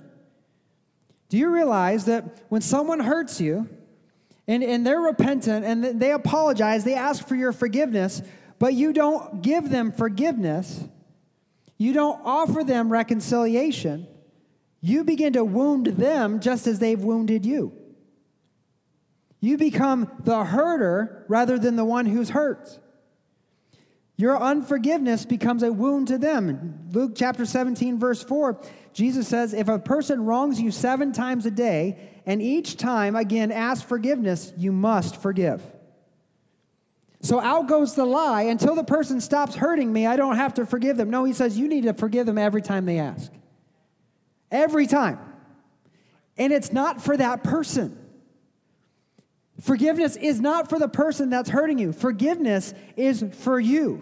Do 1.30 1.38
you 1.38 1.49
realize 1.49 2.05
that 2.05 2.43
when 2.49 2.61
someone 2.61 2.99
hurts 2.99 3.39
you, 3.39 3.70
and, 4.48 4.64
and 4.64 4.86
they're 4.86 5.00
repentant 5.00 5.66
and 5.66 6.00
they 6.02 6.12
apologize, 6.12 6.84
they 6.84 6.96
ask 6.96 7.28
for 7.28 7.36
your 7.36 7.52
forgiveness, 7.52 8.22
but 8.60 8.74
you 8.74 8.94
don't 8.94 9.41
give 9.41 9.70
them 9.70 9.91
forgiveness, 9.91 10.84
you 11.78 11.94
don't 11.94 12.22
offer 12.24 12.64
them 12.64 12.91
reconciliation, 12.91 14.08
you 14.82 15.04
begin 15.04 15.34
to 15.34 15.44
wound 15.44 15.88
them 15.88 16.39
just 16.39 16.68
as 16.68 16.80
they've 16.80 17.00
wounded 17.00 17.46
you. 17.46 17.74
You 19.39 19.58
become 19.58 20.10
the 20.24 20.46
hurter 20.46 21.26
rather 21.28 21.60
than 21.60 21.76
the 21.76 21.84
one 21.84 22.06
who's 22.06 22.30
hurt. 22.30 22.80
Your 24.16 24.41
unforgiveness 24.41 25.26
becomes 25.26 25.64
a 25.64 25.74
wound 25.74 26.08
to 26.10 26.18
them. 26.18 26.88
Luke 26.91 27.14
chapter 27.16 27.46
17, 27.46 28.00
verse 28.00 28.24
4, 28.24 28.62
Jesus 28.94 29.28
says, 29.28 29.54
If 29.54 29.68
a 29.68 29.80
person 29.80 30.24
wrongs 30.24 30.62
you 30.62 30.72
seven 30.72 31.12
times 31.12 31.46
a 31.46 31.52
day, 31.52 32.12
and 32.26 32.41
each 32.41 32.78
time 32.78 33.15
again 33.15 33.51
ask 33.51 33.86
forgiveness, 33.86 34.53
you 34.57 34.71
must 34.71 35.21
forgive. 35.21 35.61
So 37.21 37.39
out 37.39 37.67
goes 37.67 37.95
the 37.95 38.05
lie 38.05 38.43
until 38.43 38.76
the 38.76 38.84
person 38.84 39.21
stops 39.21 39.55
hurting 39.55 39.91
me, 39.91 40.05
I 40.05 40.17
don't 40.17 40.36
have 40.36 40.55
to 40.55 40.65
forgive 40.65 40.97
them. 40.97 41.09
No, 41.09 41.24
he 41.24 41.34
says, 41.34 41.57
You 41.57 41.67
need 41.67 41.84
to 41.84 41.93
forgive 41.93 42.26
them 42.26 42.38
every 42.38 42.61
time 42.61 42.86
they 42.86 42.99
ask. 42.99 43.32
Every 44.51 44.88
time. 44.88 45.19
And 46.38 46.51
it's 46.51 46.74
not 46.74 47.01
for 47.01 47.15
that 47.15 47.43
person. 47.43 47.97
Forgiveness 49.61 50.15
is 50.17 50.41
not 50.41 50.69
for 50.69 50.80
the 50.80 50.89
person 50.89 51.30
that's 51.30 51.49
hurting 51.49 51.78
you. 51.78 51.93
Forgiveness 51.93 52.74
is 52.97 53.24
for 53.39 53.59
you. 53.59 54.01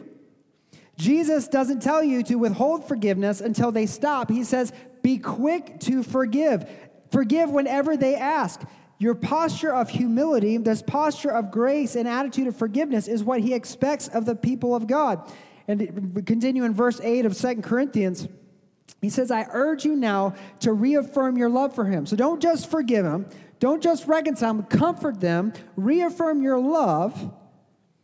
Jesus 0.97 1.47
doesn't 1.47 1.82
tell 1.82 2.03
you 2.03 2.24
to 2.24 2.36
withhold 2.36 2.88
forgiveness 2.88 3.41
until 3.41 3.72
they 3.72 3.86
stop. 3.86 4.30
He 4.30 4.43
says, 4.43 4.72
be 5.01 5.17
quick 5.17 5.80
to 5.82 6.03
forgive. 6.03 6.69
Forgive 7.12 7.49
whenever 7.49 7.97
they 7.97 8.16
ask. 8.16 8.62
Your 8.97 9.16
posture 9.16 9.74
of 9.74 9.89
humility, 9.89 10.57
this 10.57 10.82
posture 10.82 11.32
of 11.32 11.51
grace 11.51 11.95
and 11.95 12.07
attitude 12.07 12.47
of 12.47 12.55
forgiveness 12.55 13.07
is 13.07 13.24
what 13.24 13.41
he 13.41 13.53
expects 13.53 14.07
of 14.07 14.26
the 14.26 14.36
people 14.36 14.76
of 14.76 14.88
God. 14.88 15.32
And 15.68 16.26
continue 16.26 16.64
in 16.64 16.74
verse 16.74 17.01
8 17.01 17.26
of 17.26 17.36
Second 17.36 17.64
Corinthians. 17.64 18.28
He 19.01 19.09
says, 19.09 19.32
I 19.32 19.47
urge 19.51 19.86
you 19.86 19.95
now 19.95 20.36
to 20.59 20.74
reaffirm 20.74 21.38
your 21.38 21.49
love 21.49 21.74
for 21.74 21.86
him. 21.86 22.05
So 22.05 22.16
don't 22.16 22.41
just 22.41 22.70
forgive 22.70 23.05
him, 23.05 23.26
don't 23.59 23.82
just 23.82 24.05
reconcile 24.05 24.53
them, 24.53 24.66
comfort 24.66 25.20
them, 25.20 25.53
reaffirm 25.76 26.43
your 26.43 26.59
love 26.59 27.32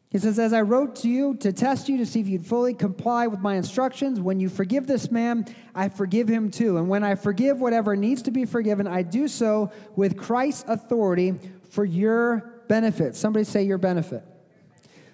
he 0.09 0.19
says, 0.19 0.39
As 0.39 0.53
I 0.53 0.61
wrote 0.61 0.95
to 0.97 1.09
you 1.09 1.35
to 1.37 1.51
test 1.51 1.89
you 1.89 1.97
to 1.97 2.05
see 2.05 2.21
if 2.21 2.27
you'd 2.27 2.45
fully 2.45 2.73
comply 2.73 3.27
with 3.27 3.39
my 3.39 3.55
instructions, 3.55 4.19
when 4.19 4.39
you 4.39 4.49
forgive 4.49 4.87
this 4.87 5.11
man, 5.11 5.45
I 5.75 5.89
forgive 5.89 6.27
him 6.27 6.49
too. 6.49 6.77
And 6.77 6.87
when 6.87 7.03
I 7.03 7.15
forgive 7.15 7.59
whatever 7.59 7.95
needs 7.95 8.21
to 8.23 8.31
be 8.31 8.45
forgiven, 8.45 8.87
I 8.87 9.01
do 9.01 9.27
so 9.27 9.71
with 9.95 10.17
Christ's 10.17 10.63
authority 10.67 11.35
for 11.69 11.83
your 11.83 12.61
benefit. 12.67 13.15
Somebody 13.15 13.43
say 13.43 13.63
your 13.63 13.77
benefit. 13.77 14.23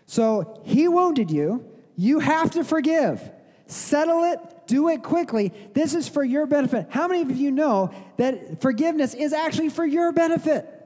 So 0.06 0.62
he 0.64 0.88
wounded 0.88 1.32
you. 1.32 1.66
You 1.96 2.20
have 2.20 2.52
to 2.52 2.64
forgive. 2.64 3.32
Settle 3.66 4.24
it, 4.26 4.40
do 4.68 4.90
it 4.90 5.02
quickly. 5.02 5.54
This 5.74 5.96
is 5.96 6.08
for 6.08 6.24
your 6.24 6.46
benefit. 6.46 6.88
How 6.90 7.08
many 7.08 7.22
of 7.22 7.32
you 7.32 7.50
know 7.50 7.92
that 8.18 8.62
forgiveness 8.62 9.14
is 9.14 9.34
actually 9.34 9.70
for 9.70 9.86
your 9.86 10.12
benefit? 10.12 10.83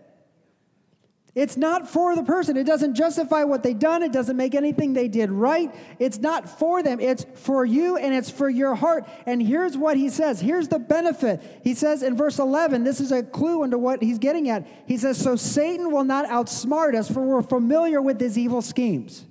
It's 1.37 1.55
not 1.55 1.87
for 1.87 2.15
the 2.15 2.23
person. 2.23 2.57
It 2.57 2.65
doesn't 2.65 2.95
justify 2.95 3.43
what 3.43 3.61
they've 3.61 3.77
done. 3.77 4.01
It 4.01 4.11
doesn't 4.11 4.35
make 4.35 4.55
anything 4.55 4.93
they 4.93 5.07
did 5.07 5.29
right. 5.29 5.71
It's 5.99 6.17
not 6.17 6.49
for 6.49 6.81
them. 6.81 6.99
It's 6.99 7.27
for 7.35 7.63
you 7.63 7.95
and 7.95 8.11
it's 8.11 8.31
for 8.31 8.49
your 8.49 8.73
heart. 8.73 9.07
And 9.27 9.39
here's 9.39 9.77
what 9.77 9.97
he 9.97 10.09
says. 10.09 10.41
Here's 10.41 10.67
the 10.67 10.79
benefit. 10.79 11.61
He 11.63 11.75
says 11.75 12.01
in 12.01 12.17
verse 12.17 12.39
11, 12.39 12.83
this 12.83 12.99
is 12.99 13.11
a 13.11 13.21
clue 13.21 13.63
into 13.63 13.77
what 13.77 14.01
he's 14.01 14.17
getting 14.17 14.49
at. 14.49 14.65
He 14.87 14.97
says, 14.97 15.19
So 15.19 15.35
Satan 15.35 15.91
will 15.91 16.05
not 16.05 16.25
outsmart 16.25 16.95
us, 16.95 17.07
for 17.07 17.21
we're 17.21 17.43
familiar 17.43 18.01
with 18.01 18.19
his 18.19 18.35
evil 18.35 18.63
schemes. 18.63 19.23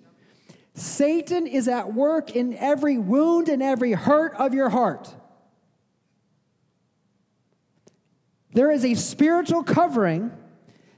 Satan 0.74 1.48
is 1.48 1.66
at 1.66 1.92
work 1.92 2.36
in 2.36 2.54
every 2.54 2.98
wound 2.98 3.48
and 3.48 3.60
every 3.60 3.94
hurt 3.94 4.32
of 4.34 4.54
your 4.54 4.68
heart. 4.68 5.12
There 8.52 8.70
is 8.70 8.84
a 8.84 8.94
spiritual 8.94 9.64
covering 9.64 10.30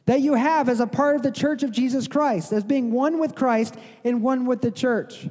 that 0.09 0.23
you 0.23 0.33
have 0.33 0.71
as 0.71 0.81
a 0.81 0.87
part 0.87 1.17
of 1.17 1.23
the 1.23 1.31
church 1.31 1.63
of 1.63 1.71
Jesus 1.71 2.09
Christ, 2.09 2.51
as 2.51 2.65
being 2.65 2.91
one 2.91 3.19
with 3.19 3.35
Christ 3.35 3.75
and 4.03 4.23
one 4.23 4.47
with 4.47 4.63
the 4.63 4.71
church. 4.71 5.29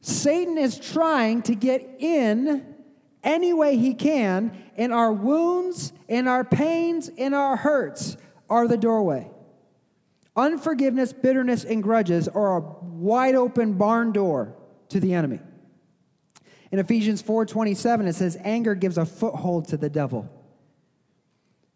Satan 0.00 0.58
is 0.58 0.80
trying 0.80 1.42
to 1.42 1.54
get 1.54 1.88
in 2.00 2.74
any 3.22 3.52
way 3.52 3.76
he 3.76 3.94
can, 3.94 4.50
and 4.76 4.92
our 4.92 5.12
wounds 5.12 5.92
and 6.08 6.28
our 6.28 6.42
pains 6.42 7.08
and 7.16 7.36
our 7.36 7.54
hurts 7.54 8.16
are 8.50 8.66
the 8.66 8.76
doorway. 8.76 9.30
Unforgiveness, 10.34 11.12
bitterness, 11.12 11.62
and 11.62 11.84
grudges 11.84 12.26
are 12.26 12.56
a 12.56 12.60
wide 12.60 13.36
open 13.36 13.74
barn 13.74 14.10
door 14.10 14.56
to 14.88 14.98
the 14.98 15.14
enemy. 15.14 15.38
In 16.72 16.80
Ephesians 16.80 17.22
4:27 17.22 18.08
it 18.08 18.14
says 18.16 18.36
anger 18.42 18.74
gives 18.74 18.98
a 18.98 19.06
foothold 19.06 19.68
to 19.68 19.76
the 19.76 19.88
devil. 19.88 20.28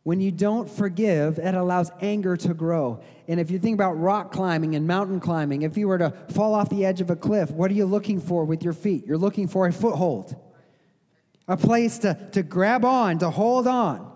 When 0.04 0.20
you 0.20 0.32
don't 0.32 0.68
forgive, 0.68 1.38
it 1.38 1.54
allows 1.54 1.90
anger 2.00 2.36
to 2.38 2.54
grow. 2.54 3.00
And 3.28 3.38
if 3.38 3.50
you 3.50 3.58
think 3.60 3.74
about 3.74 3.92
rock 3.92 4.32
climbing 4.32 4.74
and 4.74 4.86
mountain 4.86 5.20
climbing, 5.20 5.62
if 5.62 5.76
you 5.76 5.86
were 5.86 5.98
to 5.98 6.10
fall 6.30 6.54
off 6.54 6.68
the 6.70 6.84
edge 6.84 7.00
of 7.00 7.10
a 7.10 7.16
cliff, 7.16 7.50
what 7.52 7.70
are 7.70 7.74
you 7.74 7.86
looking 7.86 8.20
for 8.20 8.44
with 8.44 8.64
your 8.64 8.72
feet? 8.72 9.06
You're 9.06 9.18
looking 9.18 9.46
for 9.46 9.66
a 9.66 9.72
foothold, 9.72 10.34
a 11.46 11.56
place 11.56 11.98
to, 11.98 12.18
to 12.32 12.42
grab 12.42 12.84
on, 12.84 13.18
to 13.18 13.30
hold 13.30 13.68
on. 13.68 14.10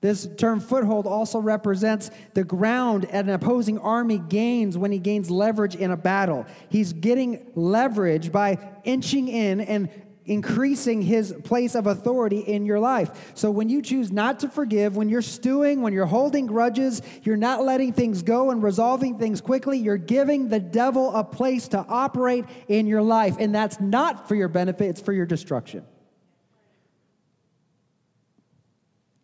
This 0.00 0.26
term 0.38 0.60
foothold 0.60 1.06
also 1.06 1.38
represents 1.38 2.10
the 2.32 2.42
ground 2.42 3.04
an 3.10 3.28
opposing 3.28 3.78
army 3.78 4.18
gains 4.18 4.78
when 4.78 4.90
he 4.90 4.98
gains 4.98 5.30
leverage 5.30 5.76
in 5.76 5.90
a 5.90 5.96
battle. 5.96 6.46
He's 6.70 6.92
getting 6.92 7.52
leverage 7.54 8.32
by 8.32 8.58
inching 8.84 9.28
in 9.28 9.60
and 9.60 9.90
increasing 10.30 11.02
his 11.02 11.34
place 11.42 11.74
of 11.74 11.88
authority 11.88 12.38
in 12.38 12.64
your 12.64 12.78
life. 12.78 13.32
So 13.34 13.50
when 13.50 13.68
you 13.68 13.82
choose 13.82 14.12
not 14.12 14.38
to 14.40 14.48
forgive, 14.48 14.96
when 14.96 15.08
you're 15.08 15.22
stewing, 15.22 15.82
when 15.82 15.92
you're 15.92 16.06
holding 16.06 16.46
grudges, 16.46 17.02
you're 17.24 17.36
not 17.36 17.64
letting 17.64 17.92
things 17.92 18.22
go 18.22 18.52
and 18.52 18.62
resolving 18.62 19.18
things 19.18 19.40
quickly, 19.40 19.76
you're 19.76 19.96
giving 19.96 20.48
the 20.48 20.60
devil 20.60 21.12
a 21.16 21.24
place 21.24 21.66
to 21.68 21.78
operate 21.78 22.44
in 22.68 22.86
your 22.86 23.02
life. 23.02 23.38
And 23.40 23.52
that's 23.52 23.80
not 23.80 24.28
for 24.28 24.36
your 24.36 24.46
benefit, 24.46 24.90
it's 24.90 25.00
for 25.00 25.12
your 25.12 25.26
destruction. 25.26 25.84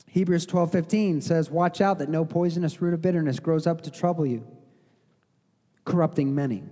Hebrews 0.09 0.45
12 0.47 0.73
15 0.73 1.21
says, 1.21 1.51
Watch 1.53 1.81
out 1.81 1.99
that 1.99 2.09
no 2.09 2.25
poisonous 2.25 2.83
root 2.83 2.95
of 2.95 3.01
bitterness 3.01 3.39
grows 3.39 3.69
up 3.69 3.83
to 3.83 3.93
trouble 3.93 4.27
you, 4.27 4.45
corrupting 5.85 6.35
many. 6.35 6.65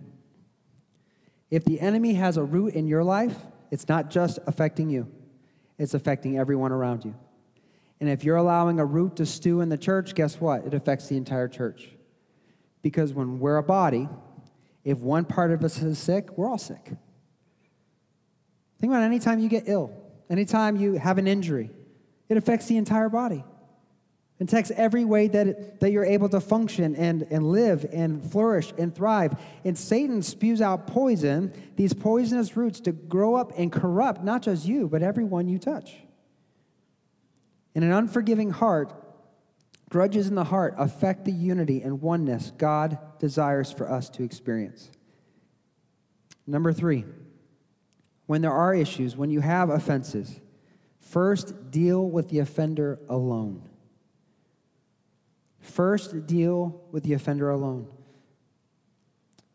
If 1.52 1.64
the 1.64 1.78
enemy 1.78 2.14
has 2.14 2.36
a 2.36 2.42
root 2.42 2.74
in 2.74 2.88
your 2.88 3.04
life, 3.04 3.36
it's 3.74 3.88
not 3.88 4.08
just 4.08 4.38
affecting 4.46 4.88
you, 4.88 5.10
it's 5.78 5.94
affecting 5.94 6.38
everyone 6.38 6.70
around 6.70 7.04
you. 7.04 7.12
And 7.98 8.08
if 8.08 8.22
you're 8.22 8.36
allowing 8.36 8.78
a 8.78 8.84
root 8.84 9.16
to 9.16 9.26
stew 9.26 9.62
in 9.62 9.68
the 9.68 9.76
church, 9.76 10.14
guess 10.14 10.40
what? 10.40 10.64
It 10.64 10.74
affects 10.74 11.08
the 11.08 11.16
entire 11.16 11.48
church. 11.48 11.88
Because 12.82 13.12
when 13.12 13.40
we're 13.40 13.56
a 13.56 13.64
body, 13.64 14.08
if 14.84 14.98
one 14.98 15.24
part 15.24 15.50
of 15.50 15.64
us 15.64 15.82
is 15.82 15.98
sick, 15.98 16.38
we're 16.38 16.48
all 16.48 16.56
sick. 16.56 16.92
Think 18.80 18.92
about 18.92 19.02
anytime 19.02 19.40
you 19.40 19.48
get 19.48 19.64
ill, 19.66 19.90
anytime 20.30 20.76
you 20.76 20.92
have 20.92 21.18
an 21.18 21.26
injury, 21.26 21.68
it 22.28 22.36
affects 22.36 22.66
the 22.66 22.76
entire 22.76 23.08
body. 23.08 23.42
It 24.40 24.48
takes 24.48 24.72
every 24.72 25.04
way 25.04 25.28
that, 25.28 25.80
that 25.80 25.92
you're 25.92 26.04
able 26.04 26.28
to 26.30 26.40
function 26.40 26.96
and, 26.96 27.22
and 27.30 27.52
live 27.52 27.86
and 27.92 28.22
flourish 28.32 28.72
and 28.76 28.94
thrive. 28.94 29.40
And 29.64 29.78
Satan 29.78 30.22
spews 30.22 30.60
out 30.60 30.88
poison, 30.88 31.52
these 31.76 31.94
poisonous 31.94 32.56
roots, 32.56 32.80
to 32.80 32.92
grow 32.92 33.36
up 33.36 33.52
and 33.56 33.70
corrupt 33.70 34.24
not 34.24 34.42
just 34.42 34.66
you, 34.66 34.88
but 34.88 35.02
everyone 35.02 35.48
you 35.48 35.58
touch. 35.58 35.94
In 37.76 37.84
an 37.84 37.92
unforgiving 37.92 38.50
heart, 38.50 38.92
grudges 39.88 40.26
in 40.26 40.34
the 40.34 40.44
heart 40.44 40.74
affect 40.78 41.24
the 41.24 41.32
unity 41.32 41.80
and 41.82 42.02
oneness 42.02 42.52
God 42.56 42.98
desires 43.20 43.70
for 43.70 43.90
us 43.90 44.10
to 44.10 44.24
experience. 44.24 44.90
Number 46.44 46.72
three, 46.72 47.04
when 48.26 48.42
there 48.42 48.52
are 48.52 48.74
issues, 48.74 49.16
when 49.16 49.30
you 49.30 49.40
have 49.40 49.70
offenses, 49.70 50.40
first 51.00 51.70
deal 51.70 52.08
with 52.08 52.30
the 52.30 52.40
offender 52.40 52.98
alone. 53.08 53.62
First, 55.64 56.26
deal 56.26 56.82
with 56.92 57.04
the 57.04 57.14
offender 57.14 57.48
alone. 57.48 57.88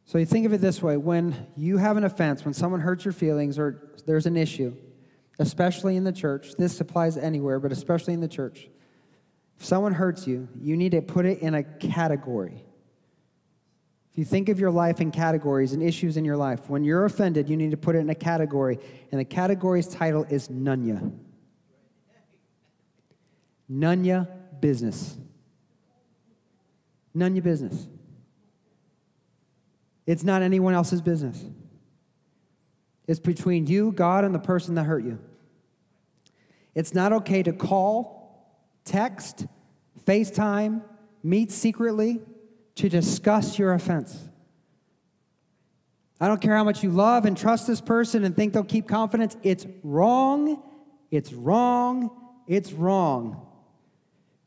So 0.05 0.17
you 0.17 0.25
think 0.25 0.47
of 0.47 0.53
it 0.53 0.59
this 0.59 0.81
way 0.81 0.97
when 0.97 1.47
you 1.55 1.77
have 1.77 1.95
an 1.95 2.03
offense, 2.03 2.43
when 2.43 2.55
someone 2.55 2.81
hurts 2.81 3.05
your 3.05 3.11
feelings 3.11 3.59
or 3.59 3.91
there's 4.07 4.25
an 4.25 4.35
issue, 4.35 4.75
especially 5.37 5.95
in 5.95 6.03
the 6.03 6.11
church, 6.11 6.55
this 6.57 6.81
applies 6.81 7.15
anywhere, 7.15 7.59
but 7.59 7.71
especially 7.71 8.15
in 8.15 8.21
the 8.21 8.27
church. 8.27 8.69
If 9.59 9.65
someone 9.65 9.93
hurts 9.93 10.25
you, 10.25 10.47
you 10.59 10.75
need 10.75 10.93
to 10.93 11.01
put 11.03 11.27
it 11.27 11.39
in 11.39 11.53
a 11.53 11.63
category. 11.63 12.63
If 14.11 14.17
you 14.17 14.25
think 14.25 14.49
of 14.49 14.59
your 14.59 14.71
life 14.71 14.99
in 15.01 15.11
categories 15.11 15.73
and 15.73 15.83
issues 15.83 16.17
in 16.17 16.25
your 16.25 16.37
life, 16.37 16.71
when 16.71 16.83
you're 16.83 17.05
offended, 17.05 17.47
you 17.47 17.55
need 17.55 17.69
to 17.71 17.77
put 17.77 17.95
it 17.95 17.99
in 17.99 18.09
a 18.09 18.15
category, 18.15 18.79
and 19.11 19.21
the 19.21 19.25
category's 19.25 19.87
title 19.87 20.25
is 20.27 20.47
Nunya. 20.47 21.13
Nunya 23.71 24.27
business. 24.59 25.15
None 27.13 27.31
of 27.31 27.35
your 27.35 27.43
business. 27.43 27.87
It's 30.05 30.23
not 30.23 30.41
anyone 30.41 30.73
else's 30.73 31.01
business. 31.01 31.43
It's 33.07 33.19
between 33.19 33.67
you, 33.67 33.91
God, 33.91 34.23
and 34.23 34.33
the 34.33 34.39
person 34.39 34.75
that 34.75 34.83
hurt 34.83 35.03
you. 35.03 35.19
It's 36.75 36.93
not 36.93 37.11
okay 37.13 37.43
to 37.43 37.53
call, 37.53 38.61
text, 38.85 39.47
FaceTime, 40.05 40.83
meet 41.23 41.51
secretly 41.51 42.21
to 42.75 42.89
discuss 42.89 43.57
your 43.57 43.73
offense. 43.73 44.17
I 46.21 46.27
don't 46.27 46.41
care 46.41 46.55
how 46.55 46.63
much 46.63 46.83
you 46.83 46.91
love 46.91 47.25
and 47.25 47.35
trust 47.35 47.65
this 47.67 47.81
person 47.81 48.23
and 48.23 48.35
think 48.35 48.53
they'll 48.53 48.63
keep 48.63 48.87
confidence. 48.87 49.37
It's 49.41 49.65
wrong. 49.83 50.61
It's 51.11 51.33
wrong. 51.33 52.11
It's 52.47 52.71
wrong 52.71 53.48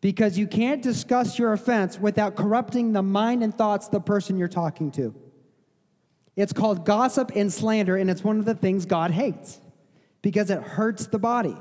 because 0.02 0.36
you 0.36 0.48
can't 0.48 0.82
discuss 0.82 1.38
your 1.38 1.52
offense 1.52 1.98
without 1.98 2.34
corrupting 2.34 2.92
the 2.92 3.02
mind 3.02 3.42
and 3.42 3.56
thoughts 3.56 3.86
of 3.86 3.92
the 3.92 4.00
person 4.00 4.36
you're 4.36 4.48
talking 4.48 4.90
to. 4.90 5.14
It's 6.34 6.52
called 6.52 6.84
gossip 6.84 7.30
and 7.36 7.52
slander, 7.52 7.96
and 7.96 8.10
it's 8.10 8.24
one 8.24 8.38
of 8.38 8.44
the 8.44 8.54
things 8.54 8.84
God 8.84 9.12
hates 9.12 9.60
because 10.20 10.50
it 10.50 10.60
hurts 10.60 11.06
the 11.06 11.20
body. 11.20 11.56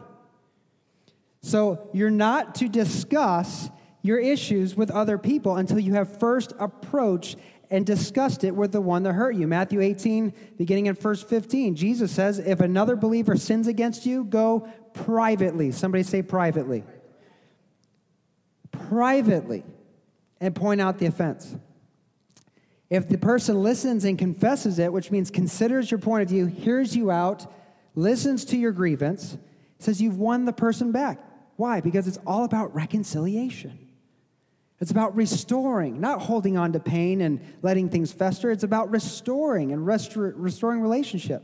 So 1.44 1.88
you're 1.94 2.10
not 2.10 2.56
to 2.56 2.68
discuss 2.68 3.70
your 4.02 4.20
issues 4.20 4.76
with 4.76 4.90
other 4.90 5.20
people 5.20 5.58
until 5.58 5.80
you 5.80 5.94
have 5.94 6.20
first 6.20 6.54
approached 6.60 7.38
and 7.70 7.86
discussed 7.86 8.44
it 8.44 8.56
with 8.56 8.72
the 8.72 8.82
one 8.82 9.04
that 9.04 9.14
hurt 9.14 9.36
you. 9.36 9.48
Matthew 9.48 9.82
18, 9.82 10.34
beginning 10.58 10.88
in 10.88 10.96
verse 10.96 11.22
15, 11.22 11.76
Jesus 11.76 12.12
says, 12.12 12.40
If 12.40 12.60
another 12.60 12.96
believer 12.96 13.38
sins 13.38 13.68
against 13.68 14.06
you, 14.06 14.24
go 14.24 14.68
privately. 14.94 15.72
Somebody 15.72 16.04
say 16.04 16.24
privately 16.24 16.82
privately 16.82 17.01
and 20.40 20.56
point 20.56 20.82
out 20.82 20.98
the 21.00 21.06
offense. 21.06 21.56
If 22.90 23.08
the 23.08 23.18
person 23.18 23.64
listens 23.64 24.04
and 24.04 24.20
confesses 24.20 24.78
it, 24.78 24.92
which 24.92 25.12
means 25.12 25.32
considers 25.32 25.90
your 25.90 26.00
point 26.00 26.24
of 26.24 26.30
view, 26.30 26.48
hears 26.48 26.96
you 26.96 27.10
out, 27.10 27.50
listens 27.96 28.44
to 28.46 28.58
your 28.58 28.74
grievance, 28.74 29.38
says 29.80 30.02
you've 30.02 30.18
won 30.18 30.46
the 30.46 30.54
person 30.54 30.92
back. 30.92 31.20
Why? 31.56 31.80
Because 31.80 32.08
it's 32.08 32.20
all 32.26 32.44
about 32.44 32.76
reconciliation. 32.76 33.88
It's 34.82 34.92
about 34.92 35.16
restoring, 35.16 36.02
not 36.02 36.22
holding 36.22 36.58
on 36.58 36.74
to 36.74 36.80
pain 36.80 37.22
and 37.22 37.40
letting 37.62 37.88
things 37.88 38.12
fester. 38.12 38.52
It's 38.52 38.64
about 38.64 38.92
restoring 38.92 39.72
and 39.72 39.86
restor- 39.86 40.34
restoring 40.36 40.82
relationship. 40.82 41.44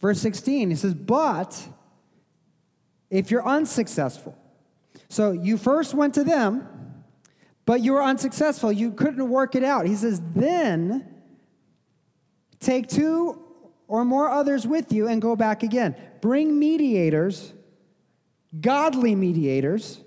Verse 0.00 0.20
16, 0.20 0.70
he 0.70 0.76
says, 0.76 0.92
But 0.92 1.68
if 3.10 3.30
you're 3.30 3.46
unsuccessful, 3.46 4.36
so 5.08 5.32
you 5.32 5.56
first 5.56 5.94
went 5.94 6.14
to 6.14 6.24
them, 6.24 6.68
but 7.64 7.80
you 7.80 7.92
were 7.92 8.02
unsuccessful. 8.02 8.72
You 8.72 8.92
couldn't 8.92 9.28
work 9.28 9.54
it 9.54 9.64
out. 9.64 9.86
He 9.86 9.94
says, 9.94 10.20
then 10.34 11.06
take 12.60 12.88
two 12.88 13.42
or 13.88 14.04
more 14.04 14.30
others 14.30 14.66
with 14.66 14.92
you 14.92 15.06
and 15.08 15.22
go 15.22 15.36
back 15.36 15.62
again. 15.62 15.94
Bring 16.20 16.58
mediators, 16.58 17.52
godly 18.60 19.14
mediators, 19.14 20.00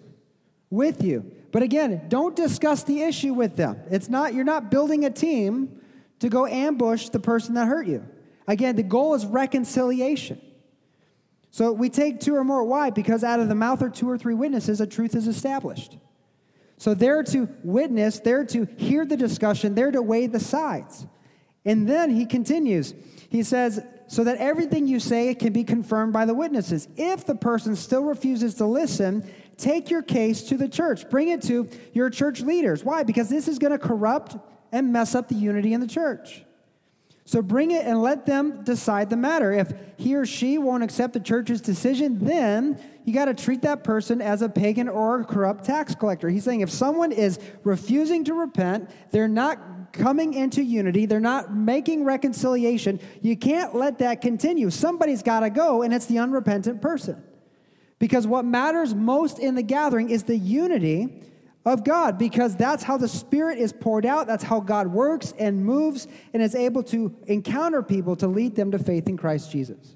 with 0.70 1.04
you. 1.04 1.32
But 1.52 1.64
again, 1.64 2.06
don't 2.10 2.36
discuss 2.36 2.84
the 2.84 3.02
issue 3.02 3.34
with 3.34 3.56
them. 3.56 3.80
It's 3.90 4.10
not, 4.10 4.34
you're 4.34 4.44
not 4.44 4.70
building 4.70 5.06
a 5.06 5.10
team 5.10 5.82
to 6.20 6.30
go 6.30 6.46
ambush 6.46 7.10
the 7.10 7.20
person 7.20 7.56
that 7.56 7.68
hurt 7.68 7.88
you. 7.88 8.06
Again, 8.48 8.76
the 8.76 8.84
goal 8.84 9.14
is 9.16 9.26
reconciliation. 9.26 10.40
So 11.52 11.72
we 11.72 11.90
take 11.90 12.20
two 12.20 12.36
or 12.36 12.44
more. 12.44 12.64
Why? 12.64 12.90
Because 12.90 13.24
out 13.24 13.40
of 13.40 13.50
the 13.50 13.56
mouth 13.56 13.82
of 13.82 13.94
two 13.94 14.10
or 14.10 14.18
three 14.18 14.36
witnesses, 14.36 14.82
a 14.82 14.88
truth 14.88 15.16
is 15.16 15.28
established. 15.28 15.98
So 16.78 16.94
they're 16.94 17.24
to 17.24 17.50
witness, 17.64 18.20
they're 18.20 18.46
to 18.46 18.66
hear 18.78 19.06
the 19.06 19.18
discussion, 19.18 19.76
they're 19.76 19.92
to 19.92 20.02
weigh 20.02 20.28
the 20.28 20.40
sides. 20.40 21.06
And 21.66 21.90
then 21.90 22.10
he 22.10 22.26
continues. 22.26 22.94
He 23.30 23.44
says, 23.44 23.82
so 24.08 24.24
that 24.24 24.38
everything 24.38 24.88
you 24.88 25.00
say 25.00 25.36
can 25.36 25.54
be 25.54 25.64
confirmed 25.64 26.14
by 26.14 26.26
the 26.26 26.34
witnesses. 26.34 26.88
If 26.96 27.26
the 27.26 27.36
person 27.36 27.76
still 27.76 28.04
refuses 28.06 28.56
to 28.56 28.66
listen, 28.66 29.30
take 29.58 29.92
your 29.92 30.02
case 30.02 30.44
to 30.44 30.58
the 30.58 30.70
church. 30.70 31.10
Bring 31.10 31.28
it 31.28 31.42
to 31.44 31.70
your 31.94 32.10
church 32.10 32.42
leaders. 32.42 32.84
Why? 32.84 33.04
Because 33.04 33.30
this 33.30 33.48
is 33.48 33.60
going 33.60 33.74
to 33.74 33.78
corrupt 33.78 34.38
and 34.72 34.94
mess 34.94 35.14
up 35.16 35.28
the 35.28 35.36
unity 35.36 35.74
in 35.74 35.82
the 35.82 35.88
church. 35.88 36.44
So 37.30 37.44
bring 37.44 37.70
it 37.70 37.86
and 37.86 38.02
let 38.02 38.26
them 38.26 38.64
decide 38.64 39.12
the 39.12 39.16
matter. 39.16 39.54
If 39.54 39.72
he 39.98 40.16
or 40.16 40.26
she 40.26 40.58
won't 40.58 40.82
accept 40.82 41.14
the 41.14 41.20
church's 41.20 41.62
decision, 41.62 42.18
then 42.18 42.80
you 43.06 43.14
got 43.14 43.26
to 43.26 43.36
treat 43.36 43.62
that 43.62 43.84
person 43.84 44.20
as 44.20 44.42
a 44.42 44.50
pagan 44.50 44.90
or 44.90 45.22
a 45.22 45.24
corrupt 45.24 45.64
tax 45.64 45.94
collector. 45.94 46.28
He's 46.30 46.44
saying 46.44 46.62
if 46.62 46.72
someone 46.72 47.12
is 47.12 47.38
refusing 47.64 48.24
to 48.24 48.34
repent, 48.34 48.90
they're 49.12 49.28
not 49.28 49.94
coming 49.94 50.34
into 50.34 50.64
unity, 50.64 51.06
they're 51.06 51.20
not 51.20 51.54
making 51.54 52.04
reconciliation, 52.04 53.00
you 53.22 53.38
can't 53.38 53.76
let 53.76 54.00
that 54.00 54.22
continue. 54.22 54.72
Somebody's 54.72 55.22
got 55.22 55.42
to 55.42 55.52
go, 55.52 55.84
and 55.84 55.94
it's 55.94 56.08
the 56.08 56.18
unrepentant 56.18 56.82
person. 56.82 57.24
Because 58.00 58.26
what 58.26 58.44
matters 58.44 58.96
most 58.96 59.38
in 59.38 59.54
the 59.54 59.62
gathering 59.62 60.10
is 60.10 60.24
the 60.24 60.36
unity 60.36 61.22
of 61.66 61.84
God, 61.84 62.18
because 62.18 62.56
that's 62.56 62.84
how 62.84 62.98
the 62.98 63.08
Spirit 63.08 63.60
is 63.60 63.74
poured 63.74 64.06
out. 64.06 64.28
That's 64.28 64.44
how 64.44 64.60
God 64.60 64.88
works 64.88 65.34
and 65.38 65.66
moves 65.66 66.08
and 66.34 66.42
is 66.42 66.56
able 66.56 66.84
to 66.84 67.16
encounter 67.28 67.84
people 67.84 68.16
to 68.18 68.28
lead 68.28 68.56
them 68.56 68.72
to 68.72 68.80
faith 68.80 69.08
in 69.08 69.18
Christ 69.18 69.52
Jesus. 69.52 69.96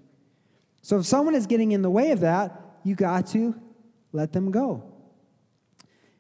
So 0.82 1.00
if 1.00 1.06
someone 1.06 1.36
is 1.36 1.48
getting 1.48 1.72
in 1.72 1.82
the 1.82 1.90
way 1.90 2.12
of 2.12 2.20
that, 2.20 2.60
you 2.84 2.96
got 2.96 3.28
to 3.28 3.56
let 4.12 4.34
them 4.34 4.52
go. 4.52 4.84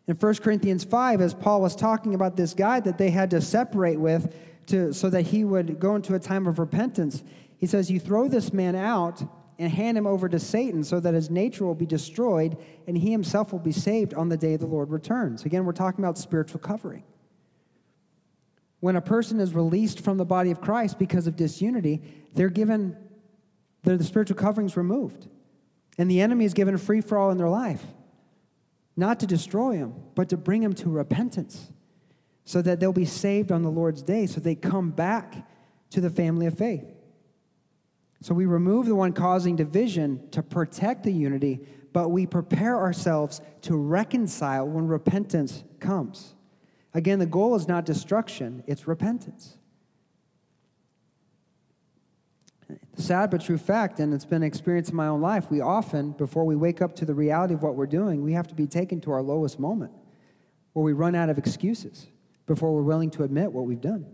In 0.07 0.15
1 0.15 0.35
Corinthians 0.35 0.83
5, 0.83 1.21
as 1.21 1.33
Paul 1.33 1.61
was 1.61 1.75
talking 1.75 2.15
about 2.15 2.35
this 2.35 2.53
guy 2.53 2.79
that 2.79 2.97
they 2.97 3.09
had 3.09 3.29
to 3.31 3.41
separate 3.41 3.99
with 3.99 4.35
to, 4.67 4.93
so 4.93 5.09
that 5.09 5.23
he 5.23 5.43
would 5.43 5.79
go 5.79 5.95
into 5.95 6.15
a 6.15 6.19
time 6.19 6.47
of 6.47 6.59
repentance, 6.59 7.23
he 7.57 7.67
says, 7.67 7.91
You 7.91 7.99
throw 7.99 8.27
this 8.27 8.51
man 8.53 8.75
out 8.75 9.23
and 9.60 9.72
hand 9.72 9.97
him 9.97 10.08
over 10.08 10.28
to 10.30 10.39
Satan 10.39 10.84
so 10.84 10.99
that 10.99 11.14
his 11.14 11.30
nature 11.30 11.66
will 11.66 11.76
be 11.76 11.86
destroyed 11.86 12.58
and 12.88 12.97
he 12.97 13.12
himself 13.12 13.51
will 13.51 13.60
be 13.60 13.72
saved 13.72 14.14
on 14.14 14.30
the 14.30 14.38
day 14.38 14.56
the 14.56 14.66
Lord 14.66 14.89
returns. 14.89 15.45
Again, 15.45 15.66
we're 15.66 15.74
talking 15.74 16.04
about 16.04 16.18
spiritual 16.18 16.60
covering. 16.60 17.04
When 18.80 18.95
a 18.95 19.01
person 19.01 19.39
is 19.39 19.54
released 19.54 20.01
from 20.01 20.18
the 20.18 20.26
body 20.26 20.51
of 20.51 20.60
Christ 20.60 20.99
because 20.99 21.28
of 21.28 21.36
disunity, 21.36 22.01
they're 22.34 22.49
given, 22.49 22.97
they're, 23.84 23.97
the 23.97 24.04
spiritual 24.04 24.36
coverings 24.36 24.76
removed. 24.76 25.28
And 25.97 26.10
the 26.10 26.22
enemy 26.22 26.45
is 26.45 26.54
given 26.54 26.78
free 26.78 27.01
for 27.01 27.18
all 27.18 27.32
in 27.32 27.38
their 27.38 27.49
life 27.49 27.84
not 28.95 29.20
to 29.20 29.28
destroy 29.28 29.78
them, 29.78 29.93
but 30.16 30.30
to 30.30 30.38
bring 30.38 30.62
them 30.62 30.74
to 30.74 30.89
repentance 30.89 31.72
so 32.45 32.62
that 32.62 32.80
they'll 32.80 32.93
be 32.93 33.06
saved 33.06 33.51
on 33.51 33.64
the 33.64 33.72
Lord's 33.72 34.01
day, 34.01 34.26
so 34.26 34.39
they 34.39 34.56
come 34.56 34.91
back 34.91 35.47
to 35.91 36.01
the 36.01 36.10
family 36.10 36.45
of 36.45 36.58
faith. 36.58 36.92
So 38.24 38.34
we 38.34 38.45
remove 38.45 38.86
the 38.86 38.95
one 38.95 39.11
causing 39.11 39.57
division 39.57 40.30
to 40.32 40.41
protect 40.41 41.03
the 41.03 41.11
unity, 41.11 41.59
but 41.91 42.07
we 42.07 42.26
prepare 42.26 42.80
ourselves 42.80 43.41
to 43.63 43.76
reconcile 43.76 44.65
when 44.65 44.88
repentance 44.88 45.65
comes. 45.82 46.34
Again, 46.93 47.19
the 47.19 47.26
goal 47.26 47.53
is 47.53 47.67
not 47.67 47.84
destruction, 47.84 48.63
it's 48.65 48.88
repentance. 48.88 49.57
The 52.95 53.01
sad 53.01 53.30
but 53.30 53.41
true 53.41 53.57
fact, 53.57 53.99
and 53.99 54.13
it's 54.13 54.24
been 54.24 54.41
an 54.41 54.47
experience 54.47 54.88
in 54.88 54.95
my 54.95 55.07
own 55.07 55.19
life, 55.19 55.51
we 55.51 55.59
often, 55.59 56.11
before 56.11 56.45
we 56.45 56.55
wake 56.55 56.82
up 56.82 56.95
to 56.95 57.05
the 57.05 57.13
reality 57.13 57.53
of 57.53 57.61
what 57.61 57.76
we're 57.76 57.86
doing, 57.86 58.24
we 58.24 58.32
have 58.32 58.47
to 58.47 58.55
be 58.55 58.67
taken 58.67 59.01
to 59.01 59.11
our 59.11 59.21
lowest 59.21 59.59
moment 59.59 59.91
where 60.71 60.84
we 60.86 60.93
run 60.93 61.13
out 61.13 61.28
of 61.28 61.38
excuses 61.38 62.07
before 62.45 62.74
we're 62.74 62.84
willing 62.84 63.11
to 63.11 63.24
admit 63.24 63.51
what 63.51 63.65
we've 63.65 63.82
done. 63.82 64.05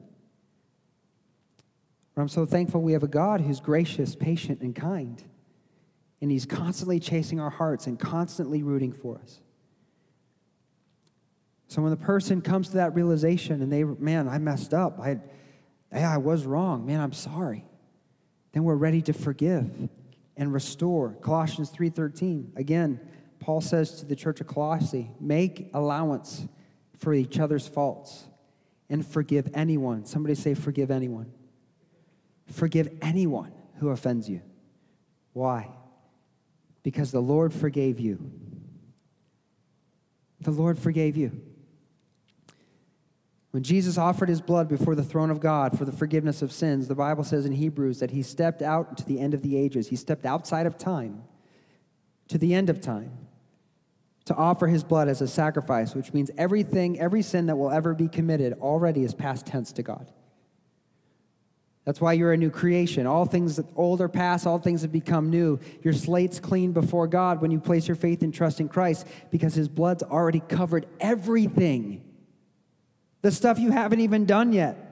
I'm 2.19 2.29
so 2.29 2.45
thankful 2.45 2.81
we 2.81 2.93
have 2.93 3.03
a 3.03 3.07
God 3.07 3.41
who's 3.41 3.59
gracious, 3.59 4.15
patient, 4.15 4.61
and 4.61 4.75
kind. 4.75 5.23
And 6.21 6.31
He's 6.31 6.45
constantly 6.45 6.99
chasing 6.99 7.39
our 7.39 7.49
hearts 7.49 7.87
and 7.87 7.99
constantly 7.99 8.63
rooting 8.63 8.91
for 8.91 9.19
us. 9.21 9.39
So 11.67 11.81
when 11.81 11.91
the 11.91 11.97
person 11.97 12.41
comes 12.41 12.69
to 12.69 12.77
that 12.77 12.95
realization 12.95 13.61
and 13.61 13.71
they, 13.71 13.83
man, 13.83 14.27
I 14.27 14.39
messed 14.39 14.73
up. 14.73 14.99
I, 14.99 15.19
yeah, 15.93 16.13
I 16.13 16.17
was 16.17 16.45
wrong. 16.45 16.85
Man, 16.85 16.99
I'm 16.99 17.13
sorry 17.13 17.65
then 18.51 18.63
we're 18.63 18.75
ready 18.75 19.01
to 19.03 19.13
forgive 19.13 19.89
and 20.37 20.53
restore. 20.53 21.15
Colossians 21.21 21.69
3:13. 21.71 22.55
Again, 22.55 22.99
Paul 23.39 23.61
says 23.61 23.99
to 23.99 24.05
the 24.05 24.15
church 24.15 24.41
of 24.41 24.47
Colossae, 24.47 25.11
make 25.19 25.69
allowance 25.73 26.47
for 26.97 27.13
each 27.13 27.39
other's 27.39 27.67
faults 27.67 28.25
and 28.89 29.05
forgive 29.05 29.49
anyone. 29.53 30.05
Somebody 30.05 30.35
say 30.35 30.53
forgive 30.53 30.91
anyone. 30.91 31.31
Forgive 32.51 32.89
anyone 33.01 33.51
who 33.79 33.89
offends 33.89 34.29
you. 34.29 34.41
Why? 35.33 35.69
Because 36.83 37.11
the 37.11 37.21
Lord 37.21 37.53
forgave 37.53 37.99
you. 37.99 38.31
The 40.41 40.51
Lord 40.51 40.79
forgave 40.79 41.17
you. 41.17 41.41
When 43.51 43.63
Jesus 43.63 43.97
offered 43.97 44.29
his 44.29 44.41
blood 44.41 44.67
before 44.67 44.95
the 44.95 45.03
throne 45.03 45.31
of 45.31 45.39
God 45.39 45.77
for 45.77 45.83
the 45.83 45.91
forgiveness 45.91 46.41
of 46.41 46.51
sins, 46.51 46.87
the 46.87 46.95
Bible 46.95 47.23
says 47.23 47.45
in 47.45 47.51
Hebrews 47.53 47.99
that 47.99 48.11
he 48.11 48.21
stepped 48.21 48.61
out 48.61 48.97
to 48.97 49.05
the 49.05 49.19
end 49.19 49.33
of 49.33 49.41
the 49.41 49.57
ages. 49.57 49.87
He 49.87 49.95
stepped 49.95 50.25
outside 50.25 50.67
of 50.67 50.77
time 50.77 51.23
to 52.27 52.37
the 52.37 52.53
end 52.53 52.69
of 52.69 52.79
time 52.79 53.11
to 54.25 54.35
offer 54.35 54.67
his 54.67 54.83
blood 54.83 55.07
as 55.07 55.21
a 55.21 55.27
sacrifice, 55.27 55.95
which 55.95 56.13
means 56.13 56.29
everything, 56.37 56.99
every 56.99 57.23
sin 57.23 57.47
that 57.47 57.55
will 57.55 57.71
ever 57.71 57.95
be 57.95 58.07
committed 58.07 58.53
already 58.61 59.03
is 59.03 59.15
past 59.15 59.47
tense 59.47 59.71
to 59.73 59.81
God. 59.81 60.11
That's 61.85 61.99
why 62.01 62.13
you're 62.13 62.33
a 62.33 62.37
new 62.37 62.51
creation. 62.51 63.07
All 63.07 63.25
things 63.25 63.55
that 63.55 63.65
old 63.75 64.01
are 64.01 64.09
past, 64.09 64.45
all 64.45 64.59
things 64.59 64.83
have 64.83 64.91
become 64.91 65.29
new. 65.29 65.59
Your 65.81 65.93
slate's 65.93 66.39
clean 66.39 66.71
before 66.71 67.07
God 67.07 67.41
when 67.41 67.51
you 67.51 67.59
place 67.59 67.87
your 67.87 67.95
faith 67.95 68.21
and 68.21 68.33
trust 68.33 68.59
in 68.59 68.67
Christ 68.67 69.07
because 69.31 69.55
his 69.55 69.67
blood's 69.67 70.03
already 70.03 70.41
covered 70.41 70.85
everything 70.99 72.03
the 73.21 73.31
stuff 73.31 73.59
you 73.59 73.71
haven't 73.71 73.99
even 73.99 74.25
done 74.25 74.53
yet. 74.53 74.85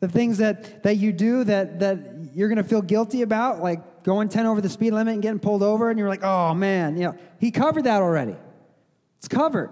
The 0.00 0.08
things 0.08 0.38
that, 0.38 0.84
that 0.84 0.96
you 0.96 1.12
do 1.12 1.42
that, 1.44 1.80
that 1.80 2.30
you're 2.34 2.48
going 2.48 2.62
to 2.62 2.68
feel 2.68 2.82
guilty 2.82 3.22
about, 3.22 3.60
like 3.60 4.04
going 4.04 4.28
10 4.28 4.46
over 4.46 4.60
the 4.60 4.68
speed 4.68 4.92
limit 4.92 5.14
and 5.14 5.22
getting 5.22 5.40
pulled 5.40 5.62
over, 5.62 5.90
and 5.90 5.98
you're 5.98 6.08
like, 6.08 6.22
oh 6.22 6.54
man, 6.54 6.96
you 6.96 7.04
know, 7.04 7.16
he 7.40 7.50
covered 7.50 7.84
that 7.84 8.00
already. 8.00 8.36
It's 9.18 9.26
covered. 9.26 9.70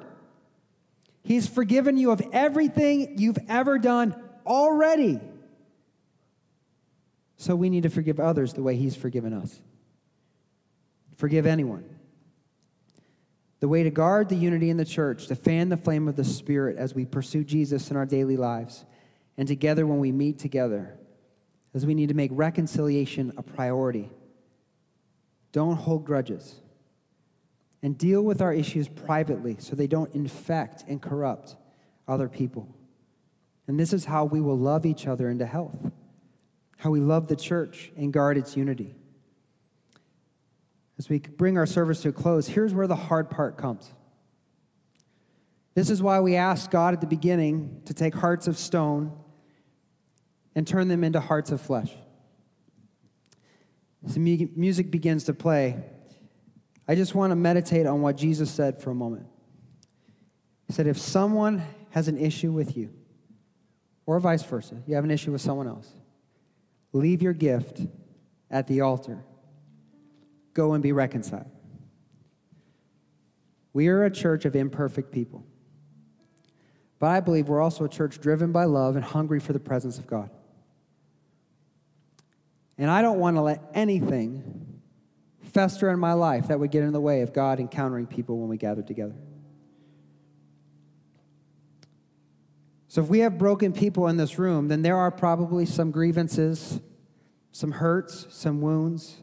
He's 1.22 1.46
forgiven 1.46 1.96
you 1.96 2.10
of 2.10 2.20
everything 2.32 3.18
you've 3.18 3.38
ever 3.48 3.78
done 3.78 4.16
already. 4.44 5.20
So 7.36 7.54
we 7.54 7.70
need 7.70 7.82
to 7.82 7.90
forgive 7.90 8.18
others 8.18 8.54
the 8.54 8.62
way 8.62 8.76
he's 8.76 8.96
forgiven 8.96 9.32
us. 9.32 9.60
Forgive 11.16 11.46
anyone. 11.46 11.84
The 13.60 13.68
way 13.68 13.82
to 13.82 13.90
guard 13.90 14.28
the 14.28 14.36
unity 14.36 14.70
in 14.70 14.76
the 14.76 14.84
church, 14.84 15.28
to 15.28 15.34
fan 15.34 15.68
the 15.68 15.76
flame 15.76 16.08
of 16.08 16.16
the 16.16 16.24
Spirit 16.24 16.76
as 16.76 16.94
we 16.94 17.04
pursue 17.04 17.44
Jesus 17.44 17.90
in 17.90 17.96
our 17.96 18.06
daily 18.06 18.36
lives, 18.36 18.84
and 19.38 19.48
together 19.48 19.86
when 19.86 19.98
we 19.98 20.12
meet 20.12 20.38
together, 20.38 20.98
as 21.74 21.86
we 21.86 21.94
need 21.94 22.08
to 22.08 22.14
make 22.14 22.30
reconciliation 22.32 23.32
a 23.36 23.42
priority. 23.42 24.10
Don't 25.52 25.76
hold 25.76 26.04
grudges. 26.04 26.60
And 27.82 27.96
deal 27.96 28.22
with 28.22 28.42
our 28.42 28.52
issues 28.52 28.88
privately 28.88 29.56
so 29.58 29.76
they 29.76 29.86
don't 29.86 30.14
infect 30.14 30.84
and 30.88 31.00
corrupt 31.00 31.56
other 32.08 32.28
people. 32.28 32.74
And 33.66 33.78
this 33.78 33.92
is 33.92 34.04
how 34.04 34.24
we 34.24 34.40
will 34.40 34.58
love 34.58 34.86
each 34.86 35.06
other 35.06 35.28
into 35.30 35.46
health, 35.46 35.78
how 36.76 36.90
we 36.90 37.00
love 37.00 37.28
the 37.28 37.36
church 37.36 37.90
and 37.96 38.12
guard 38.12 38.36
its 38.36 38.56
unity. 38.56 38.94
As 40.98 41.08
we 41.08 41.18
bring 41.18 41.58
our 41.58 41.66
service 41.66 42.02
to 42.02 42.08
a 42.08 42.12
close, 42.12 42.46
here's 42.46 42.74
where 42.74 42.86
the 42.86 42.96
hard 42.96 43.30
part 43.30 43.56
comes. 43.56 43.92
This 45.74 45.90
is 45.90 46.02
why 46.02 46.20
we 46.20 46.36
asked 46.36 46.70
God 46.70 46.94
at 46.94 47.02
the 47.02 47.06
beginning 47.06 47.82
to 47.84 47.92
take 47.92 48.14
hearts 48.14 48.46
of 48.46 48.56
stone 48.56 49.12
and 50.54 50.66
turn 50.66 50.88
them 50.88 51.04
into 51.04 51.20
hearts 51.20 51.50
of 51.50 51.60
flesh. 51.60 51.92
As 54.06 54.14
the 54.14 54.20
music 54.56 54.90
begins 54.90 55.24
to 55.24 55.34
play, 55.34 55.82
I 56.88 56.94
just 56.94 57.14
want 57.14 57.30
to 57.30 57.36
meditate 57.36 57.86
on 57.86 58.00
what 58.00 58.16
Jesus 58.16 58.50
said 58.50 58.80
for 58.80 58.90
a 58.90 58.94
moment. 58.94 59.26
He 60.66 60.72
said, 60.72 60.86
If 60.86 60.98
someone 60.98 61.62
has 61.90 62.08
an 62.08 62.16
issue 62.16 62.52
with 62.52 62.76
you, 62.76 62.90
or 64.06 64.20
vice 64.20 64.44
versa, 64.44 64.76
you 64.86 64.94
have 64.94 65.04
an 65.04 65.10
issue 65.10 65.32
with 65.32 65.40
someone 65.40 65.66
else, 65.66 65.90
leave 66.96 67.22
your 67.22 67.32
gift 67.32 67.80
at 68.50 68.66
the 68.66 68.80
altar 68.80 69.24
Go 70.56 70.72
and 70.72 70.82
be 70.82 70.92
reconciled. 70.92 71.50
We 73.74 73.88
are 73.88 74.04
a 74.04 74.10
church 74.10 74.46
of 74.46 74.56
imperfect 74.56 75.12
people. 75.12 75.44
But 76.98 77.08
I 77.08 77.20
believe 77.20 77.46
we're 77.46 77.60
also 77.60 77.84
a 77.84 77.90
church 77.90 78.22
driven 78.22 78.52
by 78.52 78.64
love 78.64 78.96
and 78.96 79.04
hungry 79.04 79.38
for 79.38 79.52
the 79.52 79.60
presence 79.60 79.98
of 79.98 80.06
God. 80.06 80.30
And 82.78 82.90
I 82.90 83.02
don't 83.02 83.18
want 83.18 83.36
to 83.36 83.42
let 83.42 83.70
anything 83.74 84.80
fester 85.42 85.90
in 85.90 85.98
my 85.98 86.14
life 86.14 86.48
that 86.48 86.58
would 86.58 86.70
get 86.70 86.84
in 86.84 86.94
the 86.94 87.02
way 87.02 87.20
of 87.20 87.34
God 87.34 87.60
encountering 87.60 88.06
people 88.06 88.38
when 88.38 88.48
we 88.48 88.56
gather 88.56 88.80
together. 88.80 89.16
So 92.88 93.02
if 93.02 93.08
we 93.08 93.18
have 93.18 93.36
broken 93.36 93.74
people 93.74 94.08
in 94.08 94.16
this 94.16 94.38
room, 94.38 94.68
then 94.68 94.80
there 94.80 94.96
are 94.96 95.10
probably 95.10 95.66
some 95.66 95.90
grievances, 95.90 96.80
some 97.56 97.72
hurts, 97.72 98.26
some 98.28 98.60
wounds 98.60 99.16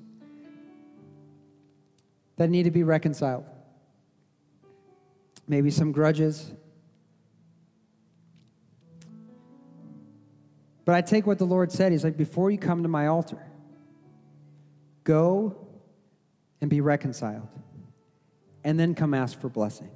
that 2.36 2.49
need 2.49 2.63
to 2.63 2.71
be 2.71 2.81
reconciled. 2.81 3.45
Maybe 5.47 5.69
some 5.69 5.91
grudges. 5.91 6.51
But 10.84 10.95
I 10.95 11.01
take 11.01 11.27
what 11.27 11.38
the 11.38 11.45
Lord 11.45 11.71
said. 11.71 11.91
He's 11.91 12.03
like, 12.03 12.17
before 12.17 12.49
you 12.49 12.57
come 12.57 12.81
to 12.81 12.89
my 12.89 13.05
altar, 13.05 13.45
go 15.03 15.67
and 16.59 16.71
be 16.71 16.81
reconciled, 16.81 17.49
and 18.63 18.79
then 18.79 18.95
come 18.95 19.13
ask 19.13 19.39
for 19.39 19.47
blessing. 19.47 19.91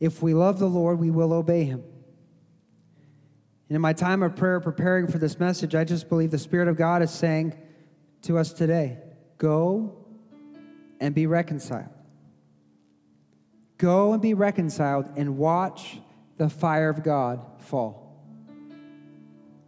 If 0.00 0.24
we 0.24 0.34
love 0.34 0.58
the 0.58 0.68
Lord, 0.68 0.98
we 0.98 1.12
will 1.12 1.32
obey 1.32 1.62
him. 1.62 1.84
And 3.68 3.76
in 3.76 3.82
my 3.82 3.92
time 3.92 4.22
of 4.22 4.36
prayer, 4.36 4.60
preparing 4.60 5.08
for 5.08 5.18
this 5.18 5.38
message, 5.40 5.74
I 5.74 5.84
just 5.84 6.08
believe 6.08 6.30
the 6.30 6.38
Spirit 6.38 6.68
of 6.68 6.76
God 6.76 7.02
is 7.02 7.10
saying 7.10 7.54
to 8.22 8.38
us 8.38 8.52
today 8.52 8.98
go 9.38 10.06
and 11.00 11.14
be 11.14 11.26
reconciled. 11.26 11.90
Go 13.78 14.12
and 14.12 14.22
be 14.22 14.34
reconciled 14.34 15.10
and 15.16 15.36
watch 15.36 15.98
the 16.38 16.48
fire 16.48 16.88
of 16.88 17.02
God 17.02 17.44
fall. 17.58 18.06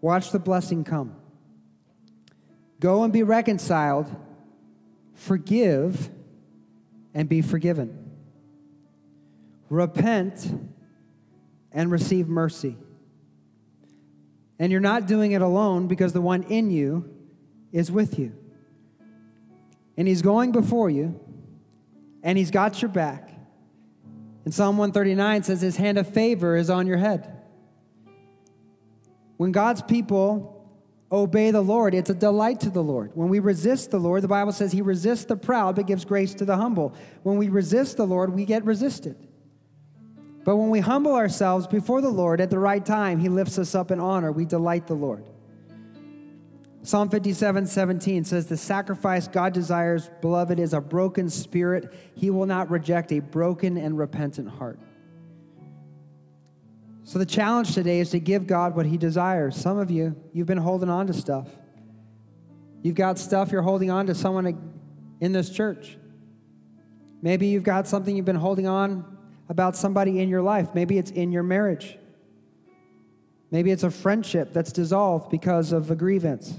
Watch 0.00 0.30
the 0.30 0.38
blessing 0.38 0.84
come. 0.84 1.16
Go 2.80 3.02
and 3.02 3.12
be 3.12 3.22
reconciled, 3.24 4.14
forgive, 5.14 6.10
and 7.12 7.28
be 7.28 7.42
forgiven. 7.42 8.12
Repent 9.68 10.70
and 11.72 11.90
receive 11.90 12.28
mercy. 12.28 12.76
And 14.58 14.72
you're 14.72 14.80
not 14.80 15.06
doing 15.06 15.32
it 15.32 15.42
alone 15.42 15.86
because 15.86 16.12
the 16.12 16.20
one 16.20 16.42
in 16.44 16.70
you 16.70 17.14
is 17.72 17.90
with 17.90 18.18
you. 18.18 18.32
And 19.96 20.08
he's 20.08 20.22
going 20.22 20.52
before 20.52 20.90
you, 20.90 21.18
and 22.22 22.38
he's 22.38 22.50
got 22.50 22.80
your 22.82 22.88
back. 22.90 23.30
And 24.44 24.54
Psalm 24.54 24.78
139 24.78 25.42
says, 25.42 25.60
His 25.60 25.76
hand 25.76 25.98
of 25.98 26.08
favor 26.08 26.56
is 26.56 26.70
on 26.70 26.86
your 26.86 26.96
head. 26.96 27.38
When 29.36 29.52
God's 29.52 29.82
people 29.82 30.66
obey 31.12 31.50
the 31.50 31.60
Lord, 31.60 31.94
it's 31.94 32.10
a 32.10 32.14
delight 32.14 32.60
to 32.60 32.70
the 32.70 32.82
Lord. 32.82 33.12
When 33.14 33.28
we 33.28 33.38
resist 33.38 33.90
the 33.90 33.98
Lord, 33.98 34.22
the 34.22 34.28
Bible 34.28 34.52
says 34.52 34.72
He 34.72 34.82
resists 34.82 35.26
the 35.26 35.36
proud 35.36 35.76
but 35.76 35.86
gives 35.86 36.04
grace 36.04 36.34
to 36.34 36.44
the 36.44 36.56
humble. 36.56 36.94
When 37.22 37.36
we 37.36 37.48
resist 37.48 37.96
the 37.96 38.06
Lord, 38.06 38.34
we 38.34 38.44
get 38.44 38.64
resisted. 38.64 39.27
But 40.48 40.56
when 40.56 40.70
we 40.70 40.80
humble 40.80 41.14
ourselves 41.14 41.66
before 41.66 42.00
the 42.00 42.08
Lord 42.08 42.40
at 42.40 42.48
the 42.48 42.58
right 42.58 42.82
time, 42.82 43.18
He 43.18 43.28
lifts 43.28 43.58
us 43.58 43.74
up 43.74 43.90
in 43.90 44.00
honor. 44.00 44.32
We 44.32 44.46
delight 44.46 44.86
the 44.86 44.94
Lord. 44.94 45.28
Psalm 46.82 47.10
57 47.10 47.66
17 47.66 48.24
says, 48.24 48.46
The 48.46 48.56
sacrifice 48.56 49.28
God 49.28 49.52
desires, 49.52 50.10
beloved, 50.22 50.58
is 50.58 50.72
a 50.72 50.80
broken 50.80 51.28
spirit. 51.28 51.92
He 52.14 52.30
will 52.30 52.46
not 52.46 52.70
reject 52.70 53.12
a 53.12 53.20
broken 53.20 53.76
and 53.76 53.98
repentant 53.98 54.48
heart. 54.48 54.80
So 57.04 57.18
the 57.18 57.26
challenge 57.26 57.74
today 57.74 58.00
is 58.00 58.08
to 58.12 58.18
give 58.18 58.46
God 58.46 58.74
what 58.74 58.86
He 58.86 58.96
desires. 58.96 59.54
Some 59.54 59.76
of 59.76 59.90
you, 59.90 60.16
you've 60.32 60.46
been 60.46 60.56
holding 60.56 60.88
on 60.88 61.08
to 61.08 61.12
stuff. 61.12 61.50
You've 62.80 62.94
got 62.94 63.18
stuff 63.18 63.52
you're 63.52 63.60
holding 63.60 63.90
on 63.90 64.06
to 64.06 64.14
someone 64.14 64.80
in 65.20 65.32
this 65.32 65.50
church. 65.50 65.98
Maybe 67.20 67.48
you've 67.48 67.64
got 67.64 67.86
something 67.86 68.16
you've 68.16 68.24
been 68.24 68.34
holding 68.34 68.66
on 68.66 69.17
about 69.48 69.76
somebody 69.76 70.20
in 70.20 70.28
your 70.28 70.42
life. 70.42 70.74
Maybe 70.74 70.98
it's 70.98 71.10
in 71.10 71.32
your 71.32 71.42
marriage. 71.42 71.98
Maybe 73.50 73.70
it's 73.70 73.82
a 73.82 73.90
friendship 73.90 74.52
that's 74.52 74.72
dissolved 74.72 75.30
because 75.30 75.72
of 75.72 75.90
a 75.90 75.96
grievance. 75.96 76.54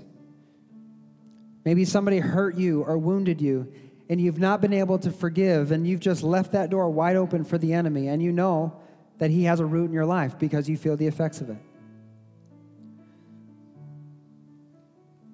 Maybe 1.65 1.85
somebody 1.85 2.19
hurt 2.19 2.55
you 2.55 2.83
or 2.83 2.97
wounded 2.97 3.41
you, 3.41 3.71
and 4.09 4.19
you've 4.19 4.39
not 4.39 4.59
been 4.59 4.73
able 4.73 4.97
to 4.99 5.11
forgive, 5.11 5.71
and 5.71 5.85
you've 5.85 5.99
just 5.99 6.23
left 6.23 6.53
that 6.53 6.71
door 6.71 6.89
wide 6.89 7.15
open 7.15 7.43
for 7.43 7.57
the 7.57 7.73
enemy, 7.73 8.07
and 8.07 8.23
you 8.23 8.31
know 8.31 8.79
that 9.19 9.29
he 9.29 9.43
has 9.43 9.59
a 9.59 9.65
root 9.65 9.85
in 9.85 9.93
your 9.93 10.05
life 10.05 10.39
because 10.39 10.67
you 10.67 10.77
feel 10.77 10.97
the 10.97 11.05
effects 11.05 11.41
of 11.41 11.49
it. 11.49 11.57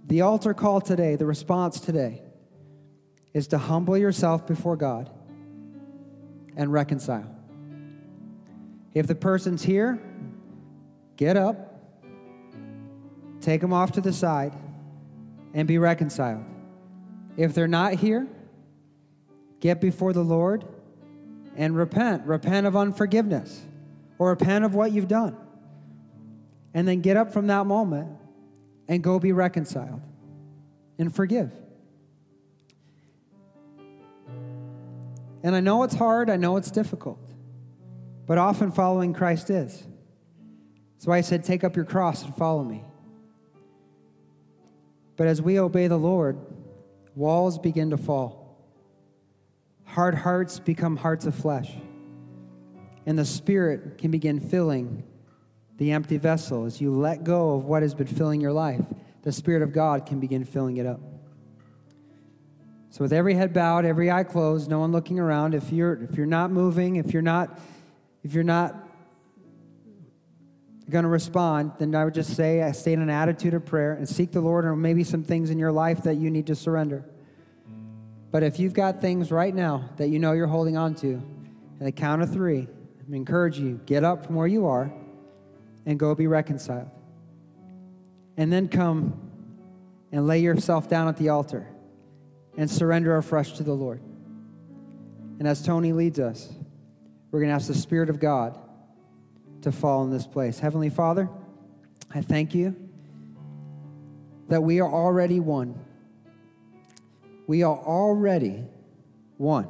The 0.08 0.22
altar 0.22 0.54
call 0.54 0.82
today, 0.82 1.16
the 1.16 1.26
response 1.26 1.80
today, 1.80 2.22
is 3.34 3.48
to 3.48 3.58
humble 3.58 3.98
yourself 3.98 4.46
before 4.46 4.76
God 4.76 5.10
and 6.56 6.72
reconcile. 6.72 7.35
If 8.96 9.08
the 9.08 9.16
person's 9.16 9.62
here, 9.62 10.00
get 11.18 11.36
up, 11.36 11.84
take 13.42 13.60
them 13.60 13.74
off 13.74 13.92
to 13.92 14.02
the 14.02 14.14
side, 14.14 14.56
and 15.54 15.68
be 15.68 15.78
reconciled. 15.78 16.46
If 17.36 17.54
they're 17.54 17.68
not 17.68 17.96
here, 17.96 18.26
get 19.60 19.82
before 19.82 20.14
the 20.14 20.24
Lord 20.24 20.66
and 21.58 21.76
repent. 21.76 22.26
Repent 22.26 22.66
of 22.66 22.78
unforgiveness 22.78 23.62
or 24.18 24.30
repent 24.30 24.64
of 24.64 24.74
what 24.74 24.94
you've 24.94 25.10
done. 25.10 25.36
And 26.74 26.88
then 26.88 27.02
get 27.02 27.18
up 27.18 27.34
from 27.34 27.48
that 27.48 27.66
moment 27.66 28.10
and 28.88 29.04
go 29.04 29.20
be 29.20 29.34
reconciled 29.34 30.02
and 30.98 31.14
forgive. 31.14 31.52
And 35.44 35.54
I 35.54 35.60
know 35.60 35.84
it's 35.84 35.96
hard, 35.96 36.30
I 36.30 36.38
know 36.38 36.56
it's 36.56 36.72
difficult. 36.72 37.20
But 38.26 38.38
often 38.38 38.72
following 38.72 39.14
Christ 39.14 39.50
is. 39.50 39.84
That's 40.96 41.08
why 41.08 41.18
I 41.18 41.22
said, 41.22 41.44
Take 41.44 41.64
up 41.64 41.76
your 41.76 41.86
cross 41.86 42.24
and 42.24 42.36
follow 42.36 42.64
me. 42.64 42.84
But 45.18 45.28
as 45.28 45.42
we 45.42 45.60
obey 45.60 45.88
the 45.88 45.98
Lord, 45.98 46.38
walls 47.16 47.58
begin 47.58 47.92
to 47.92 47.98
fall. 47.98 48.58
Hard 49.86 50.16
hearts 50.16 50.60
become 50.60 50.98
hearts 50.98 51.26
of 51.26 51.36
flesh. 51.36 51.72
And 53.06 53.18
the 53.18 53.26
Spirit 53.26 53.98
can 53.98 54.12
begin 54.12 54.40
filling 54.40 55.04
the 55.78 55.92
empty 55.92 56.18
vessel. 56.18 56.66
As 56.66 56.82
you 56.82 56.94
let 56.96 57.24
go 57.24 57.56
of 57.56 57.66
what 57.66 57.84
has 57.84 57.94
been 57.94 58.08
filling 58.08 58.42
your 58.42 58.52
life, 58.52 58.82
the 59.22 59.32
Spirit 59.32 59.62
of 59.62 59.72
God 59.72 60.06
can 60.06 60.20
begin 60.20 60.44
filling 60.44 60.78
it 60.78 60.86
up. 60.86 61.00
So, 62.90 63.04
with 63.04 63.14
every 63.14 63.34
head 63.34 63.54
bowed, 63.54 63.84
every 63.84 64.10
eye 64.10 64.24
closed, 64.24 64.70
no 64.70 64.80
one 64.80 64.92
looking 64.92 65.20
around, 65.20 65.54
if 65.54 65.72
you're, 65.72 66.02
if 66.04 66.16
you're 66.16 66.26
not 66.26 66.50
moving, 66.50 66.96
if 66.96 67.12
you're 67.12 67.22
not 67.22 67.60
if 68.26 68.34
you're 68.34 68.44
not 68.44 68.76
going 70.90 71.04
to 71.04 71.10
respond, 71.10 71.74
then 71.78 71.94
I 71.94 72.04
would 72.04 72.16
just 72.16 72.36
say, 72.36 72.64
I 72.64 72.72
stay 72.72 72.92
in 72.94 73.00
an 73.00 73.10
attitude 73.12 73.54
of 73.54 73.68
prayer 73.68 73.94
and 73.94 74.10
seek 74.10 74.32
the 74.32 74.42
Lord, 74.42 74.66
or 74.66 74.76
maybe 74.76 75.04
some 75.04 75.24
things 75.24 75.52
in 75.52 75.60
your 75.60 75.72
life 75.72 76.02
that 76.04 76.16
you 76.16 76.32
need 76.32 76.48
to 76.48 76.56
surrender. 76.56 77.06
But 78.32 78.42
if 78.42 78.60
you've 78.60 78.74
got 78.74 79.00
things 79.00 79.32
right 79.32 79.54
now 79.54 79.92
that 79.98 80.08
you 80.08 80.18
know 80.18 80.32
you're 80.32 80.48
holding 80.48 80.76
on 80.76 80.96
to, 80.96 81.22
at 81.80 81.86
the 81.86 81.92
count 81.92 82.24
of 82.24 82.34
three, 82.34 82.68
I 83.12 83.16
encourage 83.16 83.60
you, 83.60 83.80
get 83.86 84.04
up 84.04 84.26
from 84.26 84.34
where 84.34 84.48
you 84.48 84.66
are 84.66 84.92
and 85.86 86.00
go 86.00 86.16
be 86.16 86.26
reconciled. 86.26 86.90
And 88.38 88.52
then 88.52 88.70
come 88.70 89.22
and 90.12 90.26
lay 90.26 90.40
yourself 90.40 90.90
down 90.90 91.08
at 91.08 91.18
the 91.18 91.30
altar 91.30 91.68
and 92.58 92.72
surrender 92.72 93.16
afresh 93.18 93.52
to 93.54 93.64
the 93.64 93.74
Lord. 93.74 94.02
And 95.38 95.48
as 95.48 95.62
Tony 95.62 95.94
leads 95.94 96.20
us, 96.20 96.52
we're 97.36 97.42
going 97.42 97.50
to 97.50 97.56
ask 97.56 97.68
the 97.68 97.74
Spirit 97.74 98.10
of 98.10 98.18
God 98.18 98.58
to 99.64 99.70
fall 99.70 100.06
in 100.06 100.10
this 100.10 100.26
place. 100.26 100.58
Heavenly 100.58 100.90
Father, 100.90 101.28
I 102.10 102.22
thank 102.22 102.56
you 102.56 102.74
that 104.48 104.64
we 104.64 104.80
are 104.80 104.90
already 104.90 105.42
one. 105.42 105.78
We 107.46 107.62
are 107.62 107.76
already 107.76 108.64
one. 109.36 109.68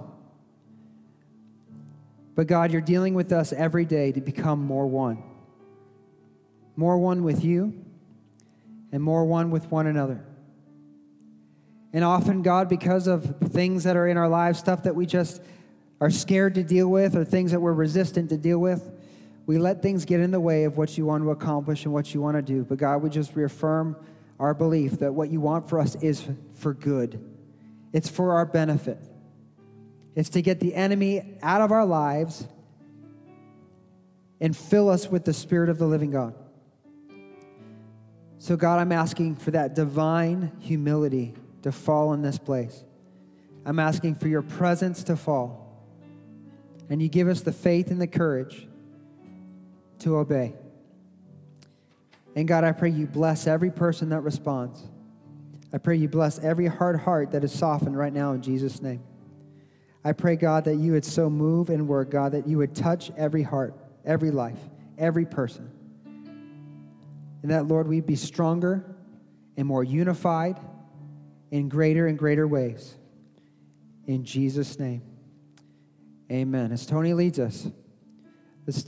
But 2.35 2.45
God, 2.45 2.71
you're 2.71 2.81
dealing 2.81 3.15
with 3.15 3.31
us 3.31 3.51
every 3.51 3.85
day 3.85 4.11
to 4.11 4.21
become 4.21 4.63
more 4.63 4.85
one. 4.85 5.23
More 6.75 6.99
one 6.99 7.23
with 7.23 7.43
you 7.43 7.83
and 8.91 9.01
more 9.01 9.25
one 9.25 9.49
with 9.49 9.71
one 9.71 9.87
another. 9.87 10.23
And 11.93 12.03
often, 12.03 12.43
God, 12.43 12.69
because 12.69 13.07
of 13.07 13.37
things 13.39 13.85
that 13.85 13.97
are 13.97 14.07
in 14.07 14.17
our 14.17 14.29
lives, 14.29 14.59
stuff 14.59 14.83
that 14.83 14.93
we 14.93 15.07
just 15.07 15.41
are 16.01 16.09
scared 16.09 16.55
to 16.55 16.63
deal 16.63 16.87
with 16.89 17.15
or 17.15 17.23
things 17.23 17.51
that 17.51 17.59
we're 17.59 17.73
resistant 17.73 18.29
to 18.29 18.37
deal 18.37 18.59
with, 18.59 18.91
we 19.45 19.57
let 19.57 19.81
things 19.81 20.05
get 20.05 20.19
in 20.19 20.31
the 20.31 20.39
way 20.39 20.63
of 20.63 20.77
what 20.77 20.97
you 20.97 21.05
want 21.05 21.23
to 21.23 21.31
accomplish 21.31 21.85
and 21.85 21.93
what 21.93 22.13
you 22.13 22.21
want 22.21 22.35
to 22.35 22.41
do. 22.41 22.63
But 22.63 22.77
God, 22.77 22.97
we 23.03 23.09
just 23.09 23.35
reaffirm 23.35 23.95
our 24.39 24.53
belief 24.53 24.99
that 24.99 25.13
what 25.13 25.29
you 25.29 25.39
want 25.39 25.69
for 25.69 25.79
us 25.79 25.95
is 25.95 26.23
for 26.55 26.73
good, 26.73 27.23
it's 27.93 28.09
for 28.09 28.33
our 28.33 28.45
benefit. 28.45 28.99
It's 30.15 30.29
to 30.29 30.41
get 30.41 30.61
the 30.61 30.73
enemy 30.73 31.37
out 31.41 31.59
of 31.59 31.73
our 31.73 31.85
lives 31.85 32.47
and 34.39 34.55
fill 34.55 34.89
us 34.89 35.09
with 35.09 35.25
the 35.25 35.33
Spirit 35.33 35.69
of 35.69 35.77
the 35.77 35.85
living 35.85 36.11
God. 36.11 36.33
So, 38.37 38.55
God, 38.55 38.79
I'm 38.79 38.91
asking 38.91 39.35
for 39.37 39.51
that 39.51 39.75
divine 39.75 40.51
humility 40.59 41.33
to 41.63 41.71
fall 41.71 42.13
in 42.13 42.21
this 42.21 42.37
place. 42.37 42.83
I'm 43.65 43.79
asking 43.79 44.15
for 44.15 44.27
your 44.27 44.43
presence 44.43 45.03
to 45.05 45.17
fall. 45.17 45.64
And 46.89 47.01
you 47.01 47.09
give 47.09 47.27
us 47.27 47.41
the 47.41 47.51
faith 47.51 47.89
and 47.91 47.99
the 47.99 48.07
courage 48.07 48.67
to 49.99 50.17
obey. 50.17 50.53
And 52.35 52.47
God, 52.47 52.63
I 52.63 52.73
pray 52.73 52.89
you 52.89 53.07
bless 53.07 53.47
every 53.47 53.71
person 53.71 54.09
that 54.09 54.21
responds. 54.21 54.83
I 55.73 55.77
pray 55.77 55.95
you 55.95 56.07
bless 56.07 56.37
every 56.39 56.67
hard 56.67 56.99
heart 56.99 57.31
that 57.31 57.43
is 57.43 57.51
softened 57.51 57.97
right 57.97 58.13
now 58.13 58.33
in 58.33 58.41
Jesus' 58.41 58.81
name. 58.81 59.03
I 60.03 60.11
pray, 60.11 60.35
God, 60.35 60.65
that 60.65 60.75
you 60.75 60.91
would 60.91 61.05
so 61.05 61.29
move 61.29 61.69
and 61.69 61.87
work, 61.87 62.11
God, 62.11 62.33
that 62.33 62.47
you 62.47 62.59
would 62.59 62.75
touch 62.75 63.11
every 63.17 63.41
heart, 63.41 63.73
every 64.05 64.29
life, 64.29 64.59
every 64.97 65.25
person. 65.25 65.71
And 67.41 67.51
that, 67.51 67.67
Lord, 67.67 67.87
we'd 67.87 68.05
be 68.05 68.15
stronger 68.15 68.85
and 69.57 69.67
more 69.67 69.83
unified 69.83 70.59
in 71.51 71.69
greater 71.69 72.07
and 72.07 72.17
greater 72.17 72.47
ways. 72.47 72.95
In 74.05 74.23
Jesus' 74.23 74.77
name, 74.77 75.01
amen. 76.31 76.71
As 76.71 76.85
Tony 76.85 77.13
leads 77.13 77.39
us, 77.39 77.67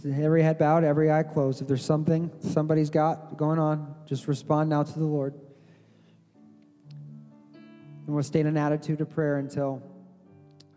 every 0.05 0.41
head 0.41 0.57
bowed, 0.57 0.83
every 0.83 1.11
eye 1.11 1.23
closed. 1.23 1.61
If 1.61 1.67
there's 1.67 1.85
something 1.85 2.31
somebody's 2.39 2.89
got 2.89 3.38
going 3.38 3.59
on, 3.59 3.95
just 4.05 4.27
respond 4.27 4.69
now 4.69 4.83
to 4.83 4.99
the 4.99 5.05
Lord. 5.05 5.33
And 8.05 8.15
we'll 8.15 8.23
stay 8.23 8.39
in 8.39 8.47
an 8.47 8.57
attitude 8.57 9.01
of 9.01 9.09
prayer 9.09 9.38
until 9.38 9.83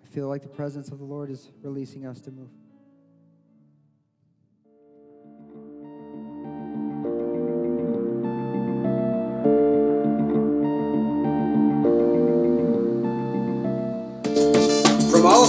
I 0.04 0.08
feel 0.08 0.28
like 0.28 0.42
the 0.42 0.48
presence 0.48 0.90
of 0.90 0.98
the 0.98 1.04
Lord 1.04 1.30
is 1.30 1.50
releasing 1.62 2.04
us 2.06 2.20
to 2.22 2.30
move. 2.30 2.50